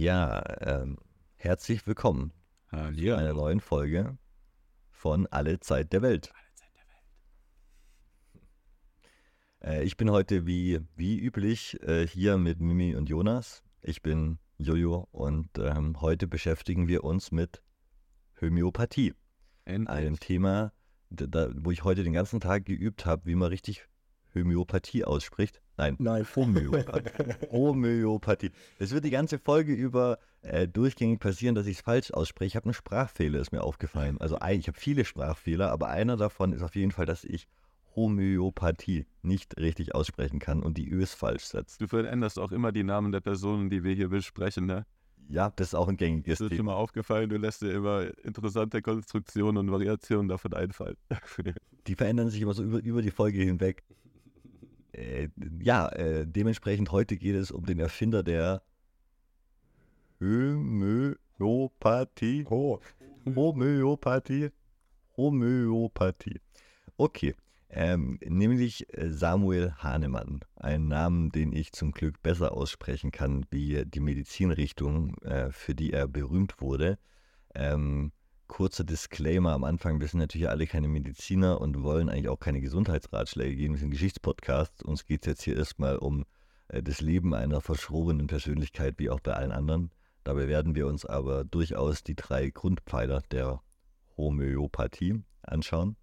Ja, 0.00 0.42
ähm, 0.62 0.96
herzlich 1.34 1.86
willkommen 1.86 2.32
Hallihallo. 2.72 3.16
zu 3.16 3.20
einer 3.20 3.34
neuen 3.34 3.60
Folge 3.60 4.16
von 4.90 5.26
Alle 5.26 5.60
Zeit 5.60 5.92
der 5.92 6.00
Welt. 6.00 6.32
Äh, 9.62 9.84
ich 9.84 9.98
bin 9.98 10.10
heute 10.10 10.46
wie, 10.46 10.80
wie 10.96 11.18
üblich 11.18 11.78
äh, 11.82 12.06
hier 12.06 12.38
mit 12.38 12.62
Mimi 12.62 12.96
und 12.96 13.10
Jonas. 13.10 13.62
Ich 13.82 14.00
bin 14.00 14.38
Jojo 14.56 15.06
und 15.12 15.50
ähm, 15.58 16.00
heute 16.00 16.26
beschäftigen 16.26 16.88
wir 16.88 17.04
uns 17.04 17.30
mit 17.30 17.62
Homöopathie. 18.40 19.12
Einem 19.66 19.86
Endlich. 19.86 20.20
Thema, 20.20 20.72
da, 21.10 21.26
da, 21.26 21.50
wo 21.54 21.72
ich 21.72 21.84
heute 21.84 22.04
den 22.04 22.14
ganzen 22.14 22.40
Tag 22.40 22.64
geübt 22.64 23.04
habe, 23.04 23.26
wie 23.26 23.34
man 23.34 23.48
richtig 23.48 23.86
Homöopathie 24.34 25.04
ausspricht. 25.04 25.60
Nein, 25.80 25.96
Nein. 25.98 26.26
Homöopathie. 26.36 27.10
Homöopathie. 27.50 28.50
Es 28.78 28.92
wird 28.92 29.04
die 29.04 29.10
ganze 29.10 29.38
Folge 29.38 29.72
über 29.72 30.18
äh, 30.42 30.68
durchgängig 30.68 31.20
passieren, 31.20 31.54
dass 31.54 31.66
ich 31.66 31.78
es 31.78 31.82
falsch 31.82 32.10
ausspreche. 32.10 32.48
Ich 32.48 32.56
habe 32.56 32.66
einen 32.66 32.74
Sprachfehler, 32.74 33.40
ist 33.40 33.50
mir 33.50 33.62
aufgefallen. 33.62 34.18
Also 34.20 34.38
ein, 34.38 34.60
ich 34.60 34.68
habe 34.68 34.78
viele 34.78 35.06
Sprachfehler, 35.06 35.70
aber 35.70 35.88
einer 35.88 36.18
davon 36.18 36.52
ist 36.52 36.62
auf 36.62 36.74
jeden 36.76 36.92
Fall, 36.92 37.06
dass 37.06 37.24
ich 37.24 37.48
Homöopathie 37.96 39.06
nicht 39.22 39.56
richtig 39.58 39.94
aussprechen 39.94 40.38
kann 40.38 40.62
und 40.62 40.76
die 40.76 40.90
Ös 40.90 41.14
falsch 41.14 41.44
setzt. 41.44 41.80
Du 41.80 41.88
veränderst 41.88 42.38
auch 42.38 42.52
immer 42.52 42.72
die 42.72 42.84
Namen 42.84 43.10
der 43.10 43.20
Personen, 43.20 43.70
die 43.70 43.82
wir 43.82 43.94
hier 43.94 44.08
besprechen, 44.08 44.66
ne? 44.66 44.84
Ja, 45.28 45.52
das 45.54 45.68
ist 45.68 45.74
auch 45.74 45.88
ein 45.88 45.96
gängiges 45.96 46.38
Das 46.38 46.40
ist 46.40 46.50
dir 46.50 46.56
Thema. 46.56 46.72
mal 46.72 46.78
aufgefallen, 46.78 47.30
du 47.30 47.36
lässt 47.36 47.62
dir 47.62 47.72
immer 47.72 48.06
interessante 48.24 48.82
Konstruktionen 48.82 49.58
und 49.58 49.70
Variationen 49.70 50.28
davon 50.28 50.52
einfallen. 50.54 50.96
Die 51.86 51.94
verändern 51.94 52.30
sich 52.30 52.42
immer 52.42 52.52
so 52.52 52.64
über, 52.64 52.78
über 52.82 53.00
die 53.00 53.12
Folge 53.12 53.38
hinweg. 53.40 53.84
Äh, 54.92 55.28
ja, 55.60 55.88
äh, 55.88 56.26
dementsprechend 56.26 56.90
heute 56.92 57.16
geht 57.16 57.36
es 57.36 57.50
um 57.50 57.64
den 57.66 57.78
Erfinder 57.78 58.22
der 58.22 58.62
Homöopathie. 60.20 61.08
Oh, 62.50 62.78
Homöopathie. 63.26 64.50
Homöopathie. 65.16 66.40
Okay. 66.96 67.34
Ähm, 67.72 68.18
nämlich 68.24 68.92
äh, 68.98 69.10
Samuel 69.10 69.72
Hahnemann. 69.78 70.40
Ein 70.56 70.88
Namen, 70.88 71.30
den 71.30 71.52
ich 71.52 71.72
zum 71.72 71.92
Glück 71.92 72.20
besser 72.20 72.52
aussprechen 72.52 73.12
kann, 73.12 73.46
wie 73.50 73.84
die 73.86 74.00
Medizinrichtung, 74.00 75.16
äh, 75.18 75.52
für 75.52 75.76
die 75.76 75.92
er 75.92 76.08
berühmt 76.08 76.60
wurde. 76.60 76.98
Ähm, 77.54 78.10
kurzer 78.50 78.82
Disclaimer 78.82 79.52
am 79.52 79.62
Anfang, 79.62 80.00
wir 80.00 80.08
sind 80.08 80.18
natürlich 80.18 80.48
alle 80.48 80.66
keine 80.66 80.88
Mediziner 80.88 81.60
und 81.60 81.84
wollen 81.84 82.08
eigentlich 82.08 82.28
auch 82.28 82.40
keine 82.40 82.60
Gesundheitsratschläge 82.60 83.54
geben. 83.54 83.74
Wir 83.74 83.78
sind 83.78 83.88
ein 83.88 83.92
Geschichtspodcast. 83.92 84.82
Uns 84.82 85.06
geht 85.06 85.22
es 85.22 85.26
jetzt 85.26 85.42
hier 85.42 85.56
erstmal 85.56 85.96
um 85.96 86.26
äh, 86.66 86.82
das 86.82 87.00
Leben 87.00 87.32
einer 87.32 87.60
verschrobenen 87.60 88.26
Persönlichkeit, 88.26 88.96
wie 88.98 89.08
auch 89.08 89.20
bei 89.20 89.34
allen 89.34 89.52
anderen. 89.52 89.92
Dabei 90.24 90.48
werden 90.48 90.74
wir 90.74 90.88
uns 90.88 91.06
aber 91.06 91.44
durchaus 91.44 92.02
die 92.02 92.16
drei 92.16 92.50
Grundpfeiler 92.50 93.22
der 93.30 93.62
Homöopathie 94.16 95.22
anschauen. 95.42 95.96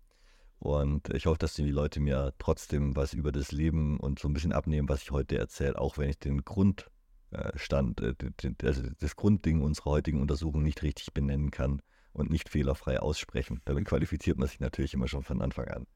Und 0.57 1.13
ich 1.13 1.25
hoffe, 1.25 1.39
dass 1.39 1.53
die 1.53 1.69
Leute 1.69 1.99
mir 1.99 2.33
trotzdem 2.39 2.95
was 2.95 3.13
über 3.13 3.33
das 3.33 3.51
Leben 3.51 3.99
und 3.99 4.19
so 4.19 4.29
ein 4.29 4.33
bisschen 4.33 4.53
abnehmen, 4.53 4.87
was 4.87 5.01
ich 5.03 5.11
heute 5.11 5.37
erzähle, 5.37 5.77
auch 5.77 5.97
wenn 5.97 6.09
ich 6.09 6.17
den 6.17 6.45
Grundstand, 6.45 7.99
äh, 7.99 8.15
den- 8.15 8.55
also 8.63 8.83
das 8.99 9.17
Grundding 9.17 9.61
unserer 9.61 9.91
heutigen 9.91 10.21
Untersuchung 10.21 10.63
nicht 10.63 10.81
richtig 10.81 11.13
benennen 11.13 11.51
kann 11.51 11.81
und 12.17 12.29
nicht 12.29 12.49
fehlerfrei 12.49 12.99
aussprechen. 12.99 13.61
Damit 13.65 13.85
qualifiziert 13.85 14.37
man 14.37 14.47
sich 14.47 14.59
natürlich 14.59 14.93
immer 14.93 15.07
schon 15.07 15.23
von 15.23 15.41
Anfang 15.41 15.67
an. 15.67 15.87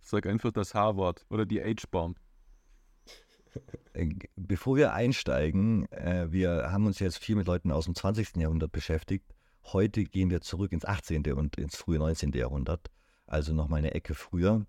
Sag 0.00 0.26
einfach 0.26 0.52
das 0.52 0.74
H-Wort 0.74 1.26
oder 1.30 1.46
die 1.46 1.60
H-Bomb. 1.60 2.18
Äh, 3.92 4.08
Bevor 4.34 4.76
wir 4.76 4.94
einsteigen, 4.94 5.90
äh, 5.92 6.26
wir 6.30 6.72
haben 6.72 6.86
uns 6.86 6.98
jetzt 6.98 7.18
viel 7.18 7.36
mit 7.36 7.46
Leuten 7.46 7.70
aus 7.70 7.84
dem 7.84 7.94
20. 7.94 8.36
Jahrhundert 8.36 8.72
beschäftigt. 8.72 9.24
Heute 9.72 10.04
gehen 10.04 10.30
wir 10.30 10.40
zurück 10.40 10.72
ins 10.72 10.84
18. 10.84 11.32
und 11.32 11.56
ins 11.56 11.76
frühe 11.76 11.98
19. 11.98 12.32
Jahrhundert, 12.32 12.90
also 13.26 13.54
noch 13.54 13.68
mal 13.68 13.76
eine 13.76 13.94
Ecke 13.94 14.14
früher. 14.14 14.66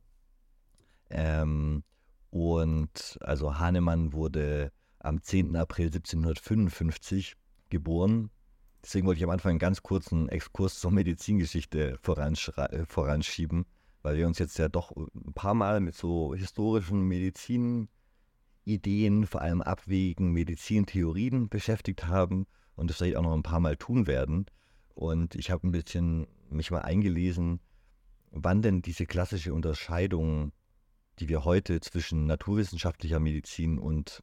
Ähm, 1.10 1.84
und 2.30 3.18
also 3.22 3.58
Hahnemann 3.58 4.14
wurde 4.14 4.72
am 5.00 5.22
10. 5.22 5.56
April 5.56 5.88
1755 5.88 7.36
geboren. 7.70 8.30
Deswegen 8.86 9.08
wollte 9.08 9.18
ich 9.18 9.24
am 9.24 9.32
Anfang 9.32 9.50
einen 9.50 9.60
ganz 9.60 9.82
kurzen 9.82 10.30
Exkurs 10.30 10.80
zur 10.80 10.92
Medizingeschichte 10.92 11.98
äh, 12.04 12.86
voranschieben, 12.86 13.66
weil 14.04 14.16
wir 14.16 14.28
uns 14.28 14.38
jetzt 14.38 14.60
ja 14.60 14.70
doch 14.70 14.96
ein 14.96 15.34
paar 15.34 15.56
Mal 15.56 15.80
mit 15.80 15.96
so 15.96 16.36
historischen 16.36 17.02
Medizin 17.02 17.90
Ideen, 18.64 19.26
vor 19.26 19.42
allem 19.42 19.64
Abwägen, 19.64 20.34
Medizintheorien 20.34 21.50
beschäftigt 21.50 22.06
haben 22.06 22.46
und 22.76 22.92
das 22.92 22.98
vielleicht 22.98 23.16
auch 23.16 23.24
noch 23.24 23.34
ein 23.34 23.42
paar 23.42 23.60
Mal 23.60 23.76
tun 23.76 24.06
werden. 24.06 24.46
Und 24.94 25.34
ich 25.34 25.50
habe 25.50 25.68
ein 25.68 25.72
bisschen 25.72 26.28
mich 26.52 26.70
mal 26.70 26.82
eingelesen, 26.82 27.62
wann 28.30 28.62
denn 28.62 28.84
diese 28.84 29.08
klassische 29.08 29.56
Unterscheidung, 29.56 30.52
die 31.18 31.28
wir 31.28 31.44
heute 31.44 31.80
zwischen 31.80 32.28
naturwissenschaftlicher 32.28 33.20
Medizin 33.20 33.80
und 33.80 34.22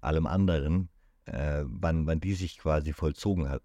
allem 0.00 0.26
anderen, 0.26 0.88
äh, 1.30 1.64
wann, 1.66 2.06
wann 2.06 2.20
die 2.20 2.34
sich 2.34 2.58
quasi 2.58 2.92
vollzogen 2.92 3.48
hat. 3.48 3.62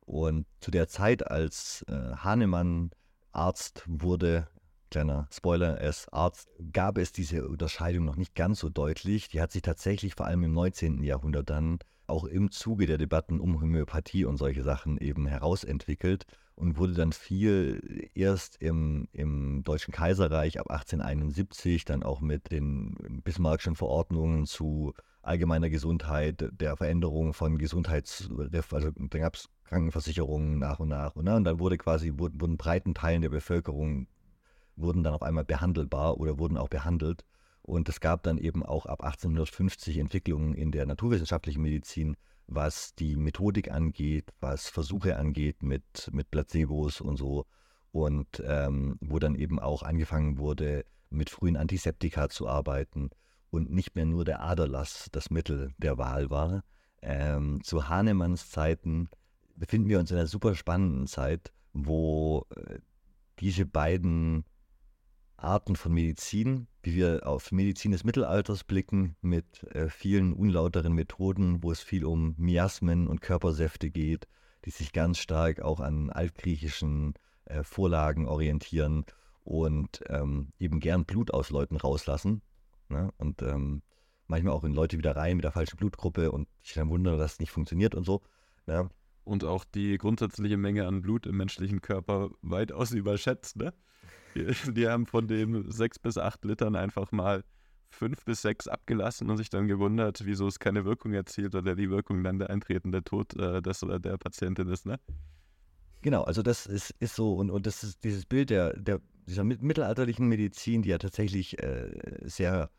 Und 0.00 0.46
zu 0.60 0.70
der 0.70 0.88
Zeit, 0.88 1.26
als 1.30 1.84
äh, 1.88 2.16
Hahnemann 2.16 2.90
Arzt 3.32 3.84
wurde, 3.86 4.48
kleiner 4.90 5.26
Spoiler, 5.30 5.78
er 5.78 5.88
ist 5.90 6.12
Arzt, 6.12 6.48
gab 6.72 6.98
es 6.98 7.12
diese 7.12 7.48
Unterscheidung 7.48 8.04
noch 8.04 8.16
nicht 8.16 8.34
ganz 8.34 8.60
so 8.60 8.68
deutlich. 8.68 9.28
Die 9.28 9.40
hat 9.40 9.52
sich 9.52 9.62
tatsächlich 9.62 10.14
vor 10.14 10.26
allem 10.26 10.44
im 10.44 10.52
19. 10.52 11.02
Jahrhundert 11.02 11.48
dann 11.50 11.78
auch 12.06 12.24
im 12.24 12.50
Zuge 12.50 12.86
der 12.86 12.98
Debatten 12.98 13.40
um 13.40 13.60
Homöopathie 13.60 14.24
und 14.24 14.36
solche 14.36 14.62
Sachen 14.62 14.98
eben 14.98 15.26
herausentwickelt 15.26 16.26
und 16.54 16.76
wurde 16.76 16.92
dann 16.92 17.12
viel 17.12 18.10
erst 18.14 18.60
im, 18.60 19.08
im 19.12 19.62
Deutschen 19.62 19.92
Kaiserreich 19.92 20.60
ab 20.60 20.70
1871 20.70 21.84
dann 21.84 22.02
auch 22.02 22.20
mit 22.20 22.52
den 22.52 23.22
Bismarckschen 23.24 23.76
Verordnungen 23.76 24.46
zu 24.46 24.92
allgemeiner 25.22 25.70
Gesundheit, 25.70 26.48
der 26.52 26.76
Veränderung 26.76 27.32
von 27.32 27.58
Gesundheits, 27.58 28.28
also 28.70 28.90
da 28.90 29.18
gab 29.18 29.36
es 29.36 29.48
Krankenversicherungen 29.64 30.58
nach 30.58 30.80
und 30.80 30.88
nach 30.88 31.16
und, 31.16 31.24
ne, 31.24 31.36
und 31.36 31.44
dann 31.44 31.58
wurde 31.58 31.78
quasi, 31.78 32.12
wurden, 32.16 32.40
wurden 32.40 32.56
breiten 32.56 32.94
Teilen 32.94 33.22
der 33.22 33.30
Bevölkerung 33.30 34.06
wurden 34.76 35.02
dann 35.02 35.14
auf 35.14 35.22
einmal 35.22 35.44
behandelbar 35.44 36.18
oder 36.18 36.38
wurden 36.38 36.56
auch 36.56 36.68
behandelt. 36.68 37.24
Und 37.62 37.88
es 37.88 38.00
gab 38.00 38.22
dann 38.24 38.38
eben 38.38 38.64
auch 38.64 38.86
ab 38.86 39.04
1850 39.04 39.98
Entwicklungen 39.98 40.54
in 40.54 40.72
der 40.72 40.86
naturwissenschaftlichen 40.86 41.62
Medizin, 41.62 42.16
was 42.48 42.94
die 42.94 43.16
Methodik 43.16 43.70
angeht, 43.70 44.30
was 44.40 44.68
Versuche 44.68 45.16
angeht 45.16 45.62
mit, 45.62 46.10
mit 46.12 46.30
Placebos 46.30 47.00
und 47.00 47.16
so. 47.16 47.46
Und 47.92 48.42
ähm, 48.44 48.96
wo 49.00 49.18
dann 49.18 49.34
eben 49.34 49.60
auch 49.60 49.82
angefangen 49.82 50.38
wurde, 50.38 50.84
mit 51.10 51.30
frühen 51.30 51.56
Antiseptika 51.56 52.30
zu 52.30 52.48
arbeiten 52.48 53.10
und 53.52 53.70
nicht 53.70 53.94
mehr 53.94 54.06
nur 54.06 54.24
der 54.24 54.40
Aderlass 54.40 55.08
das 55.12 55.30
Mittel 55.30 55.74
der 55.76 55.98
Wahl 55.98 56.30
war. 56.30 56.64
Ähm, 57.02 57.60
zu 57.62 57.88
Hahnemanns 57.88 58.50
Zeiten 58.50 59.10
befinden 59.54 59.88
wir 59.88 60.00
uns 60.00 60.10
in 60.10 60.16
einer 60.16 60.26
super 60.26 60.54
spannenden 60.54 61.06
Zeit, 61.06 61.52
wo 61.74 62.46
äh, 62.56 62.78
diese 63.40 63.66
beiden 63.66 64.44
Arten 65.36 65.76
von 65.76 65.92
Medizin, 65.92 66.66
wie 66.82 66.94
wir 66.94 67.26
auf 67.26 67.52
Medizin 67.52 67.92
des 67.92 68.04
Mittelalters 68.04 68.64
blicken, 68.64 69.16
mit 69.20 69.64
äh, 69.74 69.90
vielen 69.90 70.32
unlauteren 70.32 70.94
Methoden, 70.94 71.62
wo 71.62 71.72
es 71.72 71.82
viel 71.82 72.06
um 72.06 72.34
Miasmen 72.38 73.06
und 73.06 73.20
Körpersäfte 73.20 73.90
geht, 73.90 74.28
die 74.64 74.70
sich 74.70 74.92
ganz 74.92 75.18
stark 75.18 75.60
auch 75.60 75.80
an 75.80 76.08
altgriechischen 76.08 77.14
äh, 77.44 77.64
Vorlagen 77.64 78.26
orientieren 78.26 79.04
und 79.44 80.02
ähm, 80.08 80.52
eben 80.58 80.80
gern 80.80 81.04
Blut 81.04 81.34
aus 81.34 81.50
Leuten 81.50 81.76
rauslassen. 81.76 82.40
Ne? 82.92 83.10
Und 83.18 83.42
ähm, 83.42 83.82
manchmal 84.26 84.54
auch 84.54 84.64
in 84.64 84.72
Leute 84.74 84.98
wieder 84.98 85.16
rein 85.16 85.36
mit 85.36 85.44
der 85.44 85.52
falschen 85.52 85.76
Blutgruppe 85.76 86.30
und 86.30 86.48
sich 86.62 86.74
dann 86.74 86.88
wundern, 86.88 87.18
dass 87.18 87.34
es 87.34 87.40
nicht 87.40 87.50
funktioniert 87.50 87.94
und 87.94 88.04
so. 88.04 88.22
Ne? 88.66 88.88
Und 89.24 89.44
auch 89.44 89.64
die 89.64 89.98
grundsätzliche 89.98 90.56
Menge 90.56 90.86
an 90.86 91.02
Blut 91.02 91.26
im 91.26 91.36
menschlichen 91.36 91.80
Körper 91.80 92.30
weitaus 92.42 92.90
überschätzt, 92.92 93.56
ne? 93.56 93.72
Die, 94.34 94.46
die 94.72 94.88
haben 94.88 95.06
von 95.06 95.28
den 95.28 95.70
sechs 95.70 95.98
bis 95.98 96.16
acht 96.16 96.44
Litern 96.44 96.74
einfach 96.74 97.12
mal 97.12 97.44
fünf 97.90 98.24
bis 98.24 98.40
sechs 98.42 98.66
abgelassen 98.66 99.28
und 99.28 99.36
sich 99.36 99.50
dann 99.50 99.68
gewundert, 99.68 100.24
wieso 100.24 100.46
es 100.46 100.58
keine 100.58 100.84
Wirkung 100.86 101.12
erzielt 101.12 101.54
oder 101.54 101.76
die 101.76 101.90
Wirkung 101.90 102.24
dann 102.24 102.38
der 102.38 102.48
eintretende 102.48 103.04
Tod 103.04 103.36
äh, 103.36 103.60
des 103.60 103.82
oder 103.82 104.00
der 104.00 104.16
Patientin 104.16 104.68
ist, 104.68 104.86
ne? 104.86 104.98
Genau, 106.00 106.22
also 106.22 106.42
das 106.42 106.66
ist, 106.66 106.94
ist 106.98 107.14
so, 107.14 107.34
und, 107.34 107.50
und 107.50 107.66
das 107.66 107.84
ist 107.84 108.02
dieses 108.02 108.24
Bild 108.26 108.50
der, 108.50 108.72
der, 108.76 109.00
dieser 109.28 109.44
mit- 109.44 109.62
mittelalterlichen 109.62 110.26
Medizin, 110.26 110.82
die 110.82 110.88
ja 110.88 110.98
tatsächlich 110.98 111.62
äh, 111.62 111.90
sehr 112.22 112.70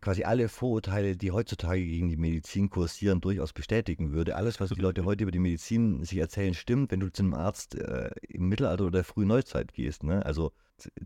quasi 0.00 0.24
alle 0.24 0.48
Vorurteile, 0.48 1.16
die 1.16 1.32
heutzutage 1.32 1.84
gegen 1.84 2.08
die 2.08 2.16
Medizin 2.16 2.70
kursieren, 2.70 3.20
durchaus 3.20 3.52
bestätigen 3.52 4.12
würde. 4.12 4.36
Alles, 4.36 4.60
was 4.60 4.70
die 4.70 4.80
Leute 4.80 5.04
heute 5.04 5.24
über 5.24 5.32
die 5.32 5.38
Medizin 5.38 6.04
sich 6.04 6.18
erzählen, 6.18 6.54
stimmt, 6.54 6.92
wenn 6.92 7.00
du 7.00 7.12
zu 7.12 7.22
einem 7.22 7.34
Arzt 7.34 7.74
äh, 7.74 8.10
im 8.28 8.48
Mittelalter 8.48 8.84
oder 8.84 8.98
der 8.98 9.04
frühen 9.04 9.28
Neuzeit 9.28 9.72
gehst. 9.72 10.04
Ne? 10.04 10.24
Also 10.24 10.52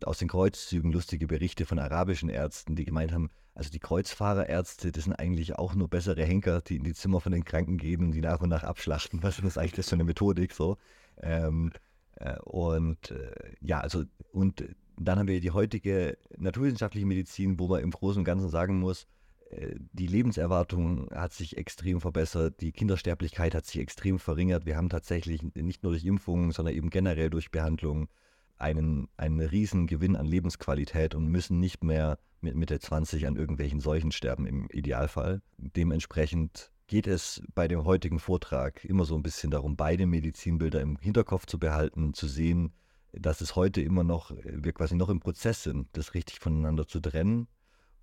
aus 0.04 0.18
den 0.18 0.28
Kreuzzügen 0.28 0.92
lustige 0.92 1.26
Berichte 1.26 1.66
von 1.66 1.78
arabischen 1.78 2.28
Ärzten, 2.28 2.76
die 2.76 2.84
gemeint 2.84 3.12
haben, 3.12 3.30
also 3.54 3.70
die 3.70 3.80
Kreuzfahrerärzte, 3.80 4.92
das 4.92 5.04
sind 5.04 5.14
eigentlich 5.14 5.56
auch 5.56 5.74
nur 5.74 5.88
bessere 5.88 6.24
Henker, 6.24 6.60
die 6.60 6.76
in 6.76 6.84
die 6.84 6.94
Zimmer 6.94 7.20
von 7.20 7.32
den 7.32 7.44
Kranken 7.44 7.78
gehen 7.78 8.02
und 8.02 8.12
die 8.12 8.20
nach 8.20 8.40
und 8.40 8.48
nach 8.48 8.64
abschlachten. 8.64 9.22
Was 9.22 9.38
ist 9.38 9.58
eigentlich 9.58 9.72
das 9.72 9.88
für 9.88 9.96
eine 9.96 10.04
Methodik 10.04 10.52
so? 10.52 10.76
Ähm, 11.20 11.72
äh, 12.16 12.38
und 12.40 13.10
äh, 13.10 13.32
ja, 13.60 13.80
also 13.80 14.04
und 14.32 14.64
dann 14.96 15.18
haben 15.18 15.28
wir 15.28 15.40
die 15.40 15.50
heutige 15.50 16.18
naturwissenschaftliche 16.36 17.06
Medizin, 17.06 17.58
wo 17.58 17.68
man 17.68 17.82
im 17.82 17.90
Großen 17.90 18.20
und 18.20 18.24
Ganzen 18.24 18.48
sagen 18.48 18.78
muss, 18.78 19.06
äh, 19.50 19.74
die 19.92 20.06
Lebenserwartung 20.06 21.10
hat 21.10 21.32
sich 21.32 21.56
extrem 21.56 22.00
verbessert, 22.00 22.60
die 22.60 22.72
Kindersterblichkeit 22.72 23.54
hat 23.54 23.66
sich 23.66 23.80
extrem 23.80 24.18
verringert. 24.18 24.66
Wir 24.66 24.76
haben 24.76 24.88
tatsächlich 24.88 25.42
nicht 25.54 25.82
nur 25.82 25.92
durch 25.92 26.04
Impfungen, 26.04 26.52
sondern 26.52 26.74
eben 26.74 26.90
generell 26.90 27.30
durch 27.30 27.50
Behandlung 27.50 28.08
einen, 28.56 29.08
einen 29.16 29.40
riesen 29.40 29.86
Gewinn 29.86 30.16
an 30.16 30.26
Lebensqualität 30.26 31.14
und 31.14 31.26
müssen 31.26 31.58
nicht 31.58 31.82
mehr 31.82 32.18
mit 32.40 32.54
Mitte 32.54 32.78
20 32.78 33.26
an 33.26 33.36
irgendwelchen 33.36 33.80
Seuchen 33.80 34.12
sterben 34.12 34.46
im 34.46 34.68
Idealfall. 34.70 35.42
Dementsprechend 35.56 36.70
geht 36.86 37.06
es 37.06 37.42
bei 37.54 37.66
dem 37.66 37.84
heutigen 37.84 38.18
Vortrag 38.18 38.84
immer 38.84 39.04
so 39.04 39.16
ein 39.16 39.22
bisschen 39.22 39.50
darum, 39.50 39.76
beide 39.76 40.06
Medizinbilder 40.06 40.80
im 40.80 40.96
Hinterkopf 40.98 41.46
zu 41.46 41.58
behalten, 41.58 42.12
zu 42.14 42.28
sehen, 42.28 42.72
dass 43.18 43.40
es 43.40 43.56
heute 43.56 43.80
immer 43.80 44.04
noch, 44.04 44.30
wir 44.44 44.72
quasi 44.72 44.94
noch 44.94 45.08
im 45.08 45.20
Prozess 45.20 45.62
sind, 45.62 45.88
das 45.92 46.14
richtig 46.14 46.40
voneinander 46.40 46.86
zu 46.86 47.00
trennen 47.00 47.48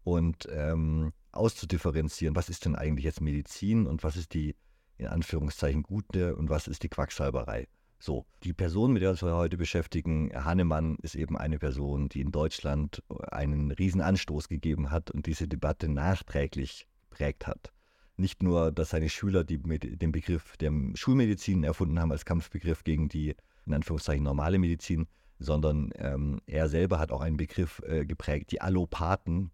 und 0.03 0.47
ähm, 0.51 1.13
auszudifferenzieren, 1.31 2.35
was 2.35 2.49
ist 2.49 2.65
denn 2.65 2.75
eigentlich 2.75 3.05
jetzt 3.05 3.21
Medizin 3.21 3.87
und 3.87 4.03
was 4.03 4.15
ist 4.15 4.33
die 4.33 4.55
in 4.97 5.07
Anführungszeichen 5.07 5.83
gute 5.83 6.35
und 6.35 6.49
was 6.49 6.67
ist 6.67 6.83
die 6.83 6.89
Quacksalberei. 6.89 7.67
So, 7.99 8.25
die 8.43 8.53
Person, 8.53 8.93
mit 8.93 9.03
der 9.03 9.09
wir 9.09 9.11
uns 9.11 9.21
heute 9.21 9.57
beschäftigen, 9.57 10.31
Hannemann, 10.33 10.97
ist 11.01 11.15
eben 11.15 11.37
eine 11.37 11.59
Person, 11.59 12.09
die 12.09 12.21
in 12.21 12.31
Deutschland 12.31 13.03
einen 13.29 13.71
riesen 13.71 14.01
Anstoß 14.01 14.47
gegeben 14.47 14.89
hat 14.89 15.11
und 15.11 15.27
diese 15.27 15.47
Debatte 15.47 15.87
nachträglich 15.87 16.87
prägt 17.11 17.45
hat. 17.45 17.71
Nicht 18.17 18.41
nur, 18.41 18.71
dass 18.71 18.89
seine 18.89 19.09
Schüler 19.09 19.43
die, 19.43 19.59
den 19.59 20.11
Begriff 20.11 20.57
der 20.57 20.71
Schulmedizin 20.95 21.63
erfunden 21.63 21.99
haben 21.99 22.11
als 22.11 22.25
Kampfbegriff 22.25 22.83
gegen 22.83 23.07
die, 23.07 23.35
in 23.65 23.73
Anführungszeichen, 23.73 24.23
normale 24.23 24.59
Medizin, 24.59 25.07
sondern 25.39 25.91
ähm, 25.95 26.41
er 26.45 26.69
selber 26.69 26.99
hat 26.99 27.11
auch 27.11 27.21
einen 27.21 27.37
Begriff 27.37 27.81
äh, 27.85 28.05
geprägt. 28.05 28.51
Die 28.51 28.61
Allopathen 28.61 29.51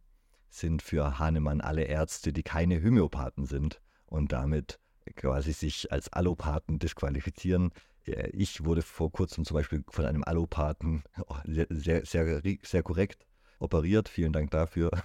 sind 0.50 0.82
für 0.82 1.20
Hahnemann 1.20 1.62
alle 1.62 1.84
Ärzte, 1.84 2.34
die 2.34 2.44
keine 2.44 2.84
Homöopathen 2.84 3.46
sind 3.46 3.82
und 4.06 4.32
damit 4.32 4.80
quasi 5.16 5.54
sich 5.54 5.92
als 5.92 6.12
Allopathen 6.12 6.80
disqualifizieren. 6.80 7.72
Äh, 8.06 8.30
ich 8.32 8.66
wurde 8.66 8.82
vor 8.82 9.12
kurzem 9.12 9.46
zum 9.46 9.56
Beispiel 9.56 9.84
von 9.90 10.06
einem 10.06 10.24
Allopathen 10.24 11.04
oh, 11.28 11.36
sehr, 11.46 11.68
sehr, 11.70 12.06
sehr, 12.06 12.42
sehr 12.64 12.84
korrekt 12.84 13.26
operiert. 13.60 14.10
Vielen 14.10 14.34
Dank 14.34 14.52
dafür. 14.52 14.92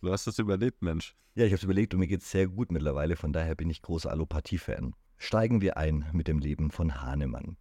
Du 0.00 0.12
hast 0.12 0.28
das 0.28 0.38
überlebt, 0.38 0.80
Mensch. 0.80 1.16
Ja, 1.34 1.44
ich 1.44 1.50
habe 1.50 1.56
es 1.56 1.64
überlegt 1.64 1.92
und 1.92 1.98
mir 1.98 2.06
geht 2.06 2.20
es 2.20 2.30
sehr 2.30 2.46
gut 2.46 2.70
mittlerweile. 2.70 3.16
Von 3.16 3.32
daher 3.32 3.56
bin 3.56 3.68
ich 3.68 3.82
großer 3.82 4.10
Allopathie-Fan. 4.10 4.94
Steigen 5.18 5.60
wir 5.60 5.76
ein 5.76 6.06
mit 6.12 6.28
dem 6.28 6.38
Leben 6.38 6.70
von 6.70 7.02
Hahnemann. 7.02 7.56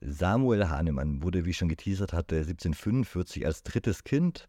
Samuel 0.00 0.68
Hahnemann 0.68 1.22
wurde, 1.22 1.44
wie 1.44 1.50
ich 1.50 1.56
schon 1.56 1.68
geteasert 1.68 2.12
hatte, 2.12 2.36
1745 2.36 3.44
als 3.44 3.62
drittes 3.62 4.04
Kind 4.04 4.48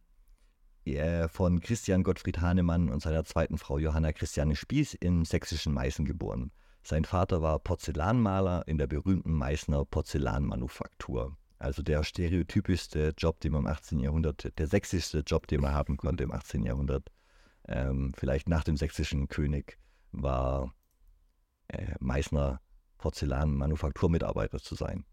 von 1.29 1.59
Christian 1.59 2.03
Gottfried 2.03 2.39
Hahnemann 2.39 2.89
und 2.89 3.01
seiner 3.01 3.25
zweiten 3.25 3.57
Frau 3.57 3.77
Johanna 3.77 4.13
Christiane 4.13 4.55
Spieß 4.55 4.93
im 4.93 5.25
sächsischen 5.25 5.73
Meißen 5.73 6.05
geboren. 6.05 6.51
Sein 6.81 7.03
Vater 7.03 7.41
war 7.41 7.59
Porzellanmaler 7.59 8.65
in 8.67 8.77
der 8.77 8.87
berühmten 8.87 9.33
Meißner 9.33 9.83
Porzellanmanufaktur. 9.83 11.35
Also 11.59 11.81
der 11.81 12.03
stereotypischste 12.03 13.13
Job, 13.17 13.41
den 13.41 13.51
man 13.51 13.61
im 13.63 13.67
18. 13.67 13.99
Jahrhundert, 13.99 14.57
der 14.57 14.67
sächsischste 14.67 15.19
Job, 15.19 15.47
den 15.47 15.59
man 15.59 15.73
haben 15.73 15.97
konnte 15.97 16.23
im 16.23 16.31
18. 16.31 16.63
Jahrhundert, 16.63 17.11
ähm, 17.67 18.13
vielleicht 18.15 18.47
nach 18.47 18.63
dem 18.63 18.77
sächsischen 18.77 19.27
König, 19.27 19.77
war 20.13 20.73
äh, 21.67 21.93
Meißner 21.99 22.61
Porzellanmanufakturmitarbeiter 22.97 24.59
zu 24.59 24.75
sein. 24.75 25.05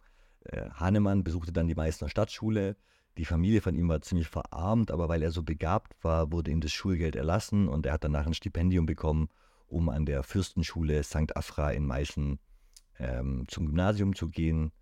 Äh, 0.44 0.70
Hahnemann 0.70 1.24
besuchte 1.24 1.52
dann 1.52 1.68
die 1.68 1.74
Meißner 1.74 2.08
Stadtschule. 2.08 2.76
Die 3.16 3.24
Familie 3.24 3.60
von 3.60 3.76
ihm 3.76 3.88
war 3.88 4.00
ziemlich 4.02 4.28
verarmt, 4.28 4.90
aber 4.90 5.08
weil 5.08 5.22
er 5.22 5.30
so 5.30 5.42
begabt 5.42 5.92
war, 6.02 6.32
wurde 6.32 6.50
ihm 6.50 6.60
das 6.60 6.72
Schulgeld 6.72 7.14
erlassen 7.14 7.68
und 7.68 7.86
er 7.86 7.92
hat 7.92 8.04
danach 8.04 8.26
ein 8.26 8.34
Stipendium 8.34 8.86
bekommen, 8.86 9.28
um 9.66 9.88
an 9.88 10.04
der 10.04 10.22
Fürstenschule 10.22 11.02
St. 11.04 11.36
Afra 11.36 11.70
in 11.70 11.86
Meißen 11.86 12.38
ähm, 12.98 13.44
zum 13.48 13.66
Gymnasium 13.66 14.14
zu 14.14 14.28
gehen. 14.28 14.72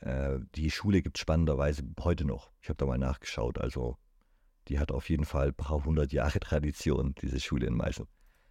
Äh, 0.00 0.38
die 0.54 0.70
Schule 0.70 1.02
gibt 1.02 1.16
es 1.16 1.22
spannenderweise 1.22 1.82
heute 2.00 2.24
noch. 2.24 2.52
Ich 2.60 2.68
habe 2.68 2.76
da 2.76 2.86
mal 2.86 2.98
nachgeschaut. 2.98 3.58
Also 3.58 3.98
die 4.68 4.78
hat 4.78 4.92
auf 4.92 5.10
jeden 5.10 5.24
Fall 5.24 5.48
ein 5.48 5.54
paar 5.54 5.84
hundert 5.84 6.12
Jahre 6.12 6.38
Tradition, 6.38 7.14
diese 7.20 7.40
Schule 7.40 7.66
in 7.66 7.74
Meißen, 7.74 8.06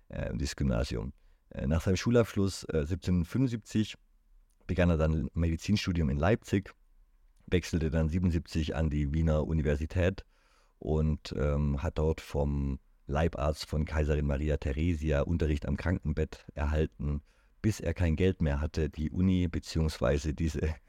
äh, 0.09 0.35
dieses 0.35 0.55
Gymnasium. 0.55 1.13
Äh, 1.51 1.67
nach 1.67 1.81
seinem 1.81 1.97
Schulabschluss 1.97 2.65
1775 2.65 3.93
äh, 3.93 3.97
begann 4.67 4.89
er 4.89 4.97
dann 4.97 5.29
Medizinstudium 5.33 6.09
in 6.09 6.17
Leipzig, 6.17 6.73
wechselte 7.47 7.89
dann 7.89 8.09
77 8.09 8.75
an 8.75 8.89
die 8.89 9.13
Wiener 9.13 9.45
Universität 9.45 10.25
und 10.79 11.33
ähm, 11.37 11.83
hat 11.83 11.97
dort 11.97 12.21
vom 12.21 12.79
Leibarzt 13.07 13.65
von 13.65 13.85
Kaiserin 13.85 14.25
Maria 14.25 14.57
Theresia 14.57 15.21
Unterricht 15.21 15.65
am 15.65 15.75
Krankenbett 15.75 16.45
erhalten, 16.53 17.21
bis 17.61 17.79
er 17.79 17.93
kein 17.93 18.15
Geld 18.15 18.41
mehr 18.41 18.61
hatte, 18.61 18.89
die 18.89 19.11
Uni 19.11 19.47
bzw. 19.47 20.33
diese 20.33 20.75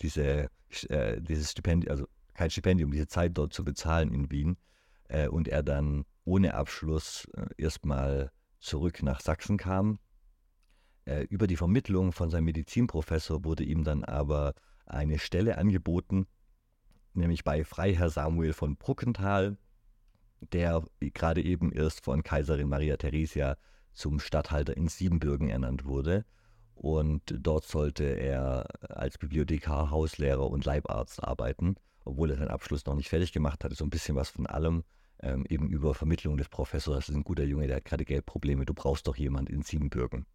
diese, 0.00 0.50
äh, 0.88 1.20
dieses 1.20 1.50
Stipendium, 1.50 1.90
also 1.90 2.06
kein 2.34 2.50
Stipendium, 2.50 2.90
diese 2.90 3.08
Zeit 3.08 3.32
dort 3.36 3.52
zu 3.52 3.64
bezahlen 3.64 4.12
in 4.12 4.30
Wien. 4.30 4.56
Äh, 5.08 5.28
und 5.28 5.48
er 5.48 5.62
dann 5.62 6.04
ohne 6.24 6.54
Abschluss 6.54 7.26
äh, 7.34 7.46
erstmal 7.56 8.30
zurück 8.58 9.02
nach 9.02 9.20
Sachsen 9.20 9.56
kam. 9.56 9.98
Äh, 11.04 11.24
über 11.24 11.46
die 11.46 11.56
Vermittlung 11.56 12.12
von 12.12 12.30
seinem 12.30 12.44
Medizinprofessor 12.44 13.44
wurde 13.44 13.64
ihm 13.64 13.84
dann 13.84 14.04
aber 14.04 14.54
eine 14.86 15.18
Stelle 15.18 15.58
angeboten, 15.58 16.26
nämlich 17.14 17.44
bei 17.44 17.64
Freiherr 17.64 18.10
Samuel 18.10 18.52
von 18.52 18.76
Bruckenthal, 18.76 19.58
der 20.52 20.84
gerade 21.00 21.42
eben 21.42 21.72
erst 21.72 22.04
von 22.04 22.22
Kaiserin 22.22 22.68
Maria 22.68 22.96
Theresia 22.96 23.56
zum 23.92 24.20
Statthalter 24.20 24.76
in 24.76 24.88
Siebenbürgen 24.88 25.48
ernannt 25.48 25.84
wurde. 25.84 26.24
Und 26.74 27.22
dort 27.26 27.64
sollte 27.64 28.04
er 28.04 28.68
als 28.88 29.18
Bibliothekar, 29.18 29.90
Hauslehrer 29.90 30.48
und 30.48 30.64
Leibarzt 30.64 31.22
arbeiten, 31.24 31.74
obwohl 32.04 32.30
er 32.30 32.36
seinen 32.36 32.50
Abschluss 32.50 32.86
noch 32.86 32.94
nicht 32.94 33.08
fertig 33.08 33.32
gemacht 33.32 33.64
hatte. 33.64 33.74
So 33.74 33.84
ein 33.84 33.90
bisschen 33.90 34.14
was 34.14 34.28
von 34.28 34.46
allem, 34.46 34.84
ähm, 35.20 35.44
eben 35.48 35.68
über 35.68 35.94
Vermittlung 35.94 36.36
des 36.36 36.48
Professors. 36.48 37.06
Das 37.06 37.08
ist 37.08 37.14
ein 37.14 37.24
guter 37.24 37.44
Junge, 37.44 37.66
der 37.66 37.76
hat 37.76 37.84
gerade 37.84 38.04
Geldprobleme. 38.04 38.64
Du 38.64 38.74
brauchst 38.74 39.06
doch 39.06 39.16
jemand 39.16 39.50
in 39.50 39.62
Siebenbürgen. 39.62 40.26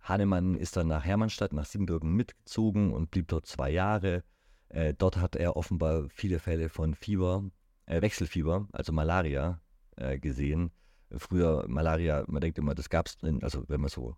Hahnemann 0.00 0.54
ist 0.54 0.76
dann 0.76 0.88
nach 0.88 1.04
Hermannstadt, 1.04 1.52
nach 1.52 1.64
Siebenbürgen 1.64 2.12
mitgezogen 2.14 2.92
und 2.92 3.10
blieb 3.10 3.28
dort 3.28 3.46
zwei 3.46 3.70
Jahre. 3.70 4.22
Äh, 4.68 4.94
dort 4.94 5.16
hat 5.16 5.36
er 5.36 5.56
offenbar 5.56 6.08
viele 6.10 6.38
Fälle 6.38 6.68
von 6.68 6.94
Fieber, 6.94 7.44
äh, 7.86 8.02
Wechselfieber, 8.02 8.68
also 8.72 8.92
Malaria, 8.92 9.60
äh, 9.96 10.18
gesehen. 10.18 10.70
Früher 11.16 11.64
Malaria, 11.68 12.24
man 12.26 12.40
denkt 12.40 12.58
immer, 12.58 12.74
das 12.74 12.90
gab 12.90 13.06
es, 13.06 13.16
also 13.42 13.64
wenn 13.68 13.80
man 13.80 13.88
so 13.90 14.16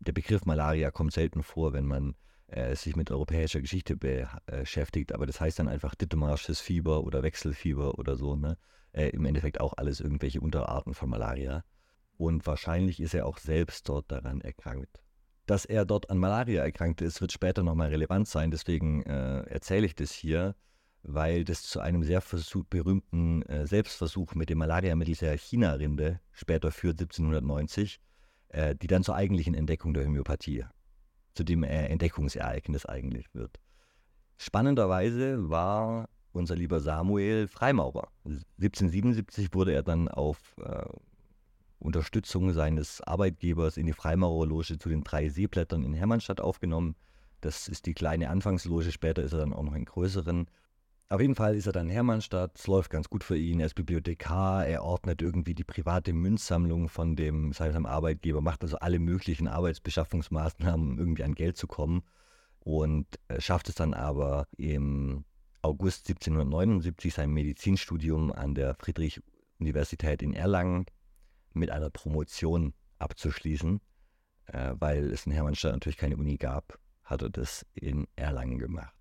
der 0.00 0.12
Begriff 0.12 0.44
Malaria 0.44 0.90
kommt 0.90 1.12
selten 1.12 1.42
vor, 1.42 1.72
wenn 1.72 1.86
man 1.86 2.14
äh, 2.48 2.74
sich 2.74 2.96
mit 2.96 3.10
europäischer 3.10 3.60
Geschichte 3.60 3.96
beschäftigt, 3.96 5.12
aber 5.12 5.26
das 5.26 5.40
heißt 5.40 5.58
dann 5.58 5.68
einfach 5.68 5.94
Dithmarsches 5.94 6.60
Fieber 6.60 7.04
oder 7.04 7.22
Wechselfieber 7.22 7.98
oder 7.98 8.16
so. 8.16 8.36
Ne? 8.36 8.56
Äh, 8.92 9.10
Im 9.10 9.24
Endeffekt 9.24 9.60
auch 9.60 9.74
alles 9.76 10.00
irgendwelche 10.00 10.40
Unterarten 10.40 10.94
von 10.94 11.10
Malaria. 11.10 11.64
Und 12.16 12.46
wahrscheinlich 12.46 13.00
ist 13.00 13.14
er 13.14 13.26
auch 13.26 13.38
selbst 13.38 13.88
dort 13.88 14.10
daran 14.10 14.40
erkrankt. 14.40 15.00
Dass 15.46 15.64
er 15.64 15.84
dort 15.84 16.10
an 16.10 16.18
Malaria 16.18 16.62
erkrankt 16.62 17.00
ist, 17.00 17.20
wird 17.20 17.32
später 17.32 17.62
nochmal 17.62 17.88
relevant 17.88 18.28
sein. 18.28 18.50
Deswegen 18.50 19.02
äh, 19.04 19.42
erzähle 19.42 19.86
ich 19.86 19.94
das 19.94 20.12
hier, 20.12 20.56
weil 21.02 21.44
das 21.44 21.62
zu 21.62 21.80
einem 21.80 22.02
sehr 22.02 22.22
berühmten 22.68 23.42
äh, 23.42 23.66
Selbstversuch 23.66 24.34
mit 24.34 24.50
dem 24.50 24.58
Malariamittel 24.58 25.14
der 25.14 25.38
China-Rinde 25.38 26.20
später 26.32 26.70
führt, 26.70 27.00
1790 27.00 28.00
äh, 28.48 28.74
die 28.74 28.86
dann 28.86 29.02
zur 29.02 29.14
eigentlichen 29.14 29.54
Entdeckung 29.54 29.94
der 29.94 30.04
Homöopathie, 30.04 30.64
zu 31.34 31.44
dem 31.44 31.62
äh, 31.62 31.86
Entdeckungsereignis 31.86 32.86
eigentlich 32.86 33.26
wird. 33.34 33.58
Spannenderweise 34.36 35.50
war 35.50 36.08
unser 36.32 36.56
lieber 36.56 36.80
Samuel 36.80 37.48
Freimaurer. 37.48 38.08
1777 38.24 39.52
wurde 39.52 39.72
er 39.72 39.82
dann 39.82 40.08
auf 40.08 40.38
äh, 40.58 40.84
Unterstützung 41.80 42.52
seines 42.52 43.00
Arbeitgebers 43.02 43.76
in 43.76 43.86
die 43.86 43.92
Freimaurerloge 43.92 44.78
zu 44.78 44.88
den 44.88 45.04
drei 45.04 45.28
Seeblättern 45.28 45.84
in 45.84 45.94
Hermannstadt 45.94 46.40
aufgenommen. 46.40 46.96
Das 47.40 47.68
ist 47.68 47.86
die 47.86 47.94
kleine 47.94 48.30
Anfangsloge, 48.30 48.90
später 48.90 49.22
ist 49.22 49.32
er 49.32 49.38
dann 49.40 49.52
auch 49.52 49.62
noch 49.62 49.74
in 49.74 49.84
größeren. 49.84 50.46
Auf 51.10 51.22
jeden 51.22 51.34
Fall 51.34 51.56
ist 51.56 51.64
er 51.64 51.72
dann 51.72 51.88
Hermannstadt, 51.88 52.58
es 52.58 52.66
läuft 52.66 52.90
ganz 52.90 53.08
gut 53.08 53.24
für 53.24 53.38
ihn, 53.38 53.60
er 53.60 53.66
ist 53.66 53.74
Bibliothekar, 53.74 54.66
er 54.66 54.84
ordnet 54.84 55.22
irgendwie 55.22 55.54
die 55.54 55.64
private 55.64 56.12
Münzsammlung 56.12 56.90
von 56.90 57.16
dem 57.16 57.54
seinem 57.54 57.86
Arbeitgeber, 57.86 58.42
macht 58.42 58.62
also 58.62 58.76
alle 58.76 58.98
möglichen 58.98 59.48
Arbeitsbeschaffungsmaßnahmen, 59.48 60.92
um 60.92 60.98
irgendwie 60.98 61.24
an 61.24 61.34
Geld 61.34 61.56
zu 61.56 61.66
kommen 61.66 62.02
und 62.60 63.06
äh, 63.28 63.40
schafft 63.40 63.70
es 63.70 63.74
dann 63.74 63.94
aber 63.94 64.48
im 64.58 65.24
August 65.62 66.10
1779 66.10 67.14
sein 67.14 67.30
Medizinstudium 67.30 68.30
an 68.30 68.54
der 68.54 68.74
Friedrich-Universität 68.74 70.22
in 70.22 70.34
Erlangen 70.34 70.84
mit 71.54 71.70
einer 71.70 71.88
Promotion 71.88 72.74
abzuschließen, 72.98 73.80
äh, 74.44 74.74
weil 74.78 75.10
es 75.10 75.24
in 75.24 75.32
Hermannstadt 75.32 75.72
natürlich 75.72 75.96
keine 75.96 76.18
Uni 76.18 76.36
gab, 76.36 76.78
hat 77.02 77.22
er 77.22 77.30
das 77.30 77.64
in 77.72 78.06
Erlangen 78.14 78.58
gemacht. 78.58 78.97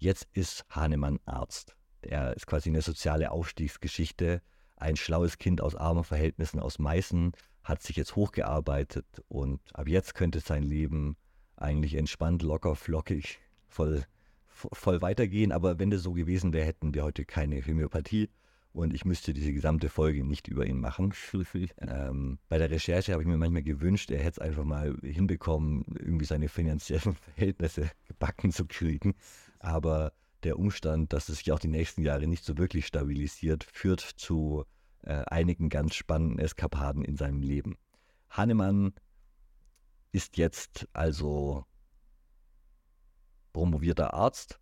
Jetzt 0.00 0.28
ist 0.32 0.64
Hahnemann 0.70 1.18
Arzt. 1.24 1.74
Er 2.02 2.36
ist 2.36 2.46
quasi 2.46 2.68
eine 2.68 2.82
soziale 2.82 3.32
Aufstiegsgeschichte. 3.32 4.42
Ein 4.76 4.94
schlaues 4.94 5.38
Kind 5.38 5.60
aus 5.60 5.74
armen 5.74 6.04
Verhältnissen 6.04 6.60
aus 6.60 6.78
Meißen 6.78 7.32
hat 7.64 7.82
sich 7.82 7.96
jetzt 7.96 8.14
hochgearbeitet 8.14 9.06
und 9.26 9.60
ab 9.74 9.88
jetzt 9.88 10.14
könnte 10.14 10.38
sein 10.38 10.62
Leben 10.62 11.16
eigentlich 11.56 11.96
entspannt, 11.96 12.42
locker, 12.42 12.76
flockig, 12.76 13.40
voll, 13.66 14.04
voll 14.46 15.02
weitergehen. 15.02 15.50
Aber 15.50 15.80
wenn 15.80 15.90
das 15.90 16.04
so 16.04 16.12
gewesen 16.12 16.52
wäre, 16.52 16.64
hätten 16.66 16.94
wir 16.94 17.02
heute 17.02 17.24
keine 17.24 17.60
Homöopathie 17.60 18.30
und 18.72 18.94
ich 18.94 19.04
müsste 19.04 19.34
diese 19.34 19.52
gesamte 19.52 19.88
Folge 19.88 20.22
nicht 20.22 20.46
über 20.46 20.64
ihn 20.64 20.78
machen. 20.78 21.12
ähm, 21.78 22.38
bei 22.48 22.58
der 22.58 22.70
Recherche 22.70 23.12
habe 23.12 23.22
ich 23.22 23.28
mir 23.28 23.36
manchmal 23.36 23.64
gewünscht, 23.64 24.12
er 24.12 24.18
hätte 24.18 24.30
es 24.30 24.38
einfach 24.38 24.64
mal 24.64 24.96
hinbekommen, 25.02 25.84
irgendwie 25.98 26.24
seine 26.24 26.48
finanziellen 26.48 27.16
Verhältnisse 27.34 27.90
gebacken 28.06 28.52
zu 28.52 28.64
kriegen. 28.64 29.16
Aber 29.58 30.12
der 30.44 30.58
Umstand, 30.58 31.12
dass 31.12 31.28
es 31.28 31.38
sich 31.38 31.52
auch 31.52 31.58
die 31.58 31.68
nächsten 31.68 32.02
Jahre 32.02 32.26
nicht 32.26 32.44
so 32.44 32.56
wirklich 32.58 32.86
stabilisiert, 32.86 33.64
führt 33.64 34.00
zu 34.00 34.64
äh, 35.02 35.24
einigen 35.26 35.68
ganz 35.68 35.94
spannenden 35.94 36.38
Eskapaden 36.38 37.04
in 37.04 37.16
seinem 37.16 37.42
Leben. 37.42 37.76
Hahnemann 38.30 38.92
ist 40.12 40.36
jetzt 40.36 40.88
also 40.92 41.64
promovierter 43.52 44.14
Arzt. 44.14 44.60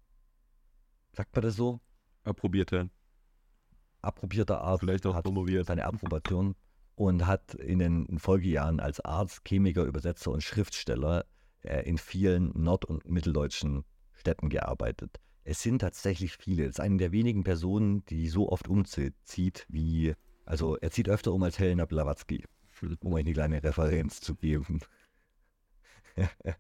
Sagt 1.12 1.35
man 1.35 1.43
das 1.43 1.57
so? 1.57 1.81
Approbierter. 2.25 2.88
Approbierter 4.03 4.61
Arzt. 4.61 4.81
Vielleicht 4.81 5.07
auch 5.07 5.15
hat 5.15 5.25
promoviert. 5.25 5.67
Seine 5.67 5.85
Approbation 5.85 6.55
und 6.95 7.26
hat 7.26 7.55
in 7.55 7.79
den 7.79 8.19
Folgejahren 8.19 8.81
als 8.81 9.00
Arzt, 9.00 9.43
Chemiker, 9.47 9.85
Übersetzer 9.85 10.31
und 10.31 10.43
Schriftsteller 10.43 11.26
äh, 11.62 11.83
in 11.83 11.99
vielen 11.99 12.53
nord- 12.55 12.87
und 12.87 13.09
mitteldeutschen 13.09 13.85
Städten 14.17 14.49
gearbeitet. 14.49 15.21
Es 15.45 15.63
sind 15.63 15.79
tatsächlich 15.79 16.37
viele. 16.37 16.65
Es 16.65 16.71
ist 16.71 16.81
eine 16.81 16.97
der 16.97 17.13
wenigen 17.13 17.45
Personen, 17.45 18.05
die 18.07 18.29
so 18.29 18.51
oft 18.51 18.67
umzieht 18.69 19.67
wie, 19.69 20.15
also 20.45 20.77
er 20.77 20.91
zieht 20.91 21.09
öfter 21.09 21.33
um 21.33 21.43
als 21.43 21.59
Helena 21.59 21.85
Blavatsky, 21.85 22.45
um 23.01 23.13
euch 23.13 23.21
eine 23.21 23.33
kleine 23.33 23.63
Referenz 23.63 24.21
zu 24.21 24.35
geben. 24.35 24.81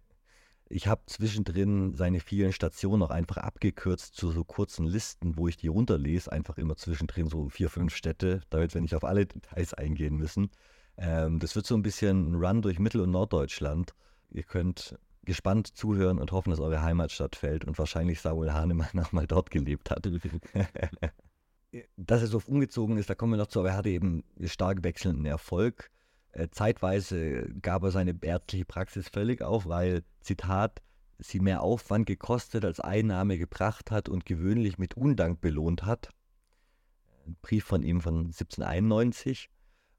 ich 0.68 0.86
habe 0.86 1.02
zwischendrin 1.06 1.94
seine 1.94 2.20
vielen 2.20 2.52
Stationen 2.52 3.02
auch 3.02 3.10
einfach 3.10 3.38
abgekürzt 3.38 4.14
zu 4.14 4.30
so 4.30 4.44
kurzen 4.44 4.86
Listen, 4.86 5.36
wo 5.36 5.48
ich 5.48 5.56
die 5.56 5.68
runterlese, 5.68 6.30
einfach 6.30 6.58
immer 6.58 6.76
zwischendrin 6.76 7.28
so 7.28 7.48
vier, 7.48 7.70
fünf 7.70 7.94
Städte, 7.94 8.42
damit 8.50 8.74
wir 8.74 8.80
nicht 8.80 8.94
auf 8.94 9.04
alle 9.04 9.26
Details 9.26 9.74
eingehen 9.74 10.16
müssen. 10.16 10.50
Ähm, 10.96 11.38
das 11.38 11.56
wird 11.56 11.66
so 11.66 11.74
ein 11.74 11.82
bisschen 11.82 12.32
ein 12.32 12.34
Run 12.36 12.62
durch 12.62 12.78
Mittel- 12.78 13.00
und 13.02 13.10
Norddeutschland. 13.10 13.94
Ihr 14.30 14.42
könnt 14.42 14.96
gespannt 15.26 15.76
zuhören 15.76 16.18
und 16.18 16.32
hoffen, 16.32 16.50
dass 16.50 16.60
eure 16.60 16.82
Heimatstadt 16.82 17.36
fällt 17.36 17.64
und 17.64 17.78
wahrscheinlich 17.78 18.20
Samuel 18.20 18.52
Hahnemann 18.52 18.98
auch 19.00 19.12
mal 19.12 19.26
dort 19.26 19.50
gelebt 19.50 19.90
hat. 19.90 20.06
dass 21.96 22.22
er 22.22 22.28
so 22.28 22.40
umgezogen 22.46 22.96
ist, 22.96 23.10
da 23.10 23.14
kommen 23.14 23.32
wir 23.32 23.38
noch 23.38 23.48
zu, 23.48 23.60
aber 23.60 23.70
er 23.70 23.76
hatte 23.76 23.90
eben 23.90 24.24
stark 24.44 24.82
wechselnden 24.82 25.26
Erfolg. 25.26 25.90
Äh, 26.32 26.48
zeitweise 26.50 27.52
gab 27.60 27.82
er 27.82 27.90
seine 27.90 28.16
ärztliche 28.20 28.64
Praxis 28.64 29.08
völlig 29.08 29.42
auf, 29.42 29.66
weil, 29.66 30.02
Zitat, 30.20 30.80
sie 31.18 31.40
mehr 31.40 31.62
Aufwand 31.62 32.06
gekostet 32.06 32.64
als 32.64 32.80
Einnahme 32.80 33.38
gebracht 33.38 33.90
hat 33.90 34.08
und 34.08 34.26
gewöhnlich 34.26 34.78
mit 34.78 34.96
Undank 34.96 35.40
belohnt 35.40 35.84
hat. 35.84 36.10
Ein 37.26 37.36
Brief 37.42 37.64
von 37.64 37.82
ihm 37.82 38.00
von 38.00 38.26
1791. 38.26 39.48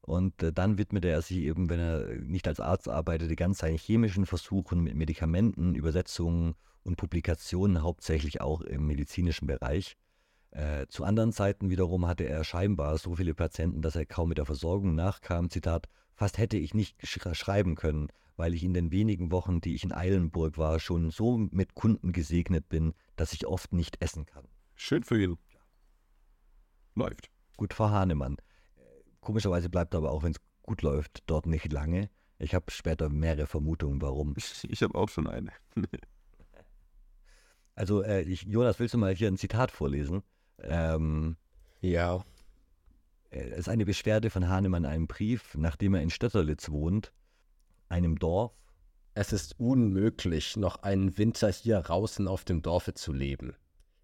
Und 0.08 0.42
äh, 0.42 0.52
dann 0.54 0.78
widmete 0.78 1.08
er 1.08 1.20
sich 1.20 1.36
eben, 1.38 1.68
wenn 1.68 1.78
er 1.78 2.06
nicht 2.22 2.48
als 2.48 2.60
Arzt 2.60 2.88
arbeitete, 2.88 3.36
ganz 3.36 3.58
seinen 3.58 3.76
chemischen 3.76 4.24
Versuchen 4.24 4.82
mit 4.82 4.94
Medikamenten, 4.94 5.74
Übersetzungen 5.74 6.54
und 6.82 6.96
Publikationen, 6.96 7.82
hauptsächlich 7.82 8.40
auch 8.40 8.62
im 8.62 8.86
medizinischen 8.86 9.46
Bereich. 9.46 9.98
Äh, 10.50 10.86
zu 10.88 11.04
anderen 11.04 11.32
Zeiten 11.32 11.68
wiederum 11.68 12.06
hatte 12.06 12.24
er 12.24 12.42
scheinbar 12.42 12.96
so 12.96 13.16
viele 13.16 13.34
Patienten, 13.34 13.82
dass 13.82 13.96
er 13.96 14.06
kaum 14.06 14.30
mit 14.30 14.38
der 14.38 14.46
Versorgung 14.46 14.94
nachkam. 14.94 15.50
Zitat, 15.50 15.88
fast 16.14 16.38
hätte 16.38 16.56
ich 16.56 16.72
nicht 16.72 16.96
sch 17.06 17.20
schreiben 17.34 17.74
können, 17.74 18.08
weil 18.36 18.54
ich 18.54 18.64
in 18.64 18.72
den 18.72 18.90
wenigen 18.90 19.30
Wochen, 19.30 19.60
die 19.60 19.74
ich 19.74 19.84
in 19.84 19.92
Eilenburg 19.92 20.56
war, 20.56 20.80
schon 20.80 21.10
so 21.10 21.36
mit 21.36 21.74
Kunden 21.74 22.12
gesegnet 22.12 22.70
bin, 22.70 22.94
dass 23.16 23.34
ich 23.34 23.46
oft 23.46 23.74
nicht 23.74 24.00
essen 24.00 24.24
kann. 24.24 24.46
Schön 24.74 25.04
für 25.04 25.22
ihn. 25.22 25.36
Läuft. 26.94 27.30
Gut 27.58 27.74
für 27.74 27.90
Hahnemann. 27.90 28.38
Komischerweise 29.28 29.68
bleibt 29.68 29.94
aber 29.94 30.10
auch, 30.10 30.22
wenn 30.22 30.30
es 30.30 30.40
gut 30.62 30.80
läuft, 30.80 31.22
dort 31.26 31.44
nicht 31.44 31.70
lange. 31.70 32.08
Ich 32.38 32.54
habe 32.54 32.70
später 32.70 33.10
mehrere 33.10 33.46
Vermutungen, 33.46 34.00
warum. 34.00 34.34
Ich 34.66 34.82
habe 34.82 34.94
auch 34.94 35.10
schon 35.10 35.26
eine. 35.26 35.52
also, 37.74 38.02
äh, 38.02 38.22
ich, 38.22 38.44
Jonas, 38.44 38.80
willst 38.80 38.94
du 38.94 38.98
mal 38.98 39.14
hier 39.14 39.28
ein 39.28 39.36
Zitat 39.36 39.70
vorlesen? 39.70 40.22
Ähm, 40.60 41.36
ja. 41.82 42.24
Es 43.28 43.58
ist 43.58 43.68
eine 43.68 43.84
Beschwerde 43.84 44.30
von 44.30 44.48
Hahnemann 44.48 44.84
in 44.84 44.90
einem 44.90 45.06
Brief, 45.08 45.54
nachdem 45.58 45.92
er 45.92 46.00
in 46.00 46.08
Stötterlitz 46.08 46.70
wohnt, 46.70 47.12
einem 47.90 48.18
Dorf. 48.18 48.54
Es 49.12 49.34
ist 49.34 49.60
unmöglich, 49.60 50.56
noch 50.56 50.82
einen 50.84 51.18
Winter 51.18 51.50
hier 51.50 51.82
draußen 51.82 52.28
auf 52.28 52.46
dem 52.46 52.62
Dorfe 52.62 52.94
zu 52.94 53.12
leben. 53.12 53.54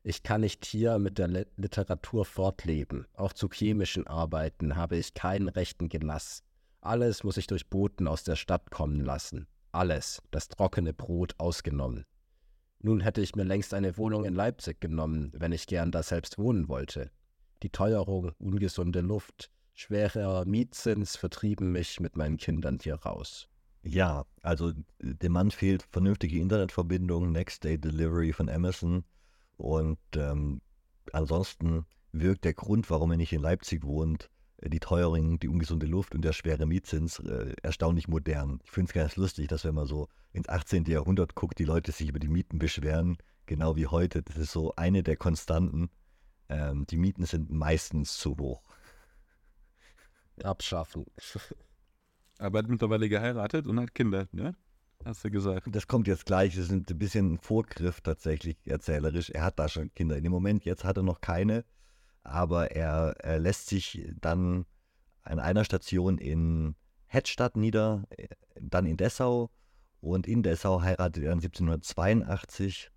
Ich 0.06 0.22
kann 0.22 0.42
nicht 0.42 0.66
hier 0.66 0.98
mit 0.98 1.16
der 1.16 1.28
Literatur 1.56 2.26
fortleben. 2.26 3.06
Auch 3.14 3.32
zu 3.32 3.48
chemischen 3.48 4.06
Arbeiten 4.06 4.76
habe 4.76 4.98
ich 4.98 5.14
keinen 5.14 5.48
rechten 5.48 5.88
Gelass. 5.88 6.44
Alles 6.82 7.24
muss 7.24 7.38
ich 7.38 7.46
durch 7.46 7.70
Boten 7.70 8.06
aus 8.06 8.22
der 8.22 8.36
Stadt 8.36 8.70
kommen 8.70 9.00
lassen. 9.00 9.46
Alles, 9.72 10.20
das 10.30 10.48
trockene 10.48 10.92
Brot 10.92 11.34
ausgenommen. 11.38 12.04
Nun 12.80 13.00
hätte 13.00 13.22
ich 13.22 13.34
mir 13.34 13.44
längst 13.44 13.72
eine 13.72 13.96
Wohnung 13.96 14.26
in 14.26 14.34
Leipzig 14.34 14.78
genommen, 14.78 15.32
wenn 15.34 15.52
ich 15.52 15.66
gern 15.66 15.90
da 15.90 16.02
selbst 16.02 16.36
wohnen 16.36 16.68
wollte. 16.68 17.10
Die 17.62 17.70
Teuerung, 17.70 18.32
ungesunde 18.38 19.00
Luft, 19.00 19.50
schwerer 19.72 20.44
Mietzins 20.44 21.16
vertrieben 21.16 21.72
mich 21.72 21.98
mit 21.98 22.18
meinen 22.18 22.36
Kindern 22.36 22.78
hier 22.78 22.96
raus. 22.96 23.48
Ja, 23.82 24.26
also 24.42 24.74
dem 25.00 25.32
Mann 25.32 25.50
fehlt 25.50 25.82
vernünftige 25.90 26.40
Internetverbindung, 26.40 27.32
Next 27.32 27.64
Day 27.64 27.78
Delivery 27.78 28.34
von 28.34 28.50
Amazon 28.50 29.02
und 29.56 29.98
ähm, 30.16 30.60
ansonsten 31.12 31.86
wirkt 32.12 32.44
der 32.44 32.54
Grund, 32.54 32.88
warum 32.90 33.10
er 33.10 33.16
nicht 33.16 33.32
in 33.32 33.40
Leipzig 33.40 33.84
wohnt, 33.84 34.30
äh, 34.58 34.70
die 34.70 34.80
Teuerung, 34.80 35.38
die 35.38 35.48
ungesunde 35.48 35.86
Luft 35.86 36.14
und 36.14 36.22
der 36.22 36.32
schwere 36.32 36.66
Mietzins 36.66 37.18
äh, 37.20 37.54
erstaunlich 37.62 38.08
modern. 38.08 38.60
Ich 38.64 38.70
finde 38.70 38.90
es 38.90 38.94
ganz 38.94 39.16
lustig, 39.16 39.48
dass 39.48 39.64
wenn 39.64 39.74
man 39.74 39.86
so 39.86 40.08
ins 40.32 40.48
18. 40.48 40.84
Jahrhundert 40.84 41.34
guckt, 41.34 41.58
die 41.58 41.64
Leute 41.64 41.92
sich 41.92 42.08
über 42.08 42.18
die 42.18 42.28
Mieten 42.28 42.58
beschweren, 42.58 43.16
genau 43.46 43.76
wie 43.76 43.86
heute. 43.86 44.22
Das 44.22 44.36
ist 44.36 44.52
so 44.52 44.74
eine 44.76 45.02
der 45.02 45.16
Konstanten. 45.16 45.90
Ähm, 46.48 46.86
die 46.86 46.96
Mieten 46.96 47.24
sind 47.24 47.50
meistens 47.50 48.18
zu 48.18 48.36
hoch. 48.38 48.62
Abschaffen. 50.42 51.06
Aber 52.38 52.58
er 52.58 52.62
hat 52.64 52.70
mittlerweile 52.70 53.08
geheiratet 53.08 53.66
und 53.66 53.78
hat 53.78 53.94
Kinder, 53.94 54.28
ne? 54.32 54.56
Hast 55.04 55.22
du 55.22 55.30
gesagt. 55.30 55.68
Das 55.70 55.86
kommt 55.86 56.08
jetzt 56.08 56.24
gleich. 56.24 56.56
Das 56.56 56.70
ist 56.70 56.72
ein 56.72 56.98
bisschen 56.98 57.34
ein 57.34 57.38
Vorgriff 57.38 58.00
tatsächlich 58.00 58.56
erzählerisch. 58.64 59.30
Er 59.30 59.42
hat 59.42 59.58
da 59.58 59.68
schon 59.68 59.92
Kinder. 59.94 60.16
In 60.16 60.24
dem 60.24 60.32
Moment, 60.32 60.64
jetzt 60.64 60.84
hat 60.84 60.96
er 60.96 61.02
noch 61.02 61.20
keine, 61.20 61.64
aber 62.22 62.70
er, 62.70 63.14
er 63.18 63.38
lässt 63.38 63.68
sich 63.68 64.08
dann 64.20 64.64
an 65.22 65.38
einer 65.38 65.64
Station 65.64 66.18
in 66.18 66.74
Hettstadt 67.06 67.56
nieder, 67.56 68.04
dann 68.60 68.86
in 68.86 68.96
Dessau 68.96 69.50
und 70.00 70.26
in 70.26 70.42
Dessau 70.42 70.82
heiratet 70.82 71.22
er 71.22 71.30
dann 71.30 71.38
1782, 71.38 72.90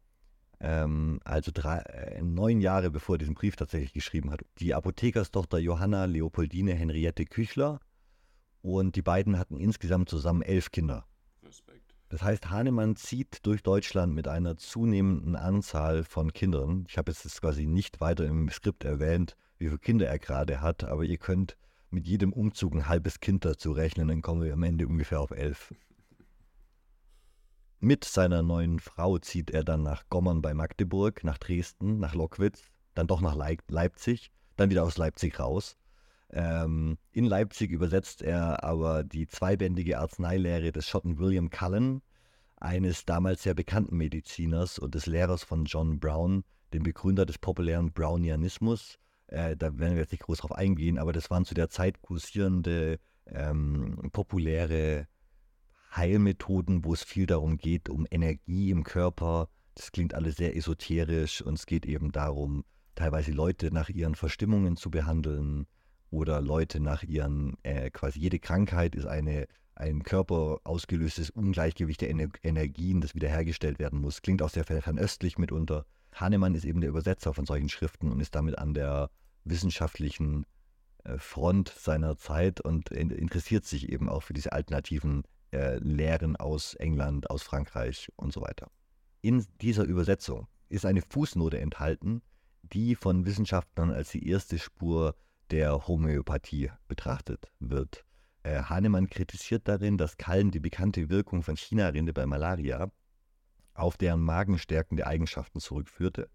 ähm, 0.60 1.20
also 1.24 1.52
drei, 1.54 1.78
äh, 1.80 2.22
neun 2.22 2.62
Jahre 2.62 2.90
bevor 2.90 3.16
er 3.16 3.20
diesen 3.20 3.36
Brief 3.36 3.56
tatsächlich 3.56 3.94
geschrieben 3.94 4.32
hat. 4.32 4.42
Die 4.60 4.74
Apothekerstochter 4.74 5.60
Johanna 5.60 6.06
Leopoldine 6.06 6.74
Henriette 6.74 7.26
Küchler 7.26 7.80
und 8.62 8.96
die 8.96 9.02
beiden 9.02 9.38
hatten 9.38 9.60
insgesamt 9.60 10.10
zusammen 10.10 10.42
elf 10.42 10.72
Kinder. 10.72 11.06
Das 12.10 12.22
heißt, 12.22 12.50
Hahnemann 12.50 12.96
zieht 12.96 13.46
durch 13.46 13.64
Deutschland 13.64 14.14
mit 14.14 14.28
einer 14.28 14.56
zunehmenden 14.58 15.36
Anzahl 15.36 16.04
von 16.04 16.32
Kindern. 16.32 16.86
Ich 16.88 16.98
habe 16.98 17.12
jetzt 17.12 17.42
quasi 17.42 17.66
nicht 17.66 18.00
weiter 18.00 18.26
im 18.26 18.50
Skript 18.50 18.86
erwähnt, 18.86 19.36
wie 19.58 19.66
viele 19.66 19.80
Kinder 19.80 20.08
er 20.08 20.20
gerade 20.20 20.62
hat, 20.62 20.86
aber 20.86 21.04
ihr 21.04 21.18
könnt 21.18 21.58
mit 21.90 22.08
jedem 22.08 22.32
Umzug 22.34 22.74
ein 22.74 22.88
halbes 22.88 23.20
Kind 23.20 23.44
dazu 23.46 23.72
rechnen, 23.72 24.08
dann 24.08 24.22
kommen 24.22 24.44
wir 24.44 24.54
am 24.54 24.64
Ende 24.64 24.88
ungefähr 24.88 25.20
auf 25.20 25.32
elf. 25.32 25.74
Mit 27.80 28.06
seiner 28.06 28.42
neuen 28.42 28.80
Frau 28.80 29.18
zieht 29.20 29.52
er 29.52 29.64
dann 29.64 29.84
nach 29.84 30.10
Gommern 30.10 30.42
bei 30.42 30.54
Magdeburg, 30.54 31.24
nach 31.24 31.38
Dresden, 31.38 32.00
nach 32.00 32.16
Lockwitz, 32.16 32.72
dann 32.96 33.08
doch 33.08 33.22
nach 33.22 33.36
Leip 33.36 33.62
Leipzig, 33.70 34.32
dann 34.56 34.70
wieder 34.70 34.84
aus 34.84 34.98
Leipzig 34.98 35.40
raus. 35.40 35.78
Ähm, 36.30 36.98
in 37.12 37.26
Leipzig 37.26 37.72
übersetzt 37.72 38.22
er 38.22 38.64
aber 38.64 39.04
die 39.04 39.28
zweibändige 39.28 40.00
Arzneilehre 40.00 40.72
des 40.72 40.88
Schotten 40.88 41.20
William 41.20 41.50
Cullen, 41.50 42.02
eines 42.58 43.06
damals 43.06 43.44
sehr 43.44 43.54
bekannten 43.54 43.96
Mediziners 43.96 44.80
und 44.80 44.96
des 44.96 45.06
Lehrers 45.06 45.44
von 45.44 45.66
John 45.66 46.00
Brown, 46.00 46.44
dem 46.74 46.84
Begründer 46.84 47.26
des 47.26 47.38
populären 47.38 47.94
Brownianismus. 47.94 48.98
Äh, 49.28 49.56
da 49.56 49.78
werden 49.78 49.94
wir 49.94 50.02
jetzt 50.02 50.12
nicht 50.12 50.24
groß 50.24 50.40
drauf 50.40 50.52
eingehen, 50.52 50.98
aber 50.98 51.14
das 51.14 51.30
waren 51.30 51.46
zu 51.46 51.54
der 51.54 51.70
Zeit 51.70 52.02
kursierende 52.02 53.00
ähm, 53.28 54.10
populäre 54.12 55.08
Heilmethoden, 55.96 56.84
wo 56.84 56.94
es 56.94 57.04
viel 57.04 57.26
darum 57.26 57.58
geht, 57.58 57.90
um 57.90 58.06
Energie 58.10 58.70
im 58.72 58.84
Körper. 58.84 59.50
Das 59.76 59.92
klingt 59.92 60.14
alles 60.14 60.36
sehr 60.36 60.56
esoterisch 60.56 61.42
und 61.42 61.54
es 61.54 61.66
geht 61.66 61.86
eben 61.86 62.12
darum, 62.12 62.66
teilweise 62.96 63.32
Leute 63.32 63.72
nach 63.72 63.90
ihren 63.90 64.16
Verstimmungen 64.16 64.76
zu 64.76 64.90
behandeln 64.90 65.68
oder 66.10 66.42
Leute 66.42 66.80
nach 66.80 67.04
ihren, 67.04 67.58
äh, 67.64 67.90
quasi 67.90 68.20
jede 68.20 68.40
Krankheit 68.40 68.96
ist 68.96 69.06
eine, 69.06 69.48
ein 69.76 70.04
Körper 70.04 70.60
ausgelöstes 70.64 71.30
Ungleichgewicht 71.30 72.02
der 72.02 72.10
Ener 72.10 72.30
Energien, 72.44 73.02
das 73.02 73.16
wiederhergestellt 73.16 73.80
werden 73.80 74.00
muss. 74.00 74.22
Klingt 74.22 74.42
auch 74.42 74.50
sehr 74.50 74.64
fernöstlich 74.64 75.38
mitunter. 75.38 75.86
Hahnemann 76.14 76.56
ist 76.56 76.66
eben 76.66 76.82
der 76.82 76.90
Übersetzer 76.90 77.34
von 77.34 77.46
solchen 77.46 77.70
Schriften 77.70 78.12
und 78.12 78.20
ist 78.20 78.36
damit 78.36 78.58
an 78.58 78.74
der 78.74 79.10
wissenschaftlichen 79.44 80.46
äh, 81.04 81.18
Front 81.18 81.70
seiner 81.70 82.18
Zeit 82.18 82.62
und 82.62 82.90
interessiert 82.90 83.66
sich 83.66 83.90
eben 83.90 84.10
auch 84.10 84.24
für 84.24 84.34
diese 84.34 84.52
alternativen 84.52 85.24
äh, 85.52 85.78
Lehren 85.78 86.36
aus 86.36 86.74
England, 86.76 87.30
aus 87.30 87.44
Frankreich 87.44 88.10
und 88.16 88.34
so 88.34 88.42
weiter. 88.42 88.70
In 89.22 89.46
dieser 89.62 89.84
Übersetzung 89.84 90.48
ist 90.70 90.86
eine 90.86 91.02
Fußnote 91.02 91.60
enthalten, 91.60 92.22
die 92.64 92.96
von 92.96 93.26
Wissenschaftlern 93.26 93.92
als 93.92 94.12
die 94.12 94.28
erste 94.28 94.60
Spur 94.60 95.16
der 95.52 95.88
Homöopathie 95.88 96.72
betrachtet 96.88 97.52
wird. 97.60 98.06
Äh, 98.44 98.64
Hahnemann 98.64 99.10
kritisiert 99.10 99.68
darin, 99.68 99.98
dass 99.98 100.18
Kallen 100.18 100.52
die 100.52 100.60
bekannte 100.60 101.10
Wirkung 101.10 101.44
von 101.44 101.58
China-Rinde 101.58 102.14
bei 102.14 102.26
Malaria 102.26 102.92
auf 103.74 103.96
deren 103.98 104.22
magenstärkende 104.22 105.06
Eigenschaften 105.06 105.60
zurückführte. 105.60 106.30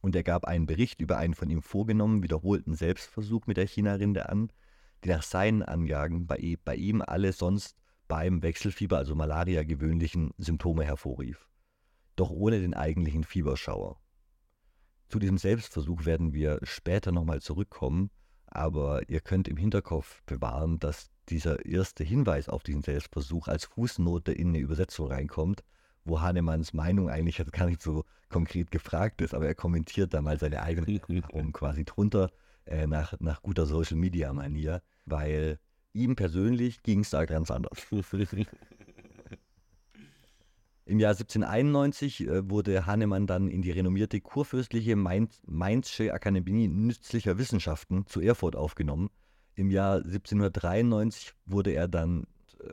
Und 0.00 0.16
er 0.16 0.22
gab 0.22 0.46
einen 0.46 0.66
Bericht 0.66 1.00
über 1.00 1.18
einen 1.18 1.34
von 1.34 1.50
ihm 1.50 1.62
vorgenommenen 1.62 2.22
wiederholten 2.22 2.74
Selbstversuch 2.74 3.46
mit 3.46 3.56
der 3.56 3.66
China-Rinde 3.66 4.28
an, 4.28 4.50
die 5.04 5.10
nach 5.10 5.22
seinen 5.22 5.62
Angaben 5.62 6.26
bei, 6.26 6.56
bei 6.64 6.76
ihm 6.76 7.02
alle 7.02 7.32
sonst 7.32 7.76
beim 8.08 8.42
Wechselfieber, 8.42 8.98
also 8.98 9.14
Malaria, 9.14 9.62
gewöhnlichen 9.62 10.32
Symptome 10.38 10.84
hervorrief. 10.84 11.48
Doch 12.16 12.30
ohne 12.30 12.60
den 12.60 12.74
eigentlichen 12.74 13.24
Fieberschauer. 13.24 14.00
Zu 15.08 15.18
diesem 15.18 15.38
Selbstversuch 15.38 16.04
werden 16.04 16.32
wir 16.32 16.58
später 16.62 17.12
nochmal 17.12 17.40
zurückkommen, 17.40 18.10
aber 18.54 19.08
ihr 19.08 19.20
könnt 19.20 19.48
im 19.48 19.56
Hinterkopf 19.56 20.22
bewahren, 20.24 20.78
dass 20.78 21.10
dieser 21.28 21.64
erste 21.64 22.04
Hinweis 22.04 22.48
auf 22.48 22.62
diesen 22.62 22.82
Selbstversuch 22.82 23.48
als 23.48 23.64
Fußnote 23.64 24.32
in 24.32 24.48
eine 24.48 24.58
Übersetzung 24.58 25.08
reinkommt, 25.08 25.62
wo 26.04 26.20
Hahnemanns 26.20 26.72
Meinung 26.72 27.08
eigentlich 27.08 27.38
jetzt 27.38 27.52
gar 27.52 27.66
nicht 27.66 27.82
so 27.82 28.04
konkret 28.28 28.70
gefragt 28.70 29.20
ist, 29.20 29.34
aber 29.34 29.46
er 29.46 29.54
kommentiert 29.54 30.14
da 30.14 30.20
mal 30.20 30.38
seine 30.38 30.62
eigene 30.62 31.00
Erfahrung 31.08 31.52
quasi 31.52 31.84
drunter 31.84 32.30
äh, 32.66 32.86
nach, 32.86 33.14
nach 33.20 33.42
guter 33.42 33.66
Social 33.66 33.96
Media 33.96 34.32
Manier, 34.32 34.82
weil 35.06 35.58
ihm 35.92 36.16
persönlich 36.16 36.82
ging 36.82 37.00
es 37.00 37.10
da 37.10 37.24
ganz 37.24 37.50
anders. 37.50 37.86
Im 40.84 40.98
Jahr 40.98 41.12
1791 41.12 42.26
äh, 42.26 42.50
wurde 42.50 42.86
Hahnemann 42.86 43.26
dann 43.26 43.48
in 43.48 43.62
die 43.62 43.70
renommierte 43.70 44.20
kurfürstliche 44.20 44.96
Mainz, 44.96 45.40
Mainzsche 45.46 46.12
Akademie 46.12 46.68
nützlicher 46.68 47.38
Wissenschaften 47.38 48.06
zu 48.06 48.20
Erfurt 48.20 48.56
aufgenommen. 48.56 49.10
Im 49.54 49.70
Jahr 49.70 49.96
1793 49.96 51.34
wurde 51.46 51.72
er 51.72 51.88
dann 51.88 52.26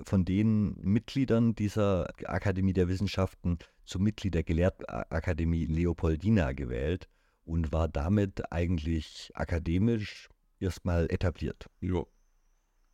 von 0.04 0.26
den 0.26 0.76
Mitgliedern 0.82 1.56
dieser 1.56 2.10
Akademie 2.26 2.74
der 2.74 2.88
Wissenschaften 2.88 3.58
zum 3.86 4.04
Mitglied 4.04 4.36
der 4.36 4.44
Gelehrtenakademie 4.44 5.66
Leopoldina 5.66 6.54
gewählt 6.54 7.08
und 7.46 7.72
war 7.72 7.88
damit 7.88 8.52
eigentlich 8.52 9.32
akademisch 9.34 10.30
erstmal 10.60 11.12
etabliert. 11.12 11.70
Ja. 11.82 12.04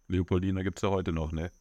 Leopoldina 0.07 0.61
gibt 0.63 0.77
es 0.77 0.83
ja 0.83 0.89
heute 0.89 1.11
noch, 1.11 1.31
ne? 1.31 1.51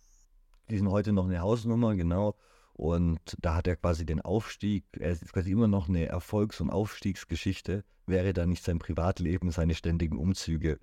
Die 0.70 0.78
sind 0.78 0.88
heute 0.88 1.12
noch 1.12 1.26
eine 1.26 1.40
Hausnummer, 1.40 1.94
genau. 1.94 2.36
Und 2.74 3.20
da 3.40 3.54
hat 3.54 3.68
er 3.68 3.76
quasi 3.76 4.04
den 4.04 4.20
Aufstieg, 4.20 4.84
er 4.98 5.12
ist 5.12 5.32
quasi 5.32 5.52
immer 5.52 5.68
noch 5.68 5.88
eine 5.88 6.06
Erfolgs- 6.06 6.60
und 6.60 6.70
Aufstiegsgeschichte, 6.70 7.84
wäre 8.06 8.32
da 8.32 8.46
nicht 8.46 8.64
sein 8.64 8.80
Privatleben, 8.80 9.50
seine 9.52 9.74
ständigen 9.74 10.18
Umzüge 10.18 10.80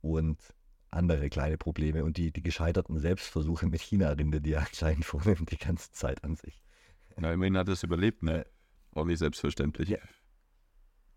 und 0.00 0.38
andere 0.90 1.30
kleine 1.30 1.56
Probleme 1.56 2.04
und 2.04 2.16
die, 2.16 2.32
die 2.32 2.42
gescheiterten 2.42 2.98
Selbstversuche 2.98 3.66
mit 3.66 3.80
China-Rinde, 3.80 4.40
die 4.40 4.52
er 4.52 4.60
anscheinend 4.66 5.04
vornimmt, 5.04 5.50
die 5.52 5.58
ganze 5.58 5.92
Zeit 5.92 6.24
an 6.24 6.34
sich. 6.34 6.60
Na, 7.16 7.32
immerhin 7.32 7.56
hat 7.56 7.68
er 7.68 7.74
es 7.74 7.84
überlebt, 7.84 8.24
ne? 8.24 8.44
Auch 8.94 9.04
nicht 9.04 9.18
selbstverständlich. 9.18 9.90
Ja. 9.90 9.98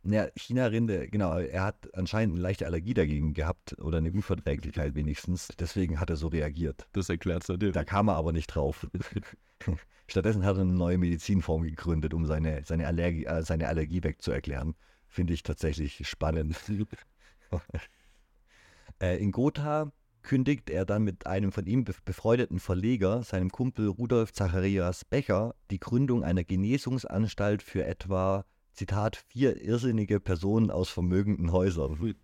Ja, 0.08 0.28
China-Rinde, 0.36 1.08
genau, 1.08 1.40
er 1.40 1.64
hat 1.64 1.90
anscheinend 1.96 2.36
eine 2.36 2.44
leichte 2.44 2.68
Allergie 2.68 2.94
dagegen 2.94 3.34
gehabt 3.34 3.76
oder 3.82 3.98
eine 3.98 4.12
Unverträglichkeit 4.12 4.94
wenigstens. 4.94 5.48
Deswegen 5.60 6.00
hat 6.00 6.12
er 6.12 6.16
so 6.16 6.28
reagiert. 6.28 6.88
Das 6.94 7.10
erklärt 7.10 7.42
es 7.42 7.50
natürlich. 7.50 7.74
Da 7.74 7.84
kam 7.84 8.10
er 8.10 8.16
aber 8.16 8.32
nicht 8.32 8.48
drauf. 8.48 8.88
Stattdessen 10.08 10.46
hat 10.46 10.58
er 10.58 10.62
eine 10.62 10.74
neue 10.74 11.00
Medizinform 11.00 11.64
gegründet, 11.64 12.14
um 12.14 12.28
seine, 12.28 12.64
seine, 12.66 12.86
Allergie, 12.86 13.26
äh, 13.26 13.42
seine 13.42 13.68
Allergie 13.68 14.04
wegzuerklären. 14.04 14.76
Finde 15.08 15.34
ich 15.34 15.44
tatsächlich 15.44 16.08
spannend. 16.08 16.56
Äh, 19.02 19.22
in 19.22 19.34
Gotha 19.34 19.92
kündigt 20.24 20.70
er 20.70 20.86
dann 20.86 21.04
mit 21.04 21.28
einem 21.28 21.52
von 21.52 21.66
ihm 21.66 21.84
befreundeten 21.84 22.60
Verleger, 22.60 23.24
seinem 23.24 23.50
Kumpel 23.50 23.88
Rudolf 23.88 24.32
Zacharias 24.32 25.04
Becher, 25.04 25.54
die 25.70 25.82
Gründung 25.82 26.24
einer 26.24 26.46
Genesungsanstalt 26.46 27.62
für 27.62 27.86
etwa, 27.86 28.46
Zitat, 28.76 29.18
vier 29.28 29.62
irrsinnige 29.62 30.20
Personen 30.20 30.70
aus 30.70 30.90
vermögenden 30.90 31.52
Häusern. 31.52 32.16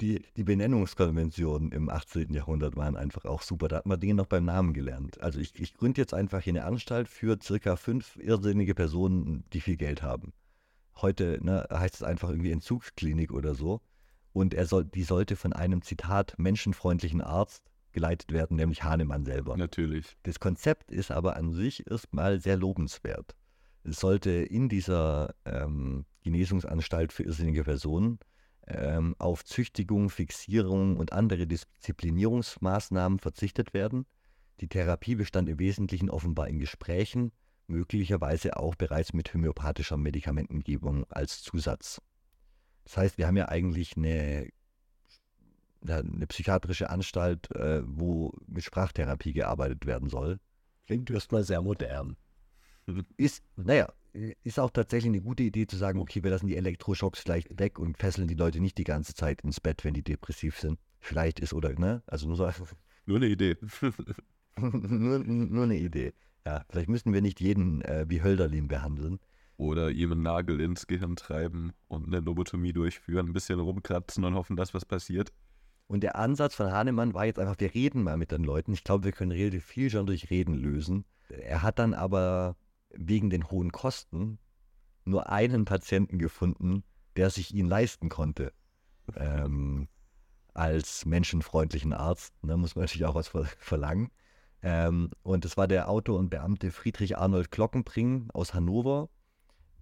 die, 0.00 0.24
die 0.36 0.44
Benennungskonventionen 0.44 1.72
im 1.72 1.88
18. 1.88 2.32
Jahrhundert 2.32 2.76
waren 2.76 2.96
einfach 2.96 3.24
auch 3.24 3.42
super. 3.42 3.68
Da 3.68 3.76
hat 3.76 3.86
man 3.86 4.00
Dinge 4.00 4.14
noch 4.14 4.26
beim 4.26 4.44
Namen 4.44 4.72
gelernt. 4.72 5.20
Also 5.20 5.40
ich, 5.40 5.58
ich 5.58 5.74
gründe 5.74 6.00
jetzt 6.00 6.14
einfach 6.14 6.40
hier 6.42 6.52
eine 6.52 6.64
Anstalt 6.64 7.08
für 7.08 7.38
circa 7.42 7.76
fünf 7.76 8.16
irrsinnige 8.16 8.74
Personen, 8.74 9.44
die 9.52 9.60
viel 9.60 9.76
Geld 9.76 10.02
haben. 10.02 10.32
Heute 10.96 11.38
ne, 11.42 11.66
heißt 11.72 11.96
es 11.96 12.02
einfach 12.02 12.30
irgendwie 12.30 12.52
Entzugsklinik 12.52 13.32
oder 13.32 13.54
so. 13.54 13.80
Und 14.32 14.54
er 14.54 14.66
soll, 14.66 14.84
die 14.84 15.02
sollte 15.02 15.36
von 15.36 15.52
einem 15.52 15.82
Zitat 15.82 16.34
menschenfreundlichen 16.38 17.20
Arzt 17.20 17.70
geleitet 17.92 18.32
werden, 18.32 18.56
nämlich 18.56 18.84
Hahnemann 18.84 19.24
selber. 19.24 19.56
Natürlich. 19.56 20.16
Das 20.22 20.38
Konzept 20.38 20.92
ist 20.92 21.10
aber 21.10 21.36
an 21.36 21.52
sich 21.52 21.90
erstmal 21.90 22.40
sehr 22.40 22.56
lobenswert. 22.56 23.34
Sollte 23.84 24.30
in 24.30 24.68
dieser 24.68 25.34
ähm, 25.44 26.04
Genesungsanstalt 26.22 27.12
für 27.12 27.22
irrsinnige 27.22 27.64
Personen 27.64 28.18
ähm, 28.66 29.14
auf 29.18 29.44
Züchtigung, 29.44 30.10
Fixierung 30.10 30.96
und 30.96 31.12
andere 31.12 31.46
Disziplinierungsmaßnahmen 31.46 33.18
verzichtet 33.18 33.74
werden. 33.74 34.06
Die 34.60 34.68
Therapie 34.68 35.14
bestand 35.14 35.48
im 35.48 35.58
Wesentlichen 35.58 36.10
offenbar 36.10 36.48
in 36.48 36.58
Gesprächen, 36.58 37.32
möglicherweise 37.66 38.56
auch 38.56 38.74
bereits 38.74 39.12
mit 39.12 39.32
homöopathischer 39.32 39.96
Medikamentengebung 39.96 41.04
als 41.08 41.42
Zusatz. 41.42 42.00
Das 42.84 42.96
heißt, 42.96 43.18
wir 43.18 43.26
haben 43.26 43.36
ja 43.36 43.48
eigentlich 43.48 43.96
eine, 43.96 44.48
eine 45.86 46.26
psychiatrische 46.26 46.90
Anstalt, 46.90 47.50
äh, 47.54 47.82
wo 47.86 48.32
mit 48.46 48.64
Sprachtherapie 48.64 49.32
gearbeitet 49.32 49.86
werden 49.86 50.08
soll. 50.08 50.38
Klingt 50.86 51.10
erstmal 51.10 51.44
sehr 51.44 51.62
modern. 51.62 52.16
Ist, 53.16 53.42
naja, 53.56 53.92
ist 54.12 54.58
auch 54.58 54.70
tatsächlich 54.70 55.10
eine 55.10 55.20
gute 55.20 55.42
Idee 55.42 55.66
zu 55.66 55.76
sagen, 55.76 56.00
okay, 56.00 56.22
wir 56.22 56.30
lassen 56.30 56.46
die 56.46 56.56
Elektroschocks 56.56 57.20
vielleicht 57.20 57.58
weg 57.58 57.78
und 57.78 57.96
fesseln 57.96 58.28
die 58.28 58.34
Leute 58.34 58.60
nicht 58.60 58.78
die 58.78 58.84
ganze 58.84 59.14
Zeit 59.14 59.42
ins 59.42 59.60
Bett, 59.60 59.84
wenn 59.84 59.94
die 59.94 60.02
depressiv 60.02 60.58
sind. 60.58 60.78
Vielleicht 60.98 61.40
ist, 61.40 61.52
oder, 61.54 61.72
ne? 61.78 62.02
Also 62.06 62.26
nur 62.26 62.36
so. 62.36 62.50
Nur 63.06 63.16
eine 63.16 63.26
Idee. 63.26 63.56
nur, 64.56 65.18
nur 65.18 65.64
eine 65.64 65.78
Idee. 65.78 66.12
Ja, 66.46 66.64
vielleicht 66.68 66.88
müssen 66.88 67.12
wir 67.12 67.22
nicht 67.22 67.40
jeden 67.40 67.82
äh, 67.82 68.04
wie 68.08 68.22
Hölderlin 68.22 68.68
behandeln. 68.68 69.18
Oder 69.56 69.90
ihm 69.90 70.12
einen 70.12 70.22
Nagel 70.22 70.60
ins 70.60 70.86
Gehirn 70.86 71.16
treiben 71.16 71.72
und 71.88 72.06
eine 72.06 72.20
Lobotomie 72.20 72.72
durchführen, 72.72 73.28
ein 73.28 73.32
bisschen 73.32 73.58
rumkratzen 73.58 74.24
und 74.24 74.34
hoffen, 74.34 74.56
dass 74.56 74.74
was 74.74 74.84
passiert. 74.84 75.32
Und 75.86 76.02
der 76.02 76.16
Ansatz 76.16 76.54
von 76.54 76.70
Hahnemann 76.70 77.14
war 77.14 77.26
jetzt 77.26 77.38
einfach, 77.38 77.58
wir 77.58 77.74
reden 77.74 78.04
mal 78.04 78.16
mit 78.16 78.30
den 78.30 78.44
Leuten. 78.44 78.72
Ich 78.72 78.84
glaube, 78.84 79.04
wir 79.04 79.12
können 79.12 79.32
relativ 79.32 79.64
viel 79.64 79.90
schon 79.90 80.06
durch 80.06 80.30
Reden 80.30 80.54
lösen. 80.54 81.04
Er 81.28 81.62
hat 81.62 81.78
dann 81.78 81.94
aber 81.94 82.56
wegen 82.94 83.30
den 83.30 83.50
hohen 83.50 83.72
Kosten 83.72 84.38
nur 85.04 85.30
einen 85.30 85.64
Patienten 85.64 86.18
gefunden, 86.18 86.84
der 87.16 87.30
sich 87.30 87.54
ihn 87.54 87.66
leisten 87.66 88.08
konnte. 88.08 88.52
Ähm, 89.16 89.88
als 90.54 91.06
menschenfreundlichen 91.06 91.92
Arzt. 91.92 92.34
Da 92.42 92.56
muss 92.56 92.74
man 92.74 92.84
natürlich 92.84 93.06
auch 93.06 93.14
was 93.14 93.28
verlangen. 93.58 94.10
Ähm, 94.62 95.10
und 95.22 95.44
das 95.44 95.56
war 95.56 95.68
der 95.68 95.88
Autor 95.88 96.18
und 96.18 96.30
Beamte 96.30 96.70
Friedrich 96.70 97.16
Arnold 97.16 97.50
Glockenbring 97.50 98.28
aus 98.32 98.52
Hannover 98.52 99.08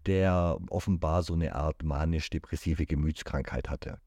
der 0.09 0.59
offenbar 0.71 1.23
so 1.23 1.35
eine 1.35 1.55
Art 1.55 1.83
manisch-depressive 1.83 2.87
Gemütskrankheit 2.87 3.69
hatte. 3.69 4.01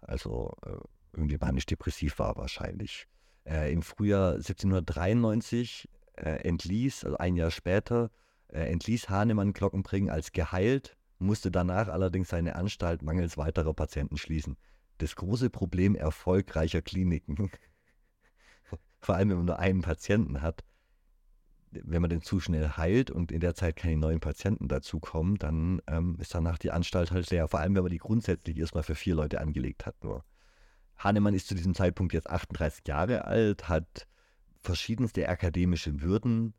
Also 0.00 0.54
äh, 0.64 0.76
irgendwie 1.12 1.36
manisch-depressiv 1.38 2.18
war 2.18 2.36
wahrscheinlich. 2.36 3.06
Äh, 3.44 3.72
Im 3.72 3.82
Frühjahr 3.82 4.34
1793 4.36 5.88
äh, 6.14 6.48
entließ, 6.48 7.04
also 7.04 7.18
ein 7.18 7.36
Jahr 7.36 7.50
später, 7.50 8.10
äh, 8.48 8.70
entließ 8.70 9.08
Hahnemann 9.08 9.52
Glockenbring 9.52 10.10
als 10.10 10.32
geheilt, 10.32 10.96
musste 11.18 11.50
danach 11.50 11.88
allerdings 11.88 12.28
seine 12.28 12.56
Anstalt 12.56 13.02
mangels 13.02 13.36
weiterer 13.36 13.74
Patienten 13.74 14.16
schließen. 14.16 14.56
Das 14.98 15.16
große 15.16 15.50
Problem 15.50 15.94
erfolgreicher 15.94 16.82
Kliniken, 16.82 17.50
vor 19.00 19.14
allem 19.14 19.30
wenn 19.30 19.36
man 19.38 19.46
nur 19.46 19.58
einen 19.58 19.82
Patienten 19.82 20.42
hat, 20.42 20.64
wenn 21.70 22.00
man 22.00 22.10
den 22.10 22.22
zu 22.22 22.40
schnell 22.40 22.70
heilt 22.70 23.10
und 23.10 23.32
in 23.32 23.40
der 23.40 23.54
Zeit 23.54 23.76
keine 23.76 23.98
neuen 23.98 24.20
Patienten 24.20 24.68
dazukommen, 24.68 25.36
dann 25.36 25.82
ähm, 25.86 26.16
ist 26.18 26.34
danach 26.34 26.58
die 26.58 26.70
Anstalt 26.70 27.10
halt 27.10 27.30
leer. 27.30 27.48
Vor 27.48 27.60
allem, 27.60 27.74
wenn 27.74 27.82
man 27.82 27.92
die 27.92 27.98
grundsätzlich 27.98 28.56
erstmal 28.56 28.82
für 28.82 28.94
vier 28.94 29.14
Leute 29.14 29.40
angelegt 29.40 29.84
hat 29.84 30.02
nur. 30.02 30.24
Hahnemann 30.96 31.34
ist 31.34 31.48
zu 31.48 31.54
diesem 31.54 31.74
Zeitpunkt 31.74 32.14
jetzt 32.14 32.30
38 32.30 32.86
Jahre 32.86 33.26
alt, 33.26 33.68
hat 33.68 34.06
verschiedenste 34.62 35.28
akademische 35.28 36.00
Würden 36.00 36.54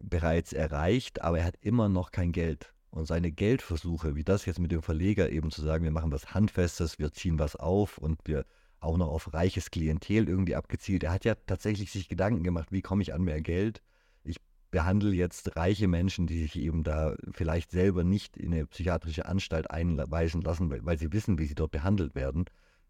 bereits 0.00 0.52
erreicht, 0.52 1.22
aber 1.22 1.38
er 1.38 1.44
hat 1.44 1.56
immer 1.60 1.88
noch 1.88 2.10
kein 2.10 2.32
Geld. 2.32 2.72
Und 2.90 3.06
seine 3.06 3.32
Geldversuche, 3.32 4.14
wie 4.14 4.24
das 4.24 4.46
jetzt 4.46 4.60
mit 4.60 4.70
dem 4.70 4.82
Verleger 4.82 5.30
eben 5.30 5.50
zu 5.50 5.62
sagen, 5.62 5.84
wir 5.84 5.90
machen 5.90 6.12
was 6.12 6.32
Handfestes, 6.32 6.98
wir 6.98 7.12
ziehen 7.12 7.38
was 7.38 7.56
auf 7.56 7.98
und 7.98 8.20
wir 8.24 8.44
auch 8.78 8.96
noch 8.96 9.08
auf 9.08 9.32
reiches 9.32 9.70
Klientel 9.70 10.28
irgendwie 10.28 10.54
abgezielt. 10.54 11.02
Er 11.02 11.12
hat 11.12 11.24
ja 11.24 11.34
tatsächlich 11.34 11.90
sich 11.90 12.08
Gedanken 12.08 12.44
gemacht, 12.44 12.70
wie 12.70 12.82
komme 12.82 13.02
ich 13.02 13.12
an 13.12 13.22
mehr 13.22 13.40
Geld? 13.40 13.82
Ich 14.22 14.36
behandle 14.70 15.12
jetzt 15.12 15.56
reiche 15.56 15.88
Menschen, 15.88 16.26
die 16.26 16.42
sich 16.42 16.56
eben 16.56 16.84
da 16.84 17.16
vielleicht 17.32 17.70
selber 17.72 18.04
nicht 18.04 18.36
in 18.36 18.52
eine 18.52 18.66
psychiatrische 18.66 19.26
Anstalt 19.26 19.70
einweisen 19.70 20.42
lassen, 20.42 20.70
weil, 20.70 20.84
weil 20.84 20.98
sie 20.98 21.12
wissen, 21.12 21.38
wie 21.38 21.46
sie 21.46 21.54
dort 21.54 21.72
behandelt 21.72 22.14
werden 22.14 22.44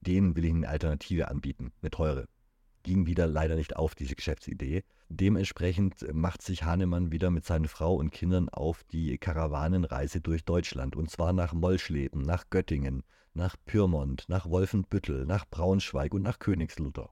denen 0.07 0.37
will 0.37 0.45
ich 0.45 0.53
eine 0.53 0.69
Alternative 0.69 1.29
anbieten, 1.29 1.73
eine 1.83 1.91
teure. 1.91 2.27
Ging 2.85 3.07
wieder 3.07 3.27
leider 3.27 3.57
nicht 3.57 3.77
auf, 3.77 3.95
diese 3.95 4.15
Geschäftsidee. 4.15 4.85
Dementsprechend 5.09 6.07
macht 6.13 6.43
sich 6.43 6.65
Hahnemann 6.65 7.11
wieder 7.11 7.31
mit 7.31 7.47
seinen 7.47 7.67
Frau 7.67 7.97
und 7.97 8.11
Kindern 8.11 8.51
auf 8.51 8.85
die 8.85 9.17
Karawanenreise 9.17 10.21
durch 10.21 10.45
Deutschland. 10.45 10.95
Und 10.95 11.11
zwar 11.11 11.33
nach 11.33 11.55
Mollschleben, 11.55 12.21
nach 12.21 12.51
Göttingen, 12.51 13.03
nach 13.33 13.57
Pyrmont, 13.65 14.27
nach 14.29 14.49
Wolfenbüttel, 14.51 15.25
nach 15.25 15.47
Braunschweig 15.49 16.13
und 16.13 16.23
nach 16.23 16.39
Königslutter. 16.39 17.11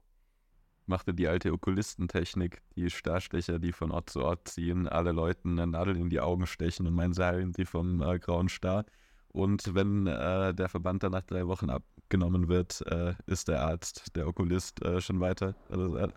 Machte 0.85 1.13
die 1.13 1.27
alte 1.27 1.51
Okulistentechnik, 1.51 2.61
die 2.75 2.91
Starstecher, 2.91 3.57
die 3.57 3.71
von 3.71 3.89
Ort 3.91 4.11
zu 4.11 4.21
Ort 4.21 4.47
ziehen, 4.49 4.87
alle 4.87 5.11
Leuten 5.11 5.57
eine 5.57 5.71
Nadel 5.71 5.97
in 5.97 6.09
die 6.09 6.19
Augen 6.19 6.45
stechen 6.45 6.85
und 6.85 6.93
meinen, 6.93 7.13
sie 7.13 7.51
die 7.57 7.65
vom 7.65 8.01
äh, 8.01 8.19
grauen 8.19 8.47
Star. 8.47 8.85
Und 9.29 9.73
wenn 9.73 10.05
äh, 10.05 10.53
der 10.53 10.69
Verband 10.69 11.01
dann 11.01 11.13
nach 11.13 11.23
drei 11.23 11.47
Wochen 11.47 11.71
abgenommen 12.03 12.47
wird, 12.47 12.83
äh, 12.87 13.13
ist 13.25 13.47
der 13.47 13.61
Arzt, 13.61 14.15
der 14.15 14.27
Okulist 14.27 14.83
äh, 14.83 15.01
schon 15.01 15.19
weiter. 15.19 15.55
Also, 15.69 15.97
äh, 15.97 16.07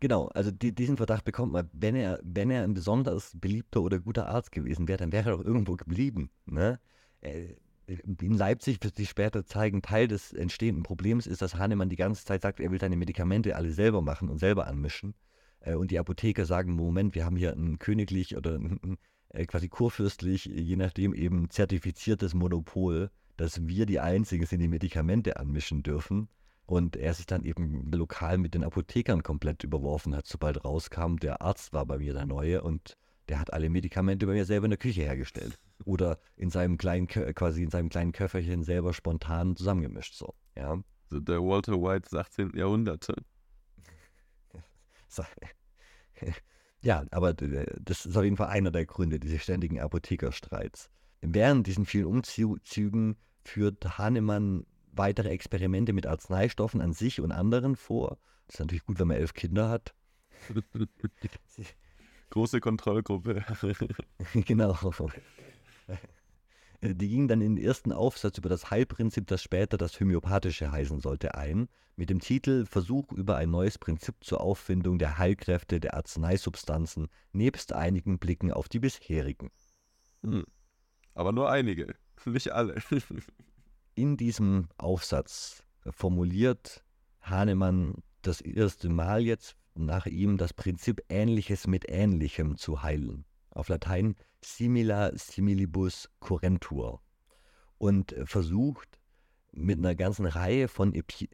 genau, 0.00 0.28
also 0.28 0.50
die, 0.50 0.74
diesen 0.74 0.96
Verdacht 0.96 1.24
bekommt 1.24 1.52
man, 1.52 1.70
wenn 1.72 1.94
er, 1.94 2.20
wenn 2.22 2.50
er 2.50 2.64
ein 2.64 2.74
besonders 2.74 3.32
beliebter 3.34 3.82
oder 3.82 3.98
guter 3.98 4.28
Arzt 4.28 4.52
gewesen 4.52 4.88
wäre, 4.88 4.98
dann 4.98 5.12
wäre 5.12 5.30
er 5.30 5.36
doch 5.36 5.44
irgendwo 5.44 5.76
geblieben. 5.76 6.30
Ne? 6.46 6.78
Äh, 7.20 7.54
in 7.86 8.34
Leipzig 8.34 8.78
wird 8.82 8.96
sich 8.96 9.08
später 9.08 9.44
zeigen, 9.44 9.82
Teil 9.82 10.08
des 10.08 10.32
entstehenden 10.32 10.82
Problems 10.82 11.26
ist, 11.26 11.42
dass 11.42 11.56
Hahnemann 11.56 11.88
die 11.88 11.96
ganze 11.96 12.24
Zeit 12.24 12.42
sagt, 12.42 12.60
er 12.60 12.70
will 12.70 12.80
seine 12.80 12.96
Medikamente 12.96 13.56
alle 13.56 13.72
selber 13.72 14.02
machen 14.02 14.28
und 14.28 14.38
selber 14.38 14.66
anmischen. 14.66 15.14
Äh, 15.60 15.74
und 15.74 15.90
die 15.90 15.98
Apotheker 15.98 16.44
sagen, 16.44 16.72
Moment, 16.72 17.14
wir 17.14 17.24
haben 17.24 17.36
hier 17.36 17.52
ein 17.52 17.78
königlich 17.78 18.36
oder 18.36 18.54
ein 18.56 18.98
äh, 19.30 19.46
quasi 19.46 19.68
kurfürstlich, 19.68 20.44
je 20.44 20.76
nachdem 20.76 21.14
eben 21.14 21.50
zertifiziertes 21.50 22.34
Monopol, 22.34 23.10
dass 23.42 23.66
wir 23.66 23.86
die 23.86 23.98
Einzigen 23.98 24.46
sind, 24.46 24.60
die 24.60 24.68
Medikamente 24.68 25.36
anmischen 25.36 25.82
dürfen. 25.82 26.28
Und 26.64 26.94
er 26.94 27.12
sich 27.12 27.26
dann 27.26 27.42
eben 27.42 27.90
lokal 27.90 28.38
mit 28.38 28.54
den 28.54 28.62
Apothekern 28.62 29.24
komplett 29.24 29.64
überworfen 29.64 30.14
hat, 30.14 30.28
sobald 30.28 30.64
rauskam, 30.64 31.16
der 31.16 31.42
Arzt 31.42 31.72
war 31.72 31.84
bei 31.84 31.98
mir 31.98 32.12
der 32.12 32.24
Neue 32.24 32.62
und 32.62 32.96
der 33.28 33.40
hat 33.40 33.52
alle 33.52 33.68
Medikamente 33.68 34.26
bei 34.26 34.34
mir 34.34 34.44
selber 34.44 34.66
in 34.66 34.70
der 34.70 34.78
Küche 34.78 35.02
hergestellt. 35.02 35.58
Oder 35.84 36.20
in 36.36 36.50
seinem 36.50 36.78
kleinen, 36.78 37.08
quasi 37.08 37.64
in 37.64 37.70
seinem 37.70 37.88
kleinen 37.88 38.12
Köfferchen 38.12 38.62
selber 38.62 38.94
spontan 38.94 39.56
zusammengemischt. 39.56 40.14
So, 40.14 40.34
ja. 40.56 40.78
Der 41.10 41.42
Walter 41.42 41.82
White 41.82 42.02
des 42.02 42.14
18. 42.14 42.52
Jahrhunderts. 42.54 43.08
Ja, 46.84 47.04
aber 47.12 47.32
das 47.32 48.06
ist 48.06 48.16
auf 48.16 48.24
jeden 48.24 48.36
Fall 48.36 48.48
einer 48.48 48.72
der 48.72 48.86
Gründe, 48.86 49.20
diese 49.20 49.38
ständigen 49.38 49.78
Apothekerstreits. 49.78 50.90
Während 51.20 51.68
diesen 51.68 51.86
vielen 51.86 52.06
Umzügen 52.06 53.16
führt 53.42 53.98
Hahnemann 53.98 54.64
weitere 54.92 55.30
Experimente 55.30 55.92
mit 55.92 56.06
Arzneistoffen 56.06 56.80
an 56.80 56.92
sich 56.92 57.20
und 57.20 57.32
anderen 57.32 57.76
vor. 57.76 58.18
Das 58.46 58.56
ist 58.56 58.60
natürlich 58.60 58.84
gut, 58.84 58.98
wenn 58.98 59.08
man 59.08 59.16
elf 59.16 59.34
Kinder 59.34 59.68
hat. 59.68 59.94
Große 62.30 62.60
Kontrollgruppe. 62.60 63.44
genau. 64.46 64.76
Die 66.82 67.08
ging 67.08 67.28
dann 67.28 67.40
in 67.40 67.56
den 67.56 67.64
ersten 67.64 67.92
Aufsatz 67.92 68.38
über 68.38 68.48
das 68.48 68.70
Heilprinzip, 68.70 69.26
das 69.26 69.42
später 69.42 69.76
das 69.76 70.00
Homöopathische 70.00 70.72
heißen 70.72 71.00
sollte, 71.00 71.34
ein, 71.34 71.68
mit 71.94 72.10
dem 72.10 72.20
Titel 72.20 72.66
Versuch 72.66 73.12
über 73.12 73.36
ein 73.36 73.50
neues 73.50 73.78
Prinzip 73.78 74.16
zur 74.20 74.40
Auffindung 74.40 74.98
der 74.98 75.18
Heilkräfte 75.18 75.78
der 75.78 75.94
Arzneisubstanzen, 75.94 77.08
nebst 77.32 77.72
einigen 77.72 78.18
Blicken 78.18 78.50
auf 78.50 78.68
die 78.68 78.80
bisherigen. 78.80 79.50
Hm. 80.22 80.44
Aber 81.14 81.32
nur 81.32 81.50
einige, 81.50 81.94
nicht 82.26 82.52
alle. 82.52 82.82
in 83.94 84.16
diesem 84.16 84.68
Aufsatz 84.78 85.62
formuliert 85.90 86.84
Hahnemann 87.20 88.02
das 88.22 88.40
erste 88.40 88.88
Mal 88.88 89.22
jetzt 89.22 89.56
nach 89.74 90.06
ihm 90.06 90.38
das 90.38 90.52
Prinzip 90.52 91.02
Ähnliches 91.08 91.66
mit 91.66 91.88
Ähnlichem 91.88 92.56
zu 92.56 92.82
heilen. 92.82 93.24
Auf 93.50 93.68
Latein 93.68 94.16
simila 94.40 95.16
similibus 95.16 96.08
currentur 96.20 97.00
und 97.78 98.14
versucht 98.24 99.00
mit 99.52 99.78
einer 99.78 99.94
ganzen 99.94 100.26
Reihe 100.26 100.68
von 100.68 100.94
epi 100.94 101.28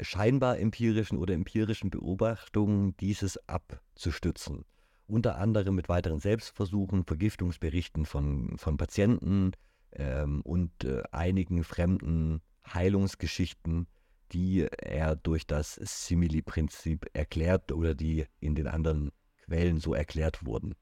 scheinbar 0.00 0.58
empirischen 0.58 1.18
oder 1.18 1.34
empirischen 1.34 1.90
Beobachtungen 1.90 2.96
dieses 2.96 3.38
abzustützen. 3.48 4.64
Unter 5.06 5.36
anderem 5.38 5.76
mit 5.76 5.88
weiteren 5.88 6.18
Selbstversuchen, 6.18 7.04
Vergiftungsberichten 7.04 8.04
von, 8.04 8.56
von 8.58 8.76
Patienten 8.76 9.52
ähm, 9.94 10.40
und 10.42 10.84
äh, 10.84 11.02
einigen 11.12 11.64
fremden 11.64 12.40
Heilungsgeschichten, 12.66 13.86
die 14.32 14.66
er 14.78 15.16
durch 15.16 15.46
das 15.46 15.74
Simili-Prinzip 15.74 17.06
erklärt 17.12 17.72
oder 17.72 17.94
die 17.94 18.26
in 18.40 18.54
den 18.54 18.66
anderen 18.66 19.12
Quellen 19.44 19.78
so 19.78 19.94
erklärt 19.94 20.46
wurden. 20.46 20.74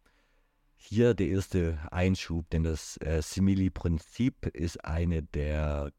Hier 0.77 1.15
der 1.15 1.29
erste 1.29 1.79
Einschub, 1.91 2.49
denn 2.51 2.63
das 2.63 2.97
äh, 2.99 3.21
Simili-Prinzip 3.23 4.47
ist 4.47 4.85
eine 4.85 5.23
der, 5.23 5.93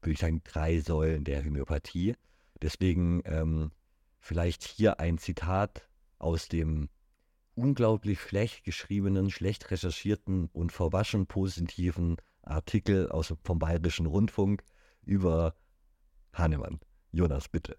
würde 0.00 0.12
ich 0.12 0.18
sagen, 0.18 0.42
drei 0.44 0.80
Säulen 0.80 1.24
der 1.24 1.44
Homöopathie. 1.44 2.14
Deswegen 2.62 3.22
ähm, 3.24 3.72
vielleicht 4.20 4.64
hier 4.64 5.00
ein 5.00 5.18
Zitat 5.18 5.88
aus 6.18 6.48
dem 6.48 6.88
unglaublich 7.56 8.20
schlecht 8.20 8.64
geschriebenen, 8.64 9.30
schlecht 9.30 9.70
recherchierten 9.70 10.48
und 10.52 10.72
verwaschen 10.72 11.26
positiven 11.26 12.16
Artikel 12.42 13.08
aus, 13.10 13.34
vom 13.42 13.58
Bayerischen 13.58 14.06
Rundfunk 14.06 14.62
über 15.04 15.54
Hahnemann. 16.32 16.78
Jonas, 17.12 17.48
bitte. 17.48 17.76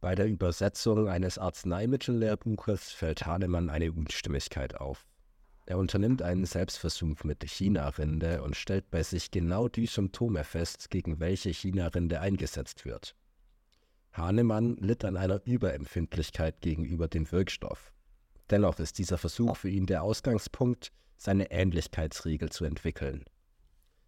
Bei 0.00 0.14
der 0.14 0.26
Übersetzung 0.26 1.08
eines 1.08 1.38
Arzneimittellehrbuches 1.38 2.92
fällt 2.92 3.26
Hahnemann 3.26 3.68
eine 3.68 3.92
Unstimmigkeit 3.92 4.76
auf. 4.76 5.06
Er 5.66 5.76
unternimmt 5.76 6.22
einen 6.22 6.46
Selbstversuch 6.46 7.24
mit 7.24 7.44
China-Rinde 7.44 8.42
und 8.42 8.56
stellt 8.56 8.90
bei 8.90 9.02
sich 9.02 9.30
genau 9.30 9.68
die 9.68 9.86
Symptome 9.86 10.44
fest, 10.44 10.88
gegen 10.88 11.20
welche 11.20 11.50
China-Rinde 11.50 12.20
eingesetzt 12.20 12.86
wird. 12.86 13.14
Hahnemann 14.12 14.76
litt 14.76 15.04
an 15.04 15.16
einer 15.16 15.44
Überempfindlichkeit 15.44 16.60
gegenüber 16.62 17.08
dem 17.08 17.30
Wirkstoff. 17.30 17.92
Dennoch 18.50 18.78
ist 18.78 18.98
dieser 18.98 19.18
Versuch 19.18 19.56
für 19.56 19.68
ihn 19.68 19.86
der 19.86 20.02
Ausgangspunkt, 20.02 20.92
seine 21.16 21.50
Ähnlichkeitsregel 21.50 22.50
zu 22.50 22.64
entwickeln. 22.64 23.24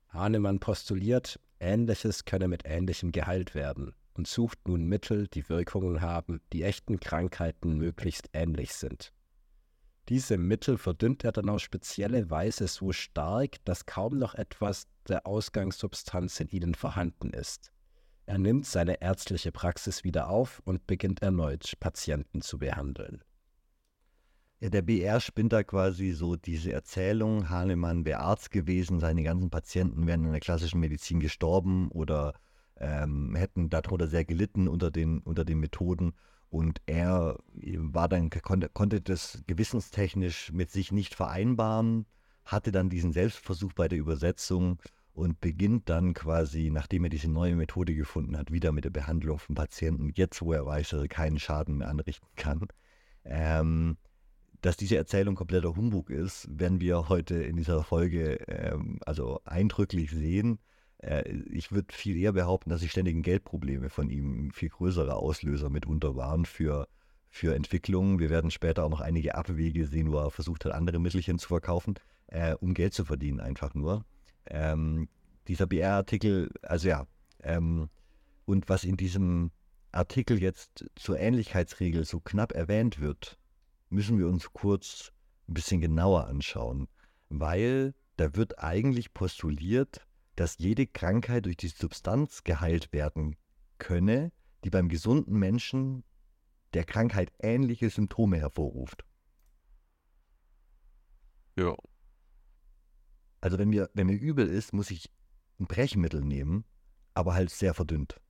Hahnemann 0.09 0.61
postuliert, 0.61 1.39
Ähnliches 1.59 2.25
könne 2.25 2.49
mit 2.49 2.65
Ähnlichem 2.65 3.13
geheilt 3.13 3.55
werden 3.55 3.95
und 4.15 4.27
sucht 4.27 4.67
nun 4.67 4.85
Mittel, 4.85 5.29
die 5.29 5.49
Wirkungen 5.49 6.01
haben, 6.01 6.41
die 6.53 6.63
echten 6.63 6.99
Krankheiten 7.01 7.77
möglichst 7.77 8.31
ähnlich 8.33 8.75
sind. 8.75 9.13
Diese 10.09 10.39
Mittel 10.39 10.79
verdünnt 10.79 11.23
er 11.23 11.33
dann 11.33 11.49
auf 11.49 11.61
spezielle 11.61 12.31
Weise 12.31 12.67
so 12.67 12.93
stark, 12.93 13.65
dass 13.65 13.87
kaum 13.87 14.19
noch 14.19 14.35
etwas 14.35 14.89
der 15.07 15.27
Ausgangssubstanz 15.27 16.41
in 16.41 16.49
ihnen 16.49 16.75
vorhanden 16.75 17.31
ist. 17.31 17.71
Er 18.27 18.39
nimmt 18.39 18.67
seine 18.67 19.01
ärztliche 19.01 19.53
Praxis 19.53 20.03
wieder 20.03 20.29
auf 20.29 20.61
und 20.65 20.87
beginnt 20.87 21.23
erneut, 21.23 21.75
Patienten 21.79 22.43
zu 22.43 22.59
behandeln. 22.59 23.23
Ja, 24.63 24.69
der 24.69 24.83
BR 24.83 25.21
spinnt 25.21 25.55
da 25.55 25.63
quasi 25.63 26.13
so 26.13 26.37
diese 26.37 26.71
Erzählung, 26.71 27.49
Hahnemann 27.49 28.05
wäre 28.05 28.21
Arzt 28.21 28.51
gewesen, 28.51 29.01
seine 29.01 29.23
ganzen 29.23 29.49
Patienten 29.49 30.07
wären 30.07 30.27
in 30.27 30.33
der 30.33 30.41
klassischen 30.41 30.81
Medizin 30.81 31.19
gestorben 31.19 31.91
oder 31.91 32.35
ähm, 32.77 33.35
hätten 33.35 33.71
darunter 33.71 34.07
sehr 34.07 34.27
gelitten 34.27 34.69
unter 34.69 34.91
den, 34.91 35.21
unter 35.21 35.47
den 35.47 35.61
Methoden. 35.61 36.13
Und 36.51 36.83
er 36.85 37.39
war 37.55 38.09
dann, 38.09 38.29
konnte, 38.29 38.69
konnte 38.69 39.01
das 39.01 39.43
gewissenstechnisch 39.47 40.53
mit 40.53 40.71
sich 40.71 40.93
nicht 40.93 41.15
vereinbaren, 41.15 42.05
hatte 42.45 42.71
dann 42.71 42.91
diesen 42.91 43.13
Selbstversuch 43.13 43.73
bei 43.73 43.89
der 43.89 43.99
Übersetzung 43.99 44.79
und 45.15 45.41
beginnt 45.41 45.89
dann 45.89 46.13
quasi, 46.13 46.71
nachdem 46.71 47.05
er 47.05 47.11
diese 47.11 47.31
neue 47.31 47.57
Methode 47.57 47.95
gefunden 47.95 48.37
hat, 48.37 48.53
wieder 48.53 48.73
mit 48.73 48.85
der 48.85 48.91
Behandlung 48.91 49.39
von 49.39 49.55
Patienten, 49.55 50.11
jetzt 50.15 50.43
wo 50.43 50.53
er 50.53 50.67
weiß, 50.67 50.91
dass 50.91 51.01
er 51.01 51.09
keinen 51.09 51.39
Schaden 51.39 51.79
mehr 51.79 51.89
anrichten 51.89 52.29
kann. 52.37 52.67
Ähm, 53.25 53.97
dass 54.61 54.77
diese 54.77 54.97
Erzählung 54.97 55.35
kompletter 55.35 55.75
Humbug 55.77 56.11
ist, 56.11 56.49
werden 56.51 56.81
wir 56.81 57.09
heute 57.09 57.37
in 57.37 57.57
dieser 57.57 57.83
Folge 57.83 58.35
ähm, 58.47 58.99
also 59.07 59.41
eindrücklich 59.45 60.11
sehen. 60.11 60.59
Äh, 60.99 61.31
ich 61.51 61.73
würde 61.73 61.95
viel 61.95 62.17
eher 62.17 62.33
behaupten, 62.33 62.71
dass 62.71 62.81
die 62.81 62.89
ständigen 62.89 63.23
Geldprobleme 63.23 63.89
von 63.89 64.11
ihm 64.11 64.51
viel 64.51 64.69
größerer 64.69 65.17
Auslöser 65.17 65.71
mitunter 65.71 66.17
waren 66.17 66.45
für, 66.45 66.89
für 67.29 67.55
Entwicklungen. 67.55 68.19
Wir 68.19 68.31
werden 68.31 68.51
später 68.51 68.85
auch 68.85 68.91
noch 68.91 69.01
einige 69.01 69.35
Abwege 69.35 69.87
sehen, 69.87 70.13
wo 70.13 70.19
er 70.19 70.31
versucht 70.31 70.65
hat, 70.65 70.73
andere 70.73 70.99
Mittelchen 70.99 71.39
zu 71.39 71.49
verkaufen, 71.49 71.95
äh, 72.27 72.55
um 72.55 72.75
Geld 72.75 72.93
zu 72.93 73.05
verdienen, 73.05 73.41
einfach 73.41 73.75
nur. 73.75 74.05
Ähm, 74.47 75.09
dieser 75.49 75.67
BR-Artikel, 75.67 76.51
also 76.63 76.89
ja, 76.89 77.07
ähm, 77.43 77.89
und 78.45 78.69
was 78.69 78.85
in 78.85 78.97
diesem 78.97 79.53
Artikel 79.93 80.41
jetzt 80.41 80.85
zur 80.97 81.19
Ähnlichkeitsregel 81.19 82.05
so 82.05 82.21
knapp 82.21 82.53
erwähnt 82.53 83.01
wird, 83.01 83.40
müssen 83.91 84.19
wir 84.19 84.29
uns 84.29 84.53
kurz 84.53 85.13
ein 85.49 85.55
bisschen 85.55 85.81
genauer 85.81 86.27
anschauen, 86.27 86.89
weil 87.29 87.95
da 88.17 88.35
wird 88.35 88.59
eigentlich 88.59 89.13
postuliert, 89.13 90.07
dass 90.37 90.59
jede 90.59 90.87
Krankheit 90.87 91.47
durch 91.47 91.57
die 91.57 91.69
Substanz 91.69 92.45
geheilt 92.45 92.93
werden 92.93 93.37
könne, 93.79 94.33
die 94.65 94.71
beim 94.71 94.89
gesunden 94.89 95.39
Menschen 95.39 96.05
der 96.73 96.85
Krankheit 96.85 97.33
ähnliche 97.41 97.91
Symptome 97.91 98.39
hervorruft. 98.39 99.05
Ja. 101.57 101.77
Also 103.41 103.59
wenn 103.59 103.71
mir, 103.71 103.91
wenn 103.95 104.07
mir 104.07 104.19
übel 104.19 104.47
ist, 104.49 104.73
muss 104.73 104.91
ich 104.91 105.11
ein 105.59 105.67
Brechmittel 105.67 106.21
nehmen, 106.21 106.65
aber 107.15 107.35
halt 107.35 107.51
sehr 107.51 107.75
verdünnt. 107.75 108.21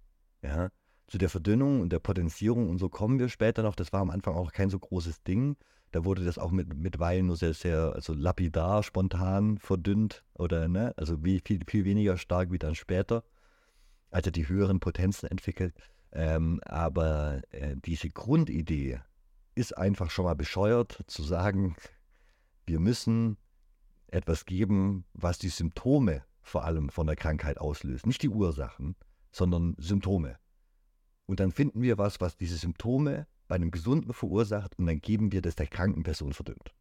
Ja. 0.42 0.70
Zu 1.10 1.18
der 1.18 1.28
Verdünnung 1.28 1.80
und 1.80 1.90
der 1.90 1.98
Potenzierung 1.98 2.70
und 2.70 2.78
so 2.78 2.88
kommen 2.88 3.18
wir 3.18 3.28
später 3.28 3.64
noch. 3.64 3.74
Das 3.74 3.92
war 3.92 4.00
am 4.00 4.10
Anfang 4.10 4.34
auch 4.34 4.52
kein 4.52 4.70
so 4.70 4.78
großes 4.78 5.24
Ding. 5.24 5.56
Da 5.90 6.04
wurde 6.04 6.24
das 6.24 6.38
auch 6.38 6.52
mit, 6.52 6.72
mitweilen 6.72 7.26
nur 7.26 7.36
sehr, 7.36 7.52
sehr 7.52 7.92
also 7.96 8.14
lapidar, 8.14 8.84
spontan 8.84 9.58
verdünnt 9.58 10.24
oder, 10.34 10.68
ne, 10.68 10.94
also 10.96 11.24
wie, 11.24 11.42
viel, 11.44 11.60
viel 11.66 11.84
weniger 11.84 12.16
stark 12.16 12.52
wie 12.52 12.60
dann 12.60 12.76
später, 12.76 13.24
als 14.12 14.26
er 14.26 14.30
die 14.30 14.48
höheren 14.48 14.78
Potenzen 14.78 15.26
entwickelt. 15.26 15.74
Ähm, 16.12 16.60
aber 16.64 17.42
äh, 17.50 17.74
diese 17.84 18.08
Grundidee 18.08 19.00
ist 19.56 19.76
einfach 19.76 20.10
schon 20.10 20.26
mal 20.26 20.36
bescheuert, 20.36 21.02
zu 21.08 21.24
sagen, 21.24 21.74
wir 22.66 22.78
müssen 22.78 23.36
etwas 24.06 24.46
geben, 24.46 25.04
was 25.12 25.38
die 25.38 25.48
Symptome 25.48 26.22
vor 26.40 26.64
allem 26.64 26.88
von 26.88 27.08
der 27.08 27.16
Krankheit 27.16 27.58
auslöst. 27.58 28.06
Nicht 28.06 28.22
die 28.22 28.28
Ursachen, 28.28 28.94
sondern 29.32 29.74
Symptome. 29.76 30.38
Und 31.30 31.38
dann 31.38 31.52
finden 31.52 31.80
wir 31.80 31.96
was, 31.96 32.20
was 32.20 32.36
diese 32.36 32.56
Symptome 32.56 33.24
bei 33.46 33.54
einem 33.54 33.70
Gesunden 33.70 34.12
verursacht 34.12 34.76
und 34.76 34.86
dann 34.86 35.00
geben 35.00 35.30
wir 35.30 35.40
das 35.42 35.54
der 35.54 35.68
kranken 35.68 36.02
Person 36.02 36.32
verdünnt. 36.32 36.74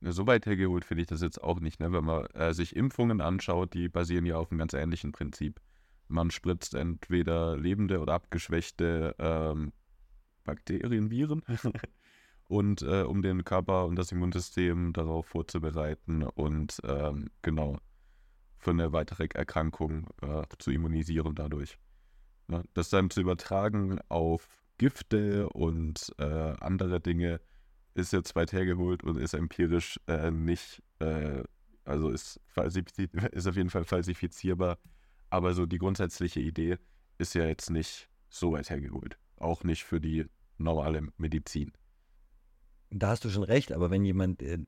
Ja, 0.00 0.10
so 0.10 0.26
weit 0.26 0.46
hergeholt 0.46 0.84
finde 0.84 1.02
ich 1.02 1.06
das 1.06 1.22
jetzt 1.22 1.40
auch 1.40 1.60
nicht. 1.60 1.78
Ne? 1.78 1.92
Wenn 1.92 2.04
man 2.04 2.26
äh, 2.34 2.54
sich 2.54 2.74
Impfungen 2.74 3.20
anschaut, 3.20 3.72
die 3.74 3.88
basieren 3.88 4.26
ja 4.26 4.34
auf 4.34 4.50
einem 4.50 4.58
ganz 4.58 4.72
ähnlichen 4.72 5.12
Prinzip. 5.12 5.60
Man 6.08 6.32
spritzt 6.32 6.74
entweder 6.74 7.56
lebende 7.56 8.00
oder 8.00 8.14
abgeschwächte 8.14 9.14
ähm, 9.20 9.72
Bakterien, 10.42 11.12
Viren, 11.12 11.44
und 12.48 12.82
äh, 12.82 13.02
um 13.02 13.22
den 13.22 13.44
Körper 13.44 13.86
und 13.86 13.94
das 13.94 14.10
Immunsystem 14.10 14.92
darauf 14.92 15.26
vorzubereiten 15.26 16.24
und 16.24 16.80
ähm, 16.82 17.30
genau 17.42 17.78
für 18.58 18.70
eine 18.70 18.92
weitere 18.92 19.28
Erkrankung 19.32 20.08
äh, 20.20 20.42
zu 20.58 20.72
immunisieren 20.72 21.36
dadurch. 21.36 21.78
Ne? 22.52 22.64
Das 22.74 22.90
dann 22.90 23.10
zu 23.10 23.20
übertragen 23.20 23.98
auf 24.08 24.46
Gifte 24.78 25.48
und 25.48 26.12
äh, 26.18 26.24
andere 26.60 27.00
Dinge 27.00 27.40
ist 27.94 28.12
jetzt 28.12 28.34
weit 28.36 28.52
hergeholt 28.52 29.02
und 29.02 29.16
ist 29.16 29.34
empirisch 29.34 29.98
äh, 30.06 30.30
nicht, 30.30 30.82
äh, 30.98 31.42
also 31.84 32.10
ist, 32.10 32.40
ist 33.32 33.46
auf 33.46 33.56
jeden 33.56 33.70
Fall 33.70 33.84
falsifizierbar. 33.84 34.78
Aber 35.30 35.54
so 35.54 35.66
die 35.66 35.78
grundsätzliche 35.78 36.40
Idee 36.40 36.78
ist 37.18 37.34
ja 37.34 37.46
jetzt 37.46 37.70
nicht 37.70 38.08
so 38.28 38.52
weit 38.52 38.70
hergeholt. 38.70 39.18
Auch 39.36 39.64
nicht 39.64 39.84
für 39.84 40.00
die 40.00 40.26
normale 40.58 41.08
Medizin. 41.16 41.72
Da 42.90 43.08
hast 43.08 43.24
du 43.24 43.30
schon 43.30 43.44
recht, 43.44 43.72
aber 43.72 43.90
wenn 43.90 44.04
jemand, 44.04 44.42
äh, 44.42 44.58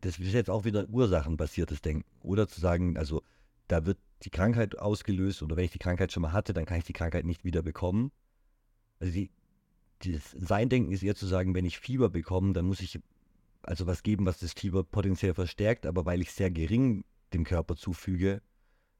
das 0.00 0.18
ist 0.18 0.32
jetzt 0.32 0.50
auch 0.50 0.64
wieder 0.64 0.88
ursachenbasiertes 0.88 1.82
Denken. 1.82 2.04
Oder 2.20 2.46
zu 2.46 2.60
sagen, 2.60 2.96
also 2.96 3.22
da 3.66 3.86
wird 3.86 3.98
die 4.24 4.30
Krankheit 4.30 4.78
ausgelöst 4.78 5.42
oder 5.42 5.56
wenn 5.56 5.64
ich 5.64 5.72
die 5.72 5.78
Krankheit 5.78 6.12
schon 6.12 6.22
mal 6.22 6.32
hatte, 6.32 6.52
dann 6.52 6.66
kann 6.66 6.78
ich 6.78 6.84
die 6.84 6.92
Krankheit 6.92 7.24
nicht 7.24 7.44
wieder 7.44 7.62
bekommen. 7.62 8.10
Also 8.98 9.12
die, 9.12 9.30
das 10.04 10.30
sein 10.32 10.68
Denken 10.68 10.92
ist 10.92 11.02
eher 11.02 11.14
zu 11.14 11.26
sagen, 11.26 11.54
wenn 11.54 11.64
ich 11.64 11.78
Fieber 11.78 12.10
bekomme, 12.10 12.52
dann 12.52 12.66
muss 12.66 12.80
ich 12.80 13.00
also 13.62 13.86
was 13.86 14.02
geben, 14.02 14.26
was 14.26 14.38
das 14.38 14.52
Fieber 14.52 14.84
potenziell 14.84 15.34
verstärkt, 15.34 15.86
aber 15.86 16.04
weil 16.04 16.20
ich 16.20 16.32
sehr 16.32 16.50
gering 16.50 17.04
dem 17.32 17.44
Körper 17.44 17.76
zufüge, 17.76 18.42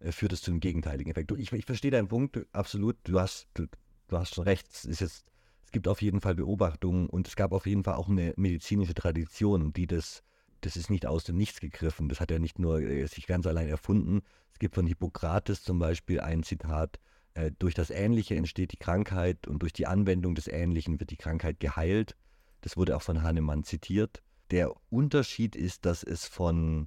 äh, 0.00 0.12
führt 0.12 0.32
es 0.32 0.42
zu 0.42 0.50
einem 0.50 0.60
gegenteiligen 0.60 1.10
Effekt. 1.10 1.30
Ich, 1.32 1.52
ich 1.52 1.66
verstehe 1.66 1.90
deinen 1.90 2.08
Punkt 2.08 2.46
absolut. 2.52 2.96
Du 3.04 3.20
hast, 3.20 3.48
du, 3.54 3.66
du 4.08 4.18
hast 4.18 4.34
schon 4.34 4.44
recht. 4.44 4.66
Es, 4.70 4.84
ist 4.84 5.00
jetzt, 5.00 5.24
es 5.64 5.70
gibt 5.70 5.88
auf 5.88 6.02
jeden 6.02 6.20
Fall 6.20 6.34
Beobachtungen 6.34 7.08
und 7.08 7.28
es 7.28 7.37
gab 7.37 7.52
auf 7.52 7.66
jeden 7.66 7.84
Fall 7.84 7.94
auch 7.94 8.08
eine 8.08 8.32
medizinische 8.37 8.94
Tradition, 8.94 9.72
die 9.72 9.87
das, 9.87 10.22
das 10.64 10.77
ist 10.77 10.90
nicht 10.90 11.07
aus 11.07 11.24
dem 11.24 11.37
Nichts 11.37 11.61
gegriffen. 11.61 12.09
Das 12.09 12.20
hat 12.20 12.31
er 12.31 12.38
nicht 12.38 12.59
nur 12.59 12.81
äh, 12.81 13.07
sich 13.07 13.27
ganz 13.27 13.46
allein 13.46 13.68
erfunden, 13.68 14.22
es 14.55 14.61
gibt 14.61 14.77
von 14.77 14.87
Hippokrates 14.87 15.64
zum 15.64 15.81
Beispiel 15.81 16.20
ein 16.20 16.44
Zitat, 16.44 17.00
äh, 17.35 17.50
durch 17.59 17.74
das 17.74 17.90
Ähnliche 17.90 18.37
entsteht 18.37 18.72
die 18.72 18.79
Krankheit 18.79 19.48
und 19.48 19.61
durch 19.61 19.72
die 19.72 19.87
Anwendung 19.87 20.37
des 20.37 20.46
Ähnlichen 20.46 21.00
wird 21.00 21.11
die 21.11 21.16
Krankheit 21.16 21.59
geheilt. 21.59 22.16
Das 22.61 22.77
wurde 22.77 22.96
auch 22.96 23.03
von 23.03 23.22
Hahnemann 23.22 23.64
zitiert. 23.64 24.22
Der 24.53 24.72
Unterschied 24.90 25.57
ist, 25.57 25.85
dass 25.85 26.05
es 26.05 26.27
von 26.27 26.87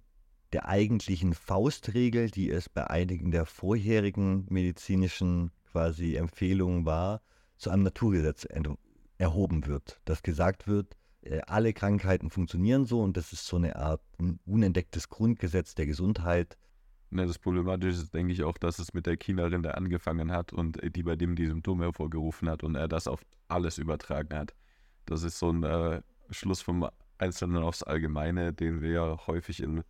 der 0.53 0.69
eigentlichen 0.69 1.33
Faustregel, 1.33 2.31
die 2.31 2.49
es 2.49 2.69
bei 2.69 2.89
einigen 2.89 3.31
der 3.31 3.45
vorherigen 3.45 4.45
medizinischen 4.49 5.51
quasi 5.69 6.15
Empfehlungen 6.15 6.85
war, 6.85 7.21
zu 7.57 7.69
einem 7.69 7.83
Naturgesetz 7.83 8.47
erhoben 9.17 9.65
wird. 9.65 9.99
Dass 10.05 10.23
gesagt 10.23 10.67
wird, 10.67 10.95
alle 11.47 11.73
Krankheiten 11.73 12.29
funktionieren 12.29 12.85
so 12.85 13.01
und 13.01 13.17
das 13.17 13.33
ist 13.33 13.45
so 13.45 13.57
eine 13.57 13.75
Art 13.75 14.01
unentdecktes 14.45 15.09
Grundgesetz 15.09 15.75
der 15.75 15.85
Gesundheit, 15.85 16.57
Ne, 17.09 17.25
das 17.25 17.39
Problematische 17.39 18.01
ist, 18.01 18.13
denke 18.13 18.33
ich, 18.33 18.43
auch, 18.43 18.57
dass 18.57 18.79
es 18.79 18.93
mit 18.93 19.05
der 19.05 19.15
China-Rinde 19.15 19.75
angefangen 19.75 20.31
hat 20.31 20.51
und 20.51 20.83
äh, 20.83 20.91
die 20.91 21.03
bei 21.03 21.15
dem 21.15 21.35
die 21.35 21.47
Symptome 21.47 21.85
hervorgerufen 21.85 22.49
hat 22.49 22.63
und 22.63 22.75
er 22.75 22.89
das 22.89 23.07
auf 23.07 23.25
alles 23.47 23.77
übertragen 23.77 24.37
hat. 24.37 24.53
Das 25.05 25.23
ist 25.23 25.39
so 25.39 25.49
ein 25.49 25.63
äh, 25.63 26.01
Schluss 26.31 26.61
vom 26.61 26.87
Einzelnen 27.17 27.63
aufs 27.63 27.83
Allgemeine, 27.83 28.51
den 28.51 28.81
wir 28.81 28.91
ja 28.91 29.27
häufig 29.27 29.63
in, 29.63 29.83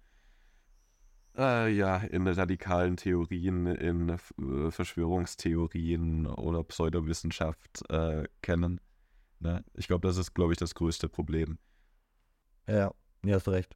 äh, 1.35 1.73
ja, 1.73 1.97
in 1.97 2.27
radikalen 2.27 2.97
Theorien, 2.97 3.65
in 3.65 4.09
äh, 4.09 4.71
Verschwörungstheorien 4.71 6.27
oder 6.27 6.63
Pseudowissenschaft 6.63 7.83
äh, 7.89 8.27
kennen. 8.43 8.79
Ne? 9.39 9.63
Ich 9.73 9.87
glaube, 9.87 10.07
das 10.07 10.17
ist, 10.17 10.33
glaube 10.33 10.53
ich, 10.53 10.59
das 10.59 10.75
größte 10.75 11.09
Problem. 11.09 11.57
Ja, 12.67 12.93
ja, 13.23 13.35
hast 13.35 13.47
du 13.47 13.51
recht. 13.51 13.75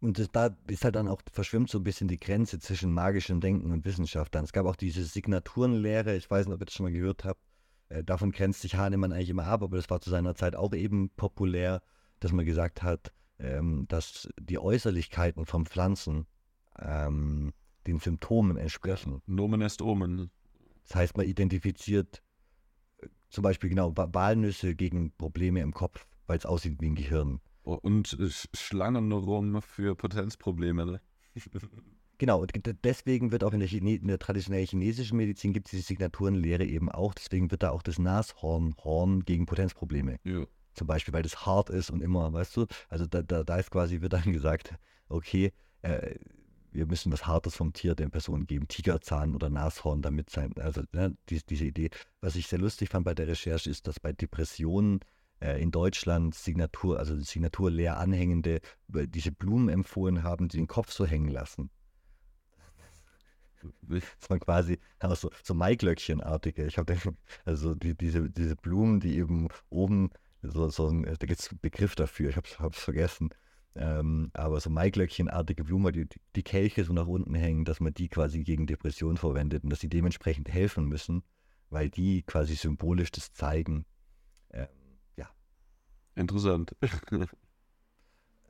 Und 0.00 0.18
das, 0.18 0.30
da 0.32 0.56
ist 0.66 0.84
halt 0.84 0.96
dann 0.96 1.06
auch, 1.06 1.22
verschwimmt 1.32 1.70
so 1.70 1.78
ein 1.78 1.84
bisschen 1.84 2.08
die 2.08 2.18
Grenze 2.18 2.58
zwischen 2.58 2.92
magischem 2.92 3.40
Denken 3.40 3.70
und 3.70 3.84
Wissenschaft 3.84 4.34
dann. 4.34 4.44
Es 4.44 4.52
gab 4.52 4.66
auch 4.66 4.74
diese 4.74 5.04
Signaturenlehre, 5.04 6.16
ich 6.16 6.28
weiß 6.28 6.46
nicht, 6.46 6.54
ob 6.54 6.60
ihr 6.60 6.64
das 6.64 6.74
schon 6.74 6.84
mal 6.84 6.92
gehört 6.92 7.24
habt. 7.24 7.40
Äh, 7.88 8.02
davon 8.02 8.32
grenzt 8.32 8.62
sich 8.62 8.74
Hahnemann 8.74 9.12
eigentlich 9.12 9.30
immer 9.30 9.46
ab, 9.46 9.62
aber 9.62 9.76
das 9.76 9.90
war 9.90 10.00
zu 10.00 10.10
seiner 10.10 10.34
Zeit 10.34 10.56
auch 10.56 10.72
eben 10.72 11.10
populär, 11.10 11.82
dass 12.18 12.32
man 12.32 12.44
gesagt 12.44 12.82
hat, 12.82 13.12
ähm, 13.38 13.86
dass 13.88 14.28
die 14.40 14.58
Äußerlichkeiten 14.58 15.46
von 15.46 15.66
Pflanzen 15.66 16.26
ähm, 16.78 17.52
den 17.86 18.00
Symptomen 18.00 18.56
entsprechen. 18.56 19.22
Nomen 19.26 19.60
est 19.60 19.82
Omen. 19.82 20.30
Das 20.84 20.96
heißt, 20.96 21.16
man 21.16 21.26
identifiziert 21.26 22.22
zum 23.32 23.42
Beispiel 23.42 23.70
genau 23.70 23.92
Walnüsse 23.96 24.74
gegen 24.74 25.10
Probleme 25.12 25.60
im 25.60 25.72
Kopf, 25.72 26.06
weil 26.26 26.38
es 26.38 26.46
aussieht 26.46 26.80
wie 26.80 26.90
ein 26.90 26.94
Gehirn. 26.94 27.40
Und 27.62 28.16
Schlangen 28.54 29.10
rum 29.10 29.62
für 29.62 29.96
Potenzprobleme. 29.96 30.86
Ne? 30.86 31.00
Genau, 32.18 32.40
und 32.40 32.52
deswegen 32.84 33.32
wird 33.32 33.42
auch 33.42 33.52
in 33.52 33.58
der, 33.58 33.68
Chine 33.68 33.96
in 33.96 34.06
der 34.06 34.20
traditionellen 34.20 34.68
chinesischen 34.68 35.16
Medizin 35.16 35.52
gibt 35.52 35.66
es 35.66 35.70
diese 35.72 35.82
Signaturenlehre 35.82 36.64
eben 36.64 36.88
auch. 36.88 37.14
Deswegen 37.14 37.50
wird 37.50 37.64
da 37.64 37.70
auch 37.70 37.82
das 37.82 37.98
Nashornhorn 37.98 39.24
gegen 39.24 39.44
Potenzprobleme 39.44 40.20
ja. 40.22 40.44
Zum 40.74 40.86
Beispiel, 40.86 41.12
weil 41.12 41.24
das 41.24 41.46
hart 41.46 41.68
ist 41.68 41.90
und 41.90 42.00
immer, 42.00 42.32
weißt 42.32 42.56
du, 42.56 42.66
also 42.88 43.06
da, 43.06 43.22
da, 43.22 43.42
da 43.42 43.56
ist 43.56 43.72
quasi, 43.72 44.02
wird 44.02 44.12
dann 44.12 44.22
gesagt, 44.32 44.72
okay, 45.08 45.52
äh, 45.80 46.14
wir 46.72 46.86
müssen 46.86 47.12
was 47.12 47.26
Hartes 47.26 47.56
vom 47.56 47.72
Tier 47.72 47.94
der 47.94 48.08
Person 48.08 48.46
geben, 48.46 48.68
Tigerzahn 48.68 49.34
oder 49.34 49.50
Nashorn 49.50 50.02
damit 50.02 50.30
sein. 50.30 50.52
Also 50.58 50.82
ne, 50.92 51.16
die, 51.28 51.40
diese 51.44 51.64
Idee. 51.64 51.90
Was 52.20 52.36
ich 52.36 52.46
sehr 52.46 52.58
lustig 52.58 52.88
fand 52.90 53.04
bei 53.04 53.14
der 53.14 53.28
Recherche 53.28 53.70
ist, 53.70 53.86
dass 53.86 54.00
bei 54.00 54.12
Depressionen 54.12 55.00
äh, 55.40 55.60
in 55.62 55.70
Deutschland 55.70 56.34
Signatur, 56.34 56.98
also 56.98 57.18
Signatur 57.20 57.70
leer 57.70 57.98
anhängende, 57.98 58.60
diese 58.88 59.32
Blumen 59.32 59.68
empfohlen 59.68 60.22
haben, 60.22 60.48
die 60.48 60.56
den 60.56 60.68
Kopf 60.68 60.92
so 60.92 61.04
hängen 61.04 61.28
lassen. 61.28 61.70
Das 63.82 64.02
waren 64.28 64.40
quasi 64.40 64.78
auch 64.98 65.14
so, 65.14 65.30
so 65.44 65.54
Maiglöckchenartige. 65.54 66.66
Ich 66.66 66.78
habe 66.78 66.96
also 67.44 67.74
die, 67.74 67.96
diese, 67.96 68.28
diese 68.28 68.56
Blumen, 68.56 68.98
die 68.98 69.18
eben 69.18 69.48
oben 69.70 70.10
so, 70.42 70.68
so 70.68 70.88
ein, 70.88 71.04
da 71.04 71.26
gibt 71.26 71.40
es 71.40 71.50
einen 71.50 71.60
Begriff 71.60 71.94
dafür, 71.94 72.30
ich 72.30 72.36
habe 72.36 72.74
es 72.74 72.82
vergessen. 72.82 73.30
Ähm, 73.74 74.30
aber 74.34 74.60
so 74.60 74.68
Maiglöckchenartige 74.68 75.64
Blumen, 75.64 75.92
die, 75.92 76.06
die 76.36 76.42
Kelche 76.42 76.84
so 76.84 76.92
nach 76.92 77.06
unten 77.06 77.34
hängen, 77.34 77.64
dass 77.64 77.80
man 77.80 77.94
die 77.94 78.08
quasi 78.08 78.42
gegen 78.42 78.66
Depression 78.66 79.16
verwendet 79.16 79.64
und 79.64 79.70
dass 79.70 79.80
sie 79.80 79.88
dementsprechend 79.88 80.50
helfen 80.50 80.86
müssen, 80.86 81.22
weil 81.70 81.88
die 81.88 82.22
quasi 82.22 82.54
symbolisch 82.54 83.10
das 83.12 83.32
zeigen. 83.32 83.86
Ähm, 84.50 84.66
ja. 85.16 85.30
Interessant. 86.14 86.76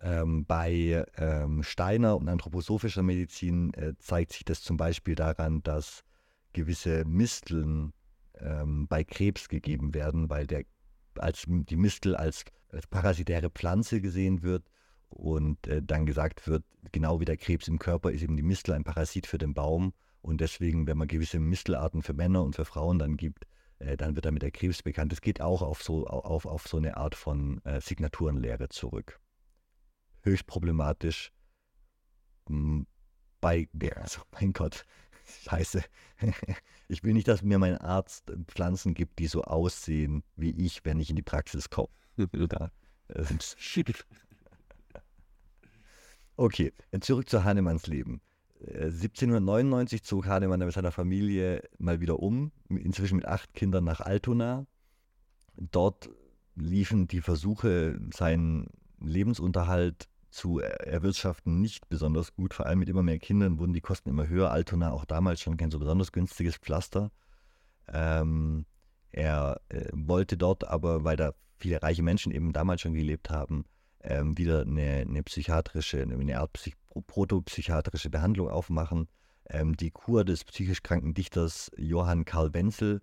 ähm, 0.02 0.44
bei 0.44 1.04
ähm, 1.16 1.62
Steiner 1.62 2.16
und 2.16 2.28
anthroposophischer 2.28 3.04
Medizin 3.04 3.72
äh, 3.74 3.94
zeigt 3.98 4.32
sich 4.32 4.44
das 4.44 4.62
zum 4.62 4.76
Beispiel 4.76 5.14
daran, 5.14 5.62
dass 5.62 6.02
gewisse 6.52 7.04
Misteln 7.04 7.92
ähm, 8.38 8.88
bei 8.88 9.04
Krebs 9.04 9.48
gegeben 9.48 9.94
werden, 9.94 10.28
weil 10.28 10.48
der 10.48 10.64
als 11.18 11.44
die 11.46 11.76
Mistel 11.76 12.16
als, 12.16 12.44
als 12.70 12.86
parasitäre 12.86 13.50
Pflanze 13.50 14.00
gesehen 14.00 14.42
wird 14.42 14.71
und 15.12 15.66
äh, 15.66 15.82
dann 15.82 16.06
gesagt 16.06 16.46
wird, 16.48 16.64
genau 16.90 17.20
wie 17.20 17.24
der 17.24 17.36
Krebs 17.36 17.68
im 17.68 17.78
Körper 17.78 18.10
ist 18.10 18.22
eben 18.22 18.36
die 18.36 18.42
Mistel 18.42 18.72
ein 18.72 18.84
Parasit 18.84 19.26
für 19.26 19.38
den 19.38 19.54
Baum 19.54 19.92
und 20.22 20.40
deswegen, 20.40 20.86
wenn 20.86 20.98
man 20.98 21.08
gewisse 21.08 21.40
Mistelarten 21.40 22.02
für 22.02 22.14
Männer 22.14 22.42
und 22.42 22.54
für 22.54 22.64
Frauen 22.64 22.98
dann 22.98 23.16
gibt, 23.16 23.46
äh, 23.78 23.96
dann 23.96 24.14
wird 24.14 24.24
damit 24.24 24.42
der 24.42 24.52
Krebs 24.52 24.82
bekannt. 24.82 25.12
Das 25.12 25.20
geht 25.20 25.40
auch 25.40 25.62
auf 25.62 25.82
so, 25.82 26.06
auf, 26.06 26.46
auf 26.46 26.66
so 26.68 26.76
eine 26.76 26.96
Art 26.96 27.14
von 27.14 27.60
äh, 27.64 27.80
Signaturenlehre 27.80 28.68
zurück. 28.68 29.20
Höchst 30.22 30.46
problematisch 30.46 31.32
hm, 32.48 32.86
bei, 33.40 33.68
also 33.96 34.22
mein 34.32 34.52
Gott, 34.52 34.84
scheiße. 35.44 35.82
Ich 36.88 37.02
will 37.02 37.12
nicht, 37.14 37.26
dass 37.26 37.42
mir 37.42 37.58
mein 37.58 37.78
Arzt 37.78 38.32
Pflanzen 38.46 38.94
gibt, 38.94 39.18
die 39.18 39.26
so 39.26 39.42
aussehen 39.42 40.22
wie 40.36 40.50
ich, 40.50 40.84
wenn 40.84 41.00
ich 41.00 41.10
in 41.10 41.16
die 41.16 41.22
Praxis 41.22 41.68
komme. 41.70 41.88
Okay, 46.36 46.72
zurück 47.00 47.28
zu 47.28 47.44
Hahnemanns 47.44 47.86
Leben. 47.86 48.20
1799 48.60 50.00
äh, 50.00 50.02
zog 50.02 50.26
Hahnemann 50.26 50.60
mit 50.60 50.72
seiner 50.72 50.92
Familie 50.92 51.62
mal 51.78 52.00
wieder 52.00 52.20
um, 52.20 52.52
inzwischen 52.68 53.16
mit 53.16 53.26
acht 53.26 53.52
Kindern 53.54 53.84
nach 53.84 54.00
Altona. 54.00 54.66
Dort 55.56 56.10
liefen 56.54 57.08
die 57.08 57.20
Versuche, 57.20 57.98
seinen 58.14 58.68
Lebensunterhalt 59.00 60.08
zu 60.30 60.60
erwirtschaften 60.60 61.60
nicht 61.60 61.88
besonders 61.88 62.34
gut. 62.34 62.54
Vor 62.54 62.66
allem 62.66 62.78
mit 62.78 62.88
immer 62.88 63.02
mehr 63.02 63.18
Kindern 63.18 63.58
wurden 63.58 63.74
die 63.74 63.80
Kosten 63.80 64.08
immer 64.08 64.28
höher. 64.28 64.50
Altona 64.50 64.92
auch 64.92 65.04
damals 65.04 65.40
schon 65.40 65.56
kein 65.56 65.70
so 65.70 65.78
besonders 65.78 66.12
günstiges 66.12 66.56
Pflaster. 66.56 67.10
Ähm, 67.88 68.64
er 69.10 69.60
äh, 69.68 69.88
wollte 69.92 70.36
dort 70.38 70.64
aber, 70.64 71.04
weil 71.04 71.16
da 71.16 71.34
viele 71.58 71.82
reiche 71.82 72.02
Menschen 72.02 72.32
eben 72.32 72.52
damals 72.52 72.80
schon 72.80 72.94
gelebt 72.94 73.28
haben, 73.28 73.66
ähm, 74.02 74.36
wieder 74.36 74.62
eine, 74.62 75.04
eine, 75.08 75.22
psychiatrische, 75.22 76.02
eine 76.02 76.38
Art 76.38 76.52
Psych 76.54 76.74
protopsychiatrische 77.06 78.10
Behandlung 78.10 78.48
aufmachen. 78.48 79.08
Ähm, 79.48 79.76
die 79.76 79.90
Kur 79.90 80.24
des 80.24 80.44
psychisch 80.44 80.82
kranken 80.82 81.14
Dichters 81.14 81.70
Johann 81.76 82.24
Karl 82.24 82.52
Wenzel, 82.54 83.00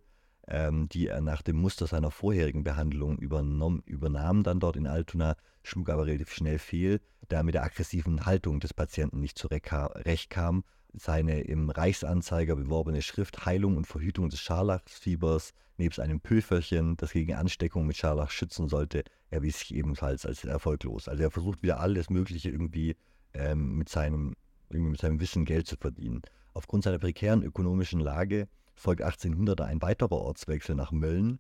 ähm, 0.48 0.88
die 0.90 1.08
er 1.08 1.22
nach 1.22 1.42
dem 1.42 1.58
Muster 1.58 1.88
seiner 1.88 2.12
vorherigen 2.12 2.64
Behandlung 2.64 3.18
übernahm, 3.18 4.44
dann 4.44 4.60
dort 4.60 4.76
in 4.76 4.88
Altona, 4.88 5.36
schlug 5.64 5.90
aber 5.90 6.06
relativ 6.06 6.32
schnell 6.32 6.60
fehl, 6.60 7.02
da 7.28 7.38
er 7.38 7.44
mit 7.44 7.56
der 7.56 7.64
aggressiven 7.64 8.26
Haltung 8.26 8.60
des 8.60 8.74
Patienten 8.74 9.20
nicht 9.20 9.38
zurecht 9.38 10.30
kam. 10.30 10.64
Seine 10.94 11.42
im 11.42 11.70
Reichsanzeiger 11.70 12.56
beworbene 12.56 13.04
Schrift 13.04 13.46
Heilung 13.46 13.78
und 13.78 13.86
Verhütung 13.86 14.30
des 14.30 14.40
Scharlachsfiebers 14.40 15.54
nebst 15.80 16.00
einem 16.00 16.20
Pülferchen, 16.20 16.98
das 16.98 17.12
gegen 17.12 17.34
Ansteckung 17.34 17.88
mit 17.88 17.98
Scharlach 17.98 18.30
schützen 18.30 18.68
sollte, 18.68 19.04
erwies 19.30 19.60
sich 19.60 19.74
ebenfalls 19.74 20.26
als 20.26 20.44
erfolglos. 20.44 21.08
Also 21.08 21.24
er 21.24 21.32
versucht 21.32 21.64
wieder 21.64 21.80
alles 21.80 22.10
Mögliche 22.10 22.50
irgendwie 22.50 22.96
ähm, 23.34 23.78
mit, 23.78 23.90
seinem, 23.90 24.36
irgendwie 24.70 24.92
mit 24.92 25.00
seinem 25.00 25.20
Wissen 25.20 25.46
Geld 25.46 25.68
zu 25.68 25.78
verdienen. 25.78 26.22
Aufgrund 26.54 26.84
seiner 26.84 27.00
prekären 27.00 27.44
ökonomischen 27.44 28.00
Lage 28.00 28.48
folgt 28.76 29.02
1800 29.02 29.62
ein 29.62 29.82
weiterer 29.82 30.12
Ortswechsel 30.12 30.76
nach 30.76 30.92
Mölln. 30.92 31.40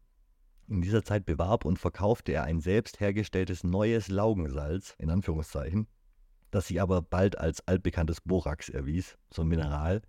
In 0.67 0.81
dieser 0.81 1.03
Zeit 1.03 1.25
bewarb 1.25 1.65
und 1.65 1.79
verkaufte 1.79 2.31
er 2.31 2.43
ein 2.43 2.59
selbst 2.59 2.99
hergestelltes 2.99 3.63
neues 3.63 4.07
Laugensalz, 4.07 4.95
in 4.99 5.09
Anführungszeichen, 5.09 5.87
das 6.51 6.67
sich 6.67 6.81
aber 6.81 7.01
bald 7.01 7.37
als 7.37 7.67
altbekanntes 7.67 8.21
Borax 8.21 8.69
erwies, 8.69 9.17
so 9.33 9.41
ein 9.41 9.47
Mineral. 9.47 10.01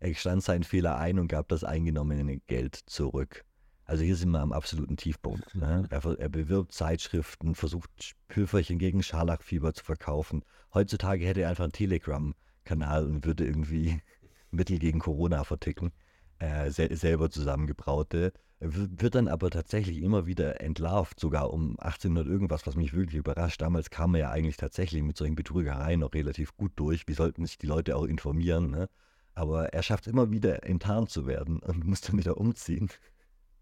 Er 0.00 0.10
gestand 0.10 0.42
seinen 0.42 0.64
Fehler 0.64 0.98
ein 0.98 1.18
und 1.18 1.28
gab 1.28 1.48
das 1.48 1.64
eingenommene 1.64 2.38
Geld 2.40 2.74
zurück. 2.74 3.44
Also 3.84 4.04
hier 4.04 4.16
sind 4.16 4.30
wir 4.30 4.40
am 4.40 4.52
absoluten 4.52 4.96
Tiefpunkt. 4.96 5.54
Ne? 5.54 5.86
Er, 5.90 6.04
er, 6.04 6.28
bewirbt 6.28 6.72
Zeitschriften, 6.72 7.54
versucht 7.54 8.14
Pülferchen 8.28 8.78
gegen 8.78 9.02
Scharlachfieber 9.02 9.74
zu 9.74 9.84
verkaufen. 9.84 10.44
Heutzutage 10.72 11.26
hätte 11.26 11.42
er 11.42 11.50
einfach 11.50 11.64
einen 11.64 11.72
Telegram-Kanal 11.72 13.06
und 13.06 13.26
würde 13.26 13.44
irgendwie 13.44 14.00
Mittel 14.50 14.78
gegen 14.78 15.00
Corona 15.00 15.44
verticken. 15.44 15.92
Äh, 16.38 16.70
sel 16.70 16.94
selber 16.96 17.30
zusammengebraute. 17.30 18.32
Wird 18.64 19.16
dann 19.16 19.26
aber 19.26 19.50
tatsächlich 19.50 20.00
immer 20.02 20.26
wieder 20.26 20.60
entlarvt, 20.60 21.18
sogar 21.18 21.52
um 21.52 21.78
1800 21.80 22.26
irgendwas, 22.28 22.64
was 22.64 22.76
mich 22.76 22.92
wirklich 22.94 23.16
überrascht. 23.16 23.60
Damals 23.60 23.90
kam 23.90 24.14
er 24.14 24.20
ja 24.20 24.30
eigentlich 24.30 24.56
tatsächlich 24.56 25.02
mit 25.02 25.16
solchen 25.16 25.34
Betrügereien 25.34 25.98
noch 25.98 26.14
relativ 26.14 26.56
gut 26.56 26.70
durch. 26.76 27.08
Wie 27.08 27.14
sollten 27.14 27.44
sich 27.44 27.58
die 27.58 27.66
Leute 27.66 27.96
auch 27.96 28.04
informieren? 28.04 28.70
Ne? 28.70 28.88
Aber 29.34 29.72
er 29.72 29.82
schafft 29.82 30.06
immer 30.06 30.30
wieder 30.30 30.64
enttarnt 30.64 31.10
zu 31.10 31.26
werden 31.26 31.58
und 31.58 31.84
muss 31.84 32.02
dann 32.02 32.18
wieder 32.18 32.36
umziehen. 32.36 32.88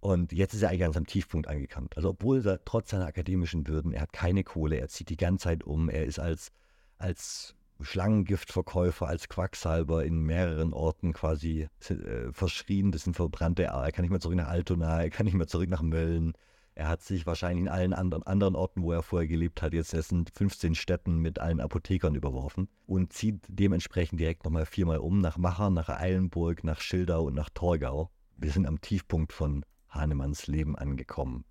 Und 0.01 0.33
jetzt 0.33 0.55
ist 0.55 0.63
er 0.63 0.71
eigentlich 0.71 0.85
an 0.85 0.93
seinem 0.95 1.07
Tiefpunkt 1.07 1.47
angekommen. 1.47 1.91
Also 1.95 2.11
obwohl 2.11 2.45
er 2.47 2.65
trotz 2.65 2.91
seiner 2.91 3.07
akademischen 3.07 3.67
Würden, 3.67 3.93
er 3.93 4.03
hat 4.03 4.13
keine 4.13 4.45
Kohle, 4.45 4.77
er 4.77 4.89
zieht 4.89 5.11
die 5.11 5.17
ganze 5.17 5.45
Zeit 5.45 5.65
um, 5.65 5.91
er 5.91 6.07
ist 6.07 6.19
als, 6.19 6.53
als 6.97 7.55
Schlangengiftverkäufer, 7.83 9.07
als 9.07 9.29
Quacksalber 9.29 10.05
in 10.05 10.23
mehreren 10.23 10.73
Orten 10.73 11.13
quasi 11.13 11.69
äh, 11.89 12.33
verschrien. 12.33 12.93
Das 12.93 13.05
sind 13.05 13.15
verbrannte, 13.15 13.65
er 13.65 13.93
kann 13.93 14.03
nicht 14.03 14.11
mehr 14.11 14.21
zurück 14.21 14.37
nach 14.37 14.49
Altona, 14.49 15.03
er 15.03 15.11
kann 15.11 15.27
nicht 15.27 15.35
mehr 15.35 15.47
zurück 15.47 15.69
nach 15.69 15.83
Mölln. 15.83 16.33
Er 16.75 16.89
hat 16.89 17.03
sich 17.03 17.27
wahrscheinlich 17.27 17.63
in 17.63 17.69
allen 17.69 17.93
anderen, 17.93 18.23
anderen 18.23 18.55
Orten, 18.55 18.83
wo 18.83 18.93
er 18.93 19.03
vorher 19.03 19.29
gelebt 19.29 19.61
hat, 19.61 19.75
jetzt 19.75 19.93
erst 19.93 20.13
in 20.13 20.25
15 20.27 20.75
Städten 20.75 21.19
mit 21.19 21.39
allen 21.39 21.61
Apothekern 21.61 22.15
überworfen 22.15 22.69
und 22.87 23.13
zieht 23.13 23.45
dementsprechend 23.49 24.19
direkt 24.19 24.45
nochmal 24.45 24.65
viermal 24.65 24.99
um 24.99 25.21
nach 25.21 25.37
Machern, 25.37 25.75
nach 25.75 25.91
Eilenburg, 25.91 26.65
nach 26.65 26.81
Schildau 26.81 27.25
und 27.25 27.35
nach 27.35 27.51
Torgau. 27.51 28.11
Wir 28.37 28.51
sind 28.51 28.67
am 28.67 28.81
Tiefpunkt 28.81 29.35
von 29.35 29.65
Hahnemanns 29.91 30.47
Leben 30.47 30.77
angekommen. 30.77 31.45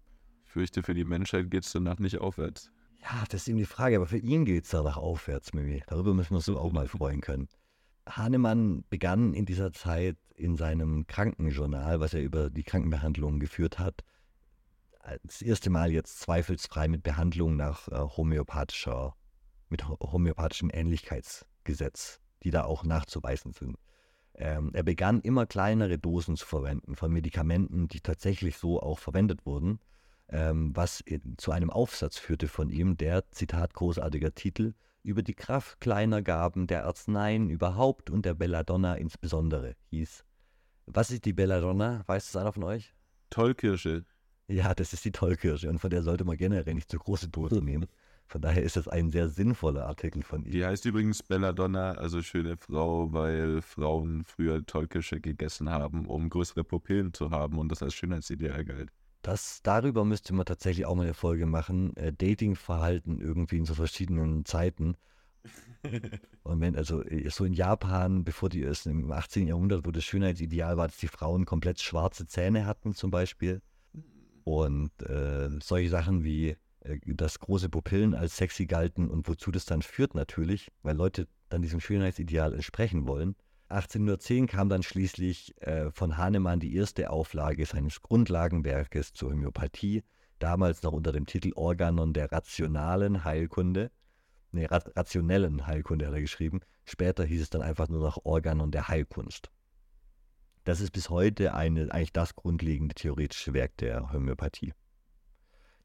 Ich 0.45 0.51
fürchte, 0.51 0.83
für 0.83 0.93
die 0.93 1.05
Menschheit 1.05 1.51
geht 1.51 1.65
es 1.65 1.71
danach 1.71 1.99
nicht 1.99 2.17
aufwärts. 2.17 2.71
Ja, 3.01 3.23
das 3.29 3.41
ist 3.41 3.47
eben 3.47 3.57
die 3.57 3.65
Frage, 3.65 3.97
aber 3.97 4.07
für 4.07 4.17
ihn 4.17 4.45
geht 4.45 4.65
es 4.65 4.71
danach 4.71 4.97
aufwärts, 4.97 5.53
Mimi. 5.53 5.83
Darüber 5.87 6.13
müssen 6.13 6.31
wir 6.31 6.37
uns 6.37 6.49
auch 6.49 6.71
mal 6.71 6.87
freuen 6.87 7.21
können. 7.21 7.47
Hahnemann 8.07 8.83
begann 8.89 9.33
in 9.33 9.45
dieser 9.45 9.71
Zeit 9.71 10.17
in 10.35 10.55
seinem 10.57 11.05
Krankenjournal, 11.07 11.99
was 11.99 12.13
er 12.13 12.21
über 12.21 12.49
die 12.49 12.63
Krankenbehandlung 12.63 13.39
geführt 13.39 13.77
hat, 13.77 14.03
das 15.23 15.41
erste 15.41 15.69
Mal 15.69 15.91
jetzt 15.91 16.19
zweifelsfrei 16.19 16.87
mit 16.87 17.03
Behandlung 17.03 17.55
nach 17.55 17.87
äh, 17.87 17.97
homöopathischer, 17.97 19.15
mit 19.69 19.87
homöopathischem 19.87 20.69
Ähnlichkeitsgesetz, 20.71 22.19
die 22.43 22.51
da 22.51 22.63
auch 22.63 22.83
nachzuweisen 22.83 23.53
sind. 23.53 23.77
Ähm, 24.39 24.71
er 24.73 24.83
begann 24.83 25.19
immer 25.19 25.45
kleinere 25.45 25.97
Dosen 25.97 26.37
zu 26.37 26.45
verwenden 26.45 26.95
von 26.95 27.11
Medikamenten, 27.11 27.89
die 27.89 27.99
tatsächlich 27.99 28.57
so 28.57 28.81
auch 28.81 28.97
verwendet 28.97 29.45
wurden, 29.45 29.79
ähm, 30.29 30.73
was 30.73 31.03
zu 31.37 31.51
einem 31.51 31.69
Aufsatz 31.69 32.17
führte 32.17 32.47
von 32.47 32.69
ihm, 32.69 32.95
der, 32.95 33.29
Zitat, 33.31 33.73
großartiger 33.73 34.33
Titel, 34.33 34.73
über 35.03 35.23
die 35.23 35.33
Kraft 35.33 35.81
kleiner 35.81 36.21
Gaben 36.21 36.67
der 36.67 36.85
Arzneien 36.85 37.49
überhaupt 37.49 38.09
und 38.09 38.25
der 38.25 38.33
Belladonna 38.33 38.95
insbesondere 38.95 39.75
hieß. 39.89 40.23
Was 40.85 41.11
ist 41.11 41.25
die 41.25 41.33
Belladonna? 41.33 42.03
Weiß 42.07 42.29
es 42.29 42.35
einer 42.37 42.53
von 42.53 42.63
euch? 42.63 42.93
Tollkirsche. 43.29 44.05
Ja, 44.47 44.73
das 44.73 44.93
ist 44.93 45.03
die 45.03 45.11
Tollkirsche 45.11 45.69
und 45.69 45.79
von 45.79 45.89
der 45.89 46.01
sollte 46.01 46.23
man 46.23 46.37
generell 46.37 46.73
nicht 46.73 46.89
zu 46.89 46.97
große 46.97 47.27
Dosen 47.27 47.65
nehmen. 47.65 47.87
Von 48.29 48.41
daher 48.41 48.61
ist 48.61 48.77
das 48.77 48.87
ein 48.87 49.09
sehr 49.09 49.27
sinnvoller 49.27 49.87
Artikel 49.87 50.21
von 50.21 50.45
ihm. 50.45 50.51
Die 50.51 50.63
heißt 50.63 50.85
übrigens 50.85 51.23
Belladonna, 51.23 51.93
also 51.93 52.21
schöne 52.21 52.57
Frau, 52.57 53.11
weil 53.11 53.63
Frauen 53.63 54.23
früher 54.23 54.63
Tollkirsche 54.63 55.19
gegessen 55.19 55.67
haben, 55.67 56.05
um 56.05 56.29
größere 56.29 56.63
Pupillen 56.63 57.11
zu 57.11 57.31
haben 57.31 57.57
und 57.57 57.69
das 57.71 57.81
als 57.81 57.95
Schönheitsideal 57.95 58.65
galt. 58.65 58.91
Das, 59.23 59.61
darüber 59.63 60.05
müsste 60.05 60.35
man 60.35 60.45
tatsächlich 60.45 60.85
auch 60.85 60.93
mal 60.93 61.03
eine 61.03 61.15
Folge 61.15 61.47
machen. 61.47 61.95
Äh, 61.97 62.13
Datingverhalten 62.13 63.19
irgendwie 63.19 63.57
in 63.57 63.65
so 63.65 63.73
verschiedenen 63.73 64.45
Zeiten. 64.45 64.95
Und 66.43 66.61
wenn, 66.61 66.75
also 66.75 67.03
äh, 67.03 67.29
so 67.29 67.45
in 67.45 67.53
Japan, 67.53 68.23
bevor 68.23 68.49
die 68.49 68.61
erst 68.61 68.85
im 68.85 69.11
18. 69.11 69.47
Jahrhundert, 69.47 69.85
wo 69.85 69.91
das 69.91 70.03
Schönheitsideal 70.03 70.77
war, 70.77 70.87
dass 70.87 70.97
die 70.97 71.07
Frauen 71.07 71.45
komplett 71.45 71.81
schwarze 71.81 72.27
Zähne 72.27 72.65
hatten, 72.65 72.93
zum 72.93 73.09
Beispiel. 73.09 73.61
Und 74.43 74.91
äh, 75.01 75.49
solche 75.61 75.89
Sachen 75.89 76.23
wie, 76.23 76.55
dass 77.05 77.39
große 77.39 77.69
Pupillen 77.69 78.15
als 78.15 78.37
sexy 78.37 78.65
galten 78.65 79.09
und 79.09 79.27
wozu 79.27 79.51
das 79.51 79.65
dann 79.65 79.81
führt 79.81 80.15
natürlich, 80.15 80.71
weil 80.81 80.95
Leute 80.95 81.27
dann 81.49 81.61
diesem 81.61 81.79
Schönheitsideal 81.79 82.53
entsprechen 82.53 83.07
wollen. 83.07 83.35
1810 83.69 84.47
kam 84.47 84.69
dann 84.69 84.81
schließlich 84.81 85.55
äh, 85.61 85.91
von 85.91 86.17
Hahnemann 86.17 86.59
die 86.59 86.75
erste 86.75 87.11
Auflage 87.11 87.65
seines 87.65 88.01
Grundlagenwerkes 88.01 89.13
zur 89.13 89.31
Homöopathie, 89.31 90.03
damals 90.39 90.81
noch 90.81 90.93
unter 90.93 91.11
dem 91.11 91.25
Titel 91.27 91.51
Organon 91.55 92.13
der 92.13 92.31
rationalen 92.31 93.23
Heilkunde. 93.23 93.91
Ne, 94.51 94.67
rationellen 94.71 95.67
Heilkunde 95.67 96.07
hat 96.07 96.13
er 96.13 96.21
geschrieben. 96.21 96.61
Später 96.85 97.23
hieß 97.23 97.43
es 97.43 97.49
dann 97.51 97.61
einfach 97.61 97.87
nur 97.87 98.01
noch 98.01 98.25
Organon 98.25 98.71
der 98.71 98.87
Heilkunst. 98.87 99.51
Das 100.63 100.81
ist 100.81 100.91
bis 100.91 101.11
heute 101.11 101.53
eine, 101.53 101.91
eigentlich 101.91 102.13
das 102.13 102.35
grundlegende 102.35 102.95
theoretische 102.95 103.53
Werk 103.53 103.77
der 103.77 104.11
Homöopathie. 104.11 104.73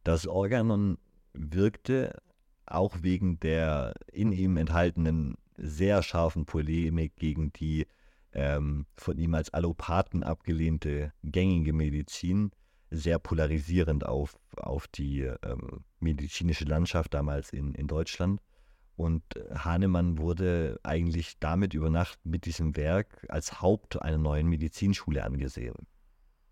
Das 0.05 0.27
Organon 0.27 0.99
wirkte 1.33 2.23
auch 2.67 2.99
wegen 3.01 3.41
der 3.41 3.95
in 4.13 4.33
ihm 4.33 4.59
enthaltenen 4.59 5.37
sehr 5.57 6.03
scharfen 6.03 6.45
Polemik 6.45 7.17
gegen 7.17 7.53
die 7.53 7.87
ähm, 8.33 8.87
von 8.97 9.17
ihm 9.19 9.35
als 9.35 9.53
Allopathen 9.53 10.23
abgelehnte 10.23 11.13
gängige 11.23 11.73
Medizin 11.73 12.51
sehr 12.91 13.19
polarisierend 13.19 14.05
auf, 14.05 14.37
auf 14.57 14.89
die 14.89 15.23
ähm, 15.23 15.85
medizinische 16.01 16.65
Landschaft 16.65 17.15
damals 17.15 17.51
in, 17.51 17.75
in 17.75 17.87
Deutschland. 17.87 18.41
Und 18.97 19.25
Hahnemann 19.53 20.19
wurde 20.19 20.79
eigentlich 20.85 21.39
damit 21.41 21.75
über 21.75 21.91
Nacht 21.91 22.19
mit 22.25 22.45
diesem 22.45 22.77
Werk 22.77 23.27
als 23.29 23.61
Haupt 23.61 24.01
einer 24.01 24.19
neuen 24.19 24.49
Medizinschule 24.49 25.25
angesehen. 25.25 25.75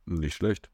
Nicht 0.06 0.34
schlecht 0.34 0.70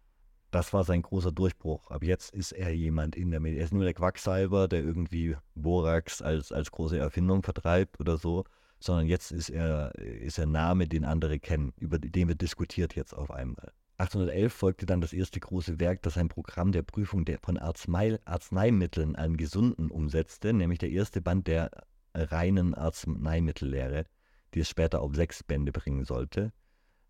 das 0.50 0.72
war 0.72 0.84
sein 0.84 1.02
großer 1.02 1.32
Durchbruch. 1.32 1.90
Ab 1.90 2.02
jetzt 2.02 2.34
ist 2.34 2.52
er 2.52 2.74
jemand 2.74 3.16
in 3.16 3.30
der 3.30 3.40
Medizin. 3.40 3.60
Er 3.60 3.64
ist 3.64 3.72
nur 3.72 3.84
der 3.84 3.94
Quacksalber, 3.94 4.68
der 4.68 4.82
irgendwie 4.82 5.36
Borax 5.54 6.22
als, 6.22 6.52
als 6.52 6.70
große 6.70 6.98
Erfindung 6.98 7.42
vertreibt 7.42 8.00
oder 8.00 8.16
so, 8.16 8.44
sondern 8.80 9.06
jetzt 9.06 9.32
ist 9.32 9.50
er, 9.50 9.94
ist 9.96 10.38
er 10.38 10.46
Name, 10.46 10.86
den 10.88 11.04
andere 11.04 11.38
kennen, 11.38 11.72
über 11.76 11.98
den 11.98 12.28
wird 12.28 12.40
diskutiert 12.40 12.94
jetzt 12.94 13.12
auf 13.12 13.30
einmal. 13.30 13.72
1811 13.98 14.52
folgte 14.52 14.86
dann 14.86 15.00
das 15.00 15.12
erste 15.12 15.40
große 15.40 15.80
Werk, 15.80 16.02
das 16.02 16.16
ein 16.16 16.28
Programm 16.28 16.70
der 16.70 16.82
Prüfung 16.82 17.24
der, 17.24 17.38
von 17.40 17.58
Arznei, 17.58 18.18
Arzneimitteln 18.24 19.16
an 19.16 19.36
Gesunden 19.36 19.90
umsetzte, 19.90 20.52
nämlich 20.52 20.78
der 20.78 20.90
erste 20.90 21.20
Band 21.20 21.48
der 21.48 21.70
reinen 22.14 22.74
Arzneimittellehre, 22.74 24.04
die 24.54 24.60
es 24.60 24.68
später 24.68 25.00
auf 25.00 25.14
sechs 25.14 25.42
Bände 25.42 25.72
bringen 25.72 26.04
sollte. 26.04 26.52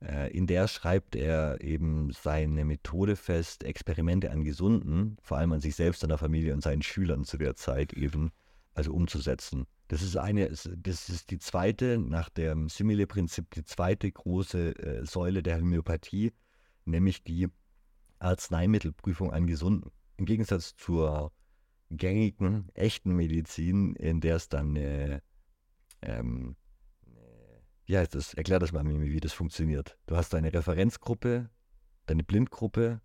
Äh, 0.01 0.31
in 0.31 0.47
der 0.47 0.69
schreibt 0.69 1.17
er 1.17 1.61
eben 1.61 2.13
seine 2.13 2.65
Methode 2.65 3.17
fest, 3.17 3.65
Experimente 3.65 4.31
an 4.31 4.45
Gesunden, 4.45 5.17
vor 5.23 5.39
allem 5.39 5.53
an 5.53 5.61
sich 5.61 5.75
selbst, 5.75 6.03
der 6.03 6.19
Familie 6.19 6.55
und 6.55 6.63
seinen 6.63 6.83
Schülern 6.83 7.25
zu 7.25 7.37
der 7.37 7.57
Zeit 7.57 7.93
eben, 7.93 8.31
also 8.75 8.93
umzusetzen. 8.93 9.67
Das 9.89 10.03
ist 10.03 10.17
eine, 10.17 10.49
das 10.51 11.09
ist 11.09 11.31
die 11.31 11.39
zweite, 11.39 11.99
nach 11.99 12.29
dem 12.29 12.69
Simile-Prinzip, 12.69 13.51
die 13.55 13.65
zweite 13.65 14.11
große 14.11 14.79
äh, 14.79 15.05
Säule 15.05 15.43
der 15.43 15.59
Homöopathie, 15.59 16.33
nämlich 16.85 17.25
die 17.25 17.49
Arzneimittelprüfung 18.19 19.33
an 19.33 19.47
Gesunden. 19.47 19.91
Im 20.17 20.27
Gegensatz 20.27 20.77
zur 20.77 21.33
gängigen, 21.91 22.69
echten 22.75 23.15
Medizin, 23.17 23.95
in 23.95 24.21
der 24.21 24.37
es 24.37 24.49
dann 24.49 24.77
eine 24.77 25.23
ähm, 26.03 26.57
wie 27.89 27.97
heißt 27.97 28.15
das? 28.15 28.35
Erklär 28.35 28.59
das 28.59 28.73
mal, 28.73 28.85
Mimi, 28.85 29.11
wie 29.11 29.21
das 29.21 29.33
funktioniert. 29.33 29.97
Du 30.07 30.15
hast 30.15 30.35
deine 30.35 30.53
Referenzgruppe, 30.53 31.49
deine 32.05 32.23
Blindgruppe, 32.23 33.01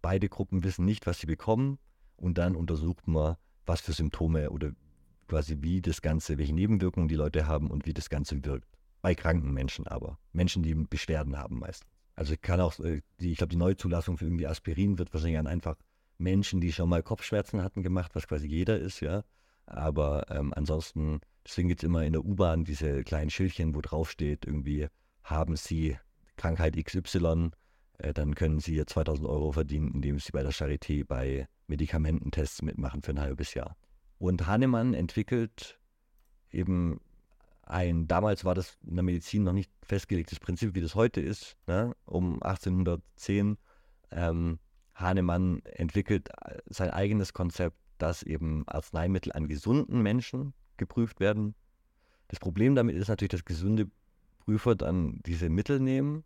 beide 0.00 0.28
Gruppen 0.28 0.62
wissen 0.62 0.84
nicht, 0.84 1.06
was 1.06 1.18
sie 1.18 1.26
bekommen 1.26 1.78
und 2.16 2.38
dann 2.38 2.54
untersucht 2.54 3.08
man, 3.08 3.36
was 3.66 3.80
für 3.80 3.92
Symptome 3.92 4.50
oder 4.50 4.70
quasi 5.26 5.58
wie 5.60 5.82
das 5.82 6.02
Ganze, 6.02 6.38
welche 6.38 6.54
Nebenwirkungen 6.54 7.08
die 7.08 7.16
Leute 7.16 7.48
haben 7.48 7.68
und 7.68 7.84
wie 7.84 7.94
das 7.94 8.10
Ganze 8.10 8.44
wirkt. 8.44 8.68
Bei 9.00 9.16
kranken 9.16 9.52
Menschen 9.52 9.88
aber. 9.88 10.18
Menschen, 10.32 10.62
die 10.62 10.74
Beschwerden 10.74 11.36
haben 11.36 11.58
meistens. 11.58 11.90
Also 12.14 12.34
ich 12.34 12.40
kann 12.40 12.60
auch, 12.60 12.78
äh, 12.78 13.02
ich 13.18 13.38
glaube, 13.38 13.50
die 13.50 13.56
Neuzulassung 13.56 14.18
für 14.18 14.26
irgendwie 14.26 14.46
Aspirin 14.46 14.98
wird 14.98 15.12
wahrscheinlich 15.12 15.38
an 15.38 15.48
einfach 15.48 15.76
Menschen, 16.18 16.60
die 16.60 16.72
schon 16.72 16.88
mal 16.88 17.02
Kopfschmerzen 17.02 17.62
hatten, 17.62 17.82
gemacht, 17.82 18.14
was 18.14 18.28
quasi 18.28 18.46
jeder 18.46 18.78
ist, 18.78 19.00
ja. 19.00 19.24
Aber 19.66 20.26
ähm, 20.30 20.52
ansonsten 20.54 21.20
Deswegen 21.46 21.68
gibt 21.68 21.82
es 21.82 21.86
immer 21.86 22.04
in 22.04 22.12
der 22.12 22.24
U-Bahn 22.24 22.64
diese 22.64 23.02
kleinen 23.02 23.30
Schildchen, 23.30 23.74
wo 23.74 23.80
drauf 23.80 24.10
steht, 24.10 24.46
irgendwie 24.46 24.88
haben 25.24 25.56
Sie 25.56 25.96
Krankheit 26.36 26.76
XY, 26.76 27.50
äh, 27.98 28.12
dann 28.12 28.34
können 28.34 28.60
Sie 28.60 28.84
2000 28.84 29.28
Euro 29.28 29.52
verdienen, 29.52 29.92
indem 29.92 30.18
Sie 30.18 30.32
bei 30.32 30.42
der 30.42 30.52
Charité 30.52 31.04
bei 31.04 31.48
Medikamententests 31.66 32.62
mitmachen 32.62 33.02
für 33.02 33.12
ein 33.12 33.20
halbes 33.20 33.54
Jahr. 33.54 33.76
Und 34.18 34.46
Hahnemann 34.46 34.94
entwickelt 34.94 35.80
eben 36.50 37.00
ein, 37.62 38.06
damals 38.06 38.44
war 38.44 38.54
das 38.54 38.78
in 38.86 38.96
der 38.96 39.02
Medizin 39.02 39.44
noch 39.44 39.52
nicht 39.52 39.70
festgelegtes 39.82 40.40
Prinzip, 40.40 40.74
wie 40.74 40.80
das 40.80 40.94
heute 40.94 41.20
ist, 41.20 41.56
ne? 41.66 41.94
um 42.04 42.42
1810. 42.42 43.56
Ähm, 44.10 44.58
Hahnemann 44.94 45.62
entwickelt 45.64 46.28
äh, 46.44 46.58
sein 46.66 46.90
eigenes 46.90 47.32
Konzept, 47.32 47.76
dass 47.98 48.22
eben 48.22 48.66
Arzneimittel 48.66 49.32
an 49.32 49.48
gesunden 49.48 50.02
Menschen 50.02 50.54
geprüft 50.82 51.20
werden. 51.20 51.54
Das 52.28 52.40
Problem 52.40 52.74
damit 52.74 52.96
ist 52.96 53.08
natürlich, 53.08 53.30
dass 53.30 53.44
gesunde 53.44 53.90
Prüfer 54.40 54.74
dann 54.74 55.20
diese 55.26 55.48
Mittel 55.48 55.80
nehmen 55.80 56.24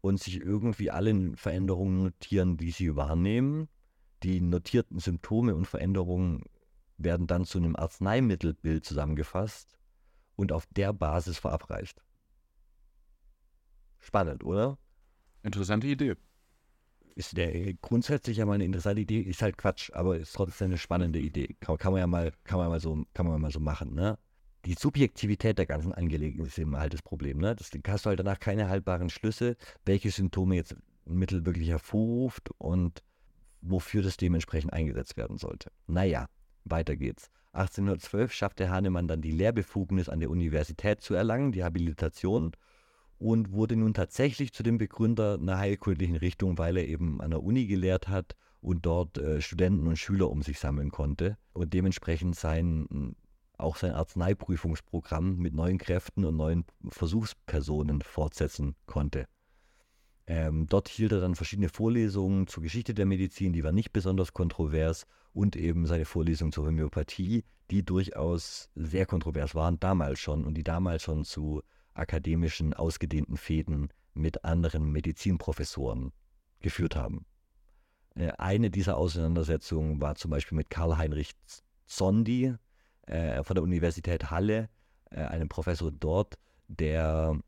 und 0.00 0.20
sich 0.20 0.40
irgendwie 0.40 0.90
alle 0.90 1.36
Veränderungen 1.36 2.04
notieren, 2.04 2.56
die 2.56 2.70
sie 2.70 2.96
wahrnehmen. 2.96 3.68
Die 4.22 4.40
notierten 4.40 4.98
Symptome 4.98 5.54
und 5.54 5.66
Veränderungen 5.66 6.44
werden 6.96 7.26
dann 7.26 7.44
zu 7.44 7.58
einem 7.58 7.76
Arzneimittelbild 7.76 8.84
zusammengefasst 8.84 9.78
und 10.36 10.52
auf 10.52 10.66
der 10.66 10.92
Basis 10.92 11.38
verabreicht. 11.38 12.02
Spannend, 13.98 14.44
oder? 14.44 14.78
Interessante 15.42 15.86
Idee. 15.86 16.16
Ist 17.20 17.36
der 17.36 17.74
grundsätzlich 17.82 18.38
ja 18.38 18.46
mal 18.46 18.54
eine 18.54 18.64
interessante 18.64 19.02
Idee, 19.02 19.20
ist 19.20 19.42
halt 19.42 19.58
Quatsch, 19.58 19.90
aber 19.92 20.16
ist 20.16 20.34
trotzdem 20.34 20.68
eine 20.68 20.78
spannende 20.78 21.18
Idee. 21.18 21.54
Kann, 21.60 21.76
kann, 21.76 21.92
man 21.92 22.00
ja 22.00 22.06
mal, 22.06 22.32
kann 22.44 22.58
man 22.58 22.70
mal 22.70 22.80
so, 22.80 23.04
kann 23.12 23.26
man 23.26 23.38
mal 23.38 23.50
so 23.50 23.60
machen, 23.60 23.92
ne? 23.94 24.16
Die 24.64 24.72
Subjektivität 24.72 25.58
der 25.58 25.66
ganzen 25.66 25.92
Angelegenheit 25.92 26.46
ist 26.46 26.58
eben 26.58 26.78
halt 26.78 26.94
das 26.94 27.02
Problem, 27.02 27.36
ne? 27.36 27.54
Das 27.54 27.72
hast 27.86 28.06
du 28.06 28.08
halt 28.08 28.20
danach 28.20 28.40
keine 28.40 28.70
haltbaren 28.70 29.10
Schlüsse, 29.10 29.58
welche 29.84 30.10
Symptome 30.10 30.54
jetzt 30.54 30.72
ein 30.72 31.14
Mittel 31.14 31.44
wirklich 31.44 31.68
hervorruft 31.68 32.52
und 32.56 33.02
wofür 33.60 34.02
das 34.02 34.16
dementsprechend 34.16 34.72
eingesetzt 34.72 35.18
werden 35.18 35.36
sollte. 35.36 35.70
Naja, 35.86 36.26
weiter 36.64 36.96
geht's. 36.96 37.28
1812 37.52 38.32
schaffte 38.32 38.70
Hahnemann 38.70 39.08
dann 39.08 39.20
die 39.20 39.32
Lehrbefugnis 39.32 40.08
an 40.08 40.20
der 40.20 40.30
Universität 40.30 41.02
zu 41.02 41.12
erlangen, 41.12 41.52
die 41.52 41.64
Habilitation 41.64 42.52
und 43.20 43.52
wurde 43.52 43.76
nun 43.76 43.94
tatsächlich 43.94 44.52
zu 44.52 44.62
dem 44.62 44.78
Begründer 44.78 45.34
einer 45.34 45.58
heilkundlichen 45.58 46.16
Richtung, 46.16 46.58
weil 46.58 46.76
er 46.76 46.88
eben 46.88 47.20
an 47.20 47.30
der 47.30 47.42
Uni 47.42 47.66
gelehrt 47.66 48.08
hat 48.08 48.34
und 48.60 48.86
dort 48.86 49.18
äh, 49.18 49.40
Studenten 49.40 49.86
und 49.86 49.98
Schüler 49.98 50.30
um 50.30 50.42
sich 50.42 50.58
sammeln 50.58 50.90
konnte 50.90 51.36
und 51.52 51.72
dementsprechend 51.72 52.34
sein 52.34 53.14
auch 53.58 53.76
sein 53.76 53.92
Arzneiprüfungsprogramm 53.92 55.36
mit 55.36 55.52
neuen 55.52 55.76
Kräften 55.76 56.24
und 56.24 56.34
neuen 56.34 56.64
Versuchspersonen 56.88 58.00
fortsetzen 58.00 58.74
konnte. 58.86 59.26
Ähm, 60.26 60.66
dort 60.66 60.88
hielt 60.88 61.12
er 61.12 61.20
dann 61.20 61.34
verschiedene 61.34 61.68
Vorlesungen 61.68 62.46
zur 62.46 62.62
Geschichte 62.62 62.94
der 62.94 63.04
Medizin, 63.04 63.52
die 63.52 63.62
waren 63.62 63.74
nicht 63.74 63.92
besonders 63.92 64.32
kontrovers, 64.32 65.06
und 65.32 65.56
eben 65.56 65.86
seine 65.86 66.06
Vorlesungen 66.06 66.52
zur 66.52 66.66
Homöopathie, 66.66 67.44
die 67.70 67.84
durchaus 67.84 68.68
sehr 68.74 69.06
kontrovers 69.06 69.54
waren, 69.54 69.78
damals 69.78 70.18
schon 70.18 70.44
und 70.44 70.54
die 70.54 70.64
damals 70.64 71.02
schon 71.02 71.24
zu 71.24 71.62
akademischen, 71.94 72.74
ausgedehnten 72.74 73.36
Fäden 73.36 73.88
mit 74.14 74.44
anderen 74.44 74.90
Medizinprofessoren 74.92 76.12
geführt 76.60 76.96
haben. 76.96 77.26
Äh, 78.14 78.32
eine 78.38 78.70
dieser 78.70 78.96
Auseinandersetzungen 78.96 80.00
war 80.00 80.14
zum 80.14 80.30
Beispiel 80.30 80.56
mit 80.56 80.70
Karl-Heinrich 80.70 81.32
Zondi 81.86 82.54
äh, 83.06 83.42
von 83.42 83.54
der 83.54 83.62
Universität 83.62 84.30
Halle, 84.30 84.68
äh, 85.10 85.20
einem 85.22 85.48
Professor 85.48 85.90
dort, 85.90 86.38
der 86.68 87.38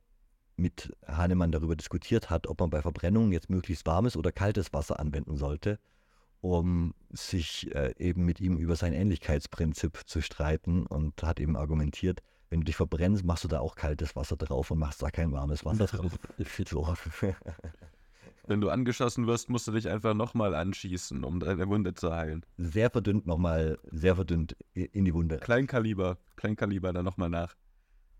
mit 0.56 0.94
Hahnemann 1.06 1.52
darüber 1.52 1.76
diskutiert 1.76 2.30
hat, 2.30 2.46
ob 2.46 2.60
man 2.60 2.70
bei 2.70 2.82
Verbrennungen 2.82 3.32
jetzt 3.32 3.50
möglichst 3.50 3.86
warmes 3.86 4.16
oder 4.16 4.32
kaltes 4.32 4.72
Wasser 4.72 5.00
anwenden 5.00 5.36
sollte, 5.36 5.78
um 6.40 6.94
sich 7.10 7.74
eben 7.98 8.24
mit 8.24 8.38
ihm 8.38 8.58
über 8.58 8.76
sein 8.76 8.92
Ähnlichkeitsprinzip 8.92 10.02
zu 10.06 10.20
streiten 10.20 10.86
und 10.86 11.22
hat 11.22 11.40
eben 11.40 11.56
argumentiert, 11.56 12.22
wenn 12.52 12.60
du 12.60 12.64
dich 12.66 12.76
verbrennst, 12.76 13.24
machst 13.24 13.44
du 13.44 13.48
da 13.48 13.60
auch 13.60 13.76
kaltes 13.76 14.14
Wasser 14.14 14.36
drauf 14.36 14.70
und 14.70 14.78
machst 14.78 15.00
da 15.00 15.10
kein 15.10 15.32
warmes 15.32 15.64
Wasser 15.64 15.86
drauf. 15.86 16.18
so. 16.68 16.94
Wenn 18.46 18.60
du 18.60 18.68
angeschossen 18.68 19.26
wirst, 19.26 19.48
musst 19.48 19.68
du 19.68 19.72
dich 19.72 19.88
einfach 19.88 20.12
nochmal 20.12 20.54
anschießen, 20.54 21.24
um 21.24 21.40
deine 21.40 21.66
Wunde 21.68 21.94
zu 21.94 22.12
heilen. 22.12 22.44
Sehr 22.58 22.90
verdünnt 22.90 23.26
nochmal, 23.26 23.78
sehr 23.90 24.16
verdünnt 24.16 24.54
in 24.74 25.06
die 25.06 25.14
Wunde. 25.14 25.38
Kleinkaliber, 25.38 26.18
Kleinkaliber 26.36 26.92
dann 26.92 27.06
nochmal 27.06 27.30
nach. 27.30 27.56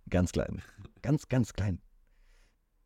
Ganz 0.09 0.33
klein. 0.33 0.63
Ganz, 1.03 1.29
ganz 1.29 1.53
klein. 1.53 1.83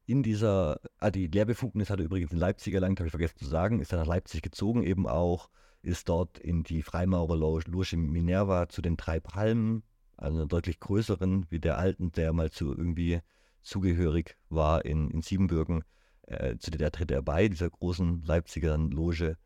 In 0.05 0.25
dieser, 0.25 0.81
ah, 0.99 1.13
die 1.13 1.29
Lehrbefugnis 1.29 1.91
hat 1.91 2.01
er 2.01 2.07
übrigens 2.07 2.33
in 2.33 2.39
Leipzig 2.39 2.75
erlangt, 2.75 2.99
habe 2.99 3.07
ich 3.07 3.13
vergessen 3.13 3.39
zu 3.39 3.47
sagen, 3.47 3.81
ist 3.81 3.93
dann 3.93 4.01
nach 4.01 4.07
Leipzig 4.07 4.43
gezogen 4.43 4.83
eben 4.83 5.07
auch, 5.07 5.49
ist 5.83 6.09
dort 6.09 6.41
in 6.41 6.65
die 6.65 6.83
Freimaurerloge 6.83 7.97
Minerva 7.97 8.69
zu 8.69 8.83
den 8.83 8.97
drei 8.97 9.21
Palmen, 9.21 9.85
also 10.17 10.39
einer 10.39 10.47
deutlich 10.47 10.81
größeren 10.81 11.47
wie 11.51 11.61
der 11.61 11.79
alten, 11.79 12.13
der 12.13 12.33
mal 12.33 12.51
zu 12.51 12.77
irgendwie 12.77 13.21
zugehörig 13.63 14.37
war 14.49 14.85
in, 14.85 15.11
in 15.11 15.23
Siebenbürgen, 15.23 15.85
äh, 16.23 16.57
zu 16.59 16.71
der 16.71 16.91
tritt 16.93 17.11
er 17.11 17.23
bei, 17.23 17.49
dieser 17.49 17.71
großen 17.71 18.23
Leipziger 18.25 18.77
Loge. 18.79 19.37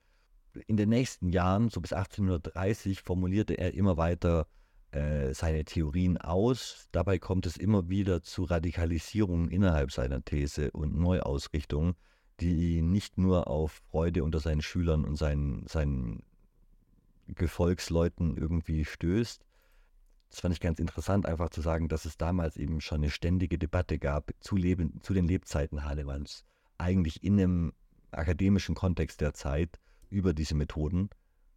In 0.66 0.76
den 0.76 0.88
nächsten 0.88 1.30
Jahren, 1.30 1.68
so 1.68 1.80
bis 1.80 1.92
1830, 1.92 3.02
formulierte 3.02 3.54
er 3.54 3.74
immer 3.74 3.96
weiter 3.96 4.46
äh, 4.92 5.32
seine 5.34 5.64
Theorien 5.64 6.18
aus. 6.18 6.88
Dabei 6.92 7.18
kommt 7.18 7.46
es 7.46 7.56
immer 7.56 7.88
wieder 7.88 8.22
zu 8.22 8.44
Radikalisierungen 8.44 9.50
innerhalb 9.50 9.92
seiner 9.92 10.24
These 10.24 10.70
und 10.72 10.98
Neuausrichtungen, 10.98 11.94
die 12.40 12.82
nicht 12.82 13.16
nur 13.16 13.46
auf 13.46 13.82
Freude 13.90 14.24
unter 14.24 14.40
seinen 14.40 14.62
Schülern 14.62 15.04
und 15.04 15.16
seinen, 15.16 15.66
seinen 15.66 16.24
Gefolgsleuten 17.28 18.36
irgendwie 18.36 18.84
stößt. 18.84 19.44
Das 20.30 20.40
fand 20.40 20.54
ich 20.54 20.60
ganz 20.60 20.78
interessant, 20.78 21.26
einfach 21.26 21.50
zu 21.50 21.60
sagen, 21.60 21.88
dass 21.88 22.04
es 22.04 22.16
damals 22.16 22.56
eben 22.56 22.80
schon 22.80 22.98
eine 22.98 23.10
ständige 23.10 23.58
Debatte 23.58 23.98
gab 23.98 24.30
zu, 24.40 24.56
Leben, 24.56 25.00
zu 25.02 25.12
den 25.12 25.26
Lebzeiten 25.26 25.84
Hahnemanns, 25.84 26.44
eigentlich 26.78 27.22
in 27.24 27.40
einem 27.40 27.72
akademischen 28.12 28.74
Kontext 28.74 29.20
der 29.20 29.34
Zeit 29.34 29.78
über 30.08 30.32
diese 30.32 30.54
Methoden 30.54 31.10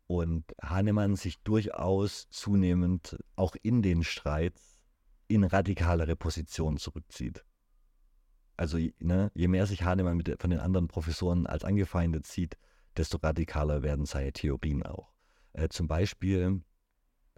und 0.07 0.43
Hahnemann 0.61 1.15
sich 1.15 1.39
durchaus 1.43 2.29
zunehmend 2.29 3.17
auch 3.35 3.55
in 3.61 3.81
den 3.81 4.03
Streits 4.03 4.79
in 5.27 5.43
radikalere 5.43 6.15
Positionen 6.15 6.77
zurückzieht. 6.77 7.43
Also 8.57 8.77
ne, 8.99 9.31
je 9.33 9.47
mehr 9.47 9.65
sich 9.65 9.83
Hahnemann 9.83 10.17
mit, 10.17 10.35
von 10.39 10.49
den 10.49 10.59
anderen 10.59 10.87
Professoren 10.87 11.47
als 11.47 11.63
angefeindet 11.63 12.27
sieht, 12.27 12.57
desto 12.97 13.17
radikaler 13.17 13.81
werden 13.81 14.05
seine 14.05 14.31
Theorien 14.31 14.83
auch. 14.83 15.11
Äh, 15.53 15.69
zum 15.69 15.87
Beispiel 15.87 16.61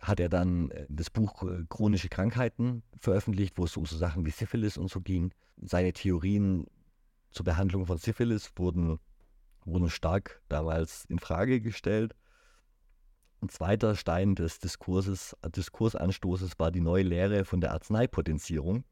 hat 0.02 0.20
er 0.20 0.30
dann 0.30 0.72
äh, 0.72 0.86
das 0.90 1.10
Buch 1.10 1.44
äh, 1.44 1.64
Chronische 1.70 2.10
Krankheiten 2.10 2.84
veröffentlicht, 3.00 3.58
wo 3.58 3.66
es 3.66 3.78
um 3.78 3.86
so 3.86 3.98
Sachen 3.98 4.26
wie 4.26 4.32
Syphilis 4.32 4.78
und 4.78 4.90
so 4.90 5.02
ging. 5.02 5.34
Seine 5.58 5.94
Theorien 5.94 6.66
zur 7.32 7.46
Behandlung 7.46 7.86
von 7.86 7.98
Syphilis 7.98 8.52
wurden, 8.56 9.00
wurden 9.66 9.90
stark 9.90 10.42
damals 10.50 11.06
in 11.06 11.20
Frage 11.20 11.62
gestellt. 11.62 12.16
Ein 13.42 13.50
zweiter 13.50 13.96
Stein 13.96 14.36
des 14.36 14.60
Diskurses, 14.60 15.36
Diskursanstoßes 15.56 16.58
war 16.58 16.72
die 16.72 16.82
neue 16.82 17.04
Lehre 17.04 17.46
von 17.46 17.62
der 17.62 17.74
Arzneipotenzierung. 17.74 18.84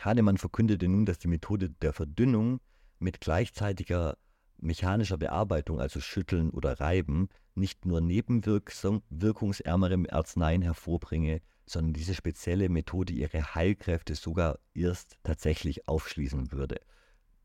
Hahnemann 0.00 0.36
verkündete 0.36 0.86
nun, 0.88 1.06
dass 1.06 1.18
die 1.18 1.28
Methode 1.28 1.70
der 1.70 1.92
Verdünnung 1.92 2.60
mit 2.98 3.20
gleichzeitiger 3.20 4.18
mechanischer 4.58 5.16
Bearbeitung, 5.16 5.80
also 5.80 6.00
Schütteln 6.00 6.50
oder 6.50 6.80
Reiben, 6.80 7.28
nicht 7.54 7.86
nur 7.86 8.00
nebenwirkungsärmere 8.00 10.02
Arzneien 10.10 10.62
hervorbringe, 10.62 11.40
sondern 11.66 11.94
diese 11.94 12.14
spezielle 12.14 12.68
Methode 12.68 13.12
ihre 13.12 13.54
Heilkräfte 13.54 14.14
sogar 14.14 14.58
erst 14.74 15.16
tatsächlich 15.24 15.88
aufschließen 15.88 16.52
würde. 16.52 16.76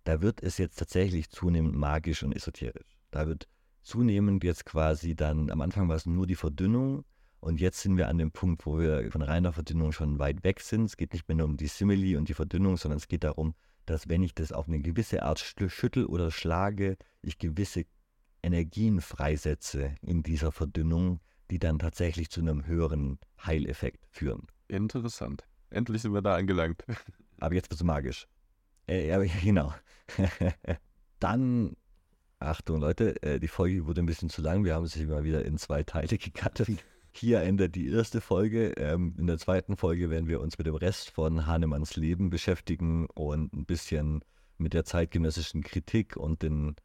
Da 0.04 0.22
wird 0.22 0.44
es 0.44 0.58
jetzt 0.58 0.80
tatsächlich 0.80 1.30
zunehmend 1.30 1.76
magisch 1.76 2.24
und 2.24 2.34
esoterisch. 2.34 3.00
Da 3.12 3.28
wird 3.28 3.48
zunehmend 3.82 4.44
jetzt 4.44 4.66
quasi 4.66 5.16
dann, 5.16 5.50
am 5.50 5.62
Anfang 5.62 5.90
war 5.90 5.96
es 5.96 6.06
nur 6.06 6.28
die 6.28 6.36
Verdünnung 6.36 7.04
und 7.40 7.60
jetzt 7.60 7.82
sind 7.82 7.98
wir 7.98 8.08
an 8.08 8.20
dem 8.20 8.32
Punkt, 8.32 8.66
wo 8.66 8.80
wir 8.80 9.12
von 9.12 9.24
reiner 9.24 9.54
Verdünnung 9.54 9.92
schon 9.92 10.20
weit 10.20 10.44
weg 10.44 10.62
sind. 10.62 10.86
Es 10.86 10.98
geht 10.98 11.14
nicht 11.14 11.28
mehr 11.28 11.38
nur 11.38 11.48
um 11.48 11.58
die 11.58 11.68
Simili 11.68 12.16
und 12.16 12.30
die 12.30 12.36
Verdünnung, 12.36 12.78
sondern 12.78 12.98
es 12.98 13.08
geht 13.08 13.24
darum, 13.24 13.56
dass 13.86 14.10
wenn 14.10 14.24
ich 14.24 14.34
das 14.34 14.52
auf 14.52 14.68
eine 14.68 14.80
gewisse 14.80 15.24
Art 15.24 15.40
schüttel 15.40 16.06
oder 16.06 16.32
schlage, 16.32 16.98
ich 17.22 17.38
gewisse 17.38 17.86
Energien 18.44 19.02
freisetze 19.02 19.96
in 20.02 20.24
dieser 20.24 20.52
Verdünnung, 20.52 21.20
die 21.50 21.60
dann 21.60 21.80
tatsächlich 21.80 22.30
zu 22.30 22.42
einem 22.42 22.66
höheren 22.66 23.20
Heileffekt 23.46 24.06
führen. 24.10 24.48
Interessant. 24.68 25.46
Endlich 25.70 26.02
sind 26.02 26.14
wir 26.14 26.22
da 26.22 26.36
angelangt. 26.36 26.84
Aber 27.40 27.56
jetzt 27.56 27.70
wird 27.70 27.80
es 27.80 27.84
magisch. 27.84 28.28
Äh, 28.88 29.08
ja, 29.08 29.22
genau. 29.44 29.74
dann 31.20 31.76
Achtung 32.40 32.80
Leute, 32.80 33.22
äh, 33.22 33.40
die 33.40 33.48
Folge 33.48 33.86
wurde 33.86 34.02
ein 34.02 34.08
bisschen 34.08 34.30
zu 34.30 34.42
lang. 34.42 34.64
Wir 34.64 34.74
haben 34.74 34.88
sie 34.88 35.06
mal 35.06 35.24
wieder 35.24 35.46
in 35.46 35.58
zwei 35.58 35.84
Teile 35.84 36.18
gecuttet. 36.18 36.84
Hier 37.14 37.42
endet 37.42 37.76
die 37.76 37.88
erste 37.90 38.22
Folge. 38.22 38.72
Ähm, 38.78 39.16
in 39.18 39.28
der 39.28 39.38
zweiten 39.38 39.76
Folge 39.76 40.10
werden 40.10 40.28
wir 40.28 40.40
uns 40.40 40.58
mit 40.58 40.66
dem 40.66 40.76
Rest 40.76 41.12
von 41.12 41.46
Hahnemanns 41.46 41.98
Leben 41.98 42.30
beschäftigen 42.30 43.08
und 43.08 43.54
ein 43.54 43.66
bisschen 43.66 44.24
mit 44.58 44.74
der 44.74 44.86
zeitgenössischen 44.86 45.62
Kritik 45.62 46.16
und 46.16 46.42
den 46.42 46.76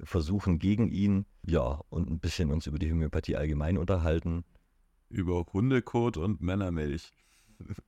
Versuchen 0.00 0.58
gegen 0.58 0.88
ihn. 0.88 1.26
Ja, 1.44 1.80
und 1.90 2.08
ein 2.08 2.20
bisschen 2.20 2.50
uns 2.50 2.66
über 2.66 2.78
die 2.78 2.90
Homöopathie 2.90 3.36
allgemein 3.36 3.76
unterhalten. 3.76 4.44
Über 5.08 5.44
Hundekot 5.52 6.16
und 6.16 6.40
Männermilch. 6.40 7.10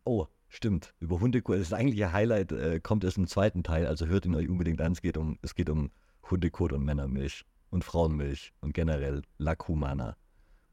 Oh, 0.05 0.27
stimmt. 0.49 0.95
Über 1.01 1.21
Hundekot. 1.21 1.59
Das 1.59 1.73
eigentliche 1.73 2.13
Highlight 2.13 2.53
äh, 2.53 2.81
kommt 2.81 3.05
erst 3.05 3.19
im 3.19 3.27
zweiten 3.29 3.63
Teil, 3.63 3.87
also 3.87 4.07
hört 4.07 4.27
ihn 4.27 4.35
euch 4.35 4.49
unbedingt 4.49 4.81
an. 4.81 4.93
Es 4.93 5.01
geht 5.01 5.17
um, 5.17 5.39
es 5.43 5.55
geht 5.55 5.71
um 5.71 5.91
Hundekot 6.31 6.73
und 6.73 6.85
Männermilch 6.85 7.45
und 7.71 7.85
Frauenmilch 7.85 8.53
und 8.61 8.75
generell 8.75 9.23
Lac 9.39 9.69
Humana, 9.69 10.17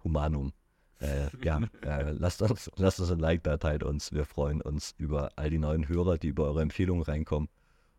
Humanum. 0.04 0.54
Äh, 1.02 1.30
ja, 1.44 1.60
äh, 1.84 2.12
lasst, 2.12 2.42
uns, 2.42 2.70
lasst 2.78 3.00
uns 3.00 3.12
ein 3.12 3.20
Like 3.20 3.44
da, 3.44 3.58
teilt 3.58 3.84
uns. 3.84 4.12
Wir 4.12 4.26
freuen 4.26 4.62
uns 4.62 4.94
über 4.98 5.32
all 5.36 5.50
die 5.50 5.58
neuen 5.58 5.88
Hörer, 5.90 6.18
die 6.18 6.28
über 6.28 6.46
eure 6.46 6.62
Empfehlungen 6.62 7.04
reinkommen. 7.04 7.50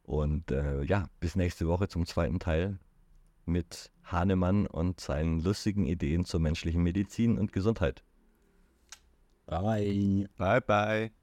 Und 0.05 0.51
äh, 0.51 0.83
ja, 0.85 1.09
bis 1.21 1.37
nächste 1.37 1.67
Woche 1.67 1.89
zum 1.89 2.07
zweiten 2.07 2.39
Teil 2.39 2.79
mit 3.45 3.91
Hahnemann 4.05 4.67
und 4.67 5.01
seinen 5.01 5.41
lustigen 5.41 5.87
Ideen 5.87 6.25
zur 6.25 6.41
menschlichen 6.41 6.83
Medizin 6.83 7.39
und 7.39 7.53
Gesundheit. 7.53 8.03
Bye. 9.47 10.29
Bye, 10.37 10.61
bye. 10.61 11.22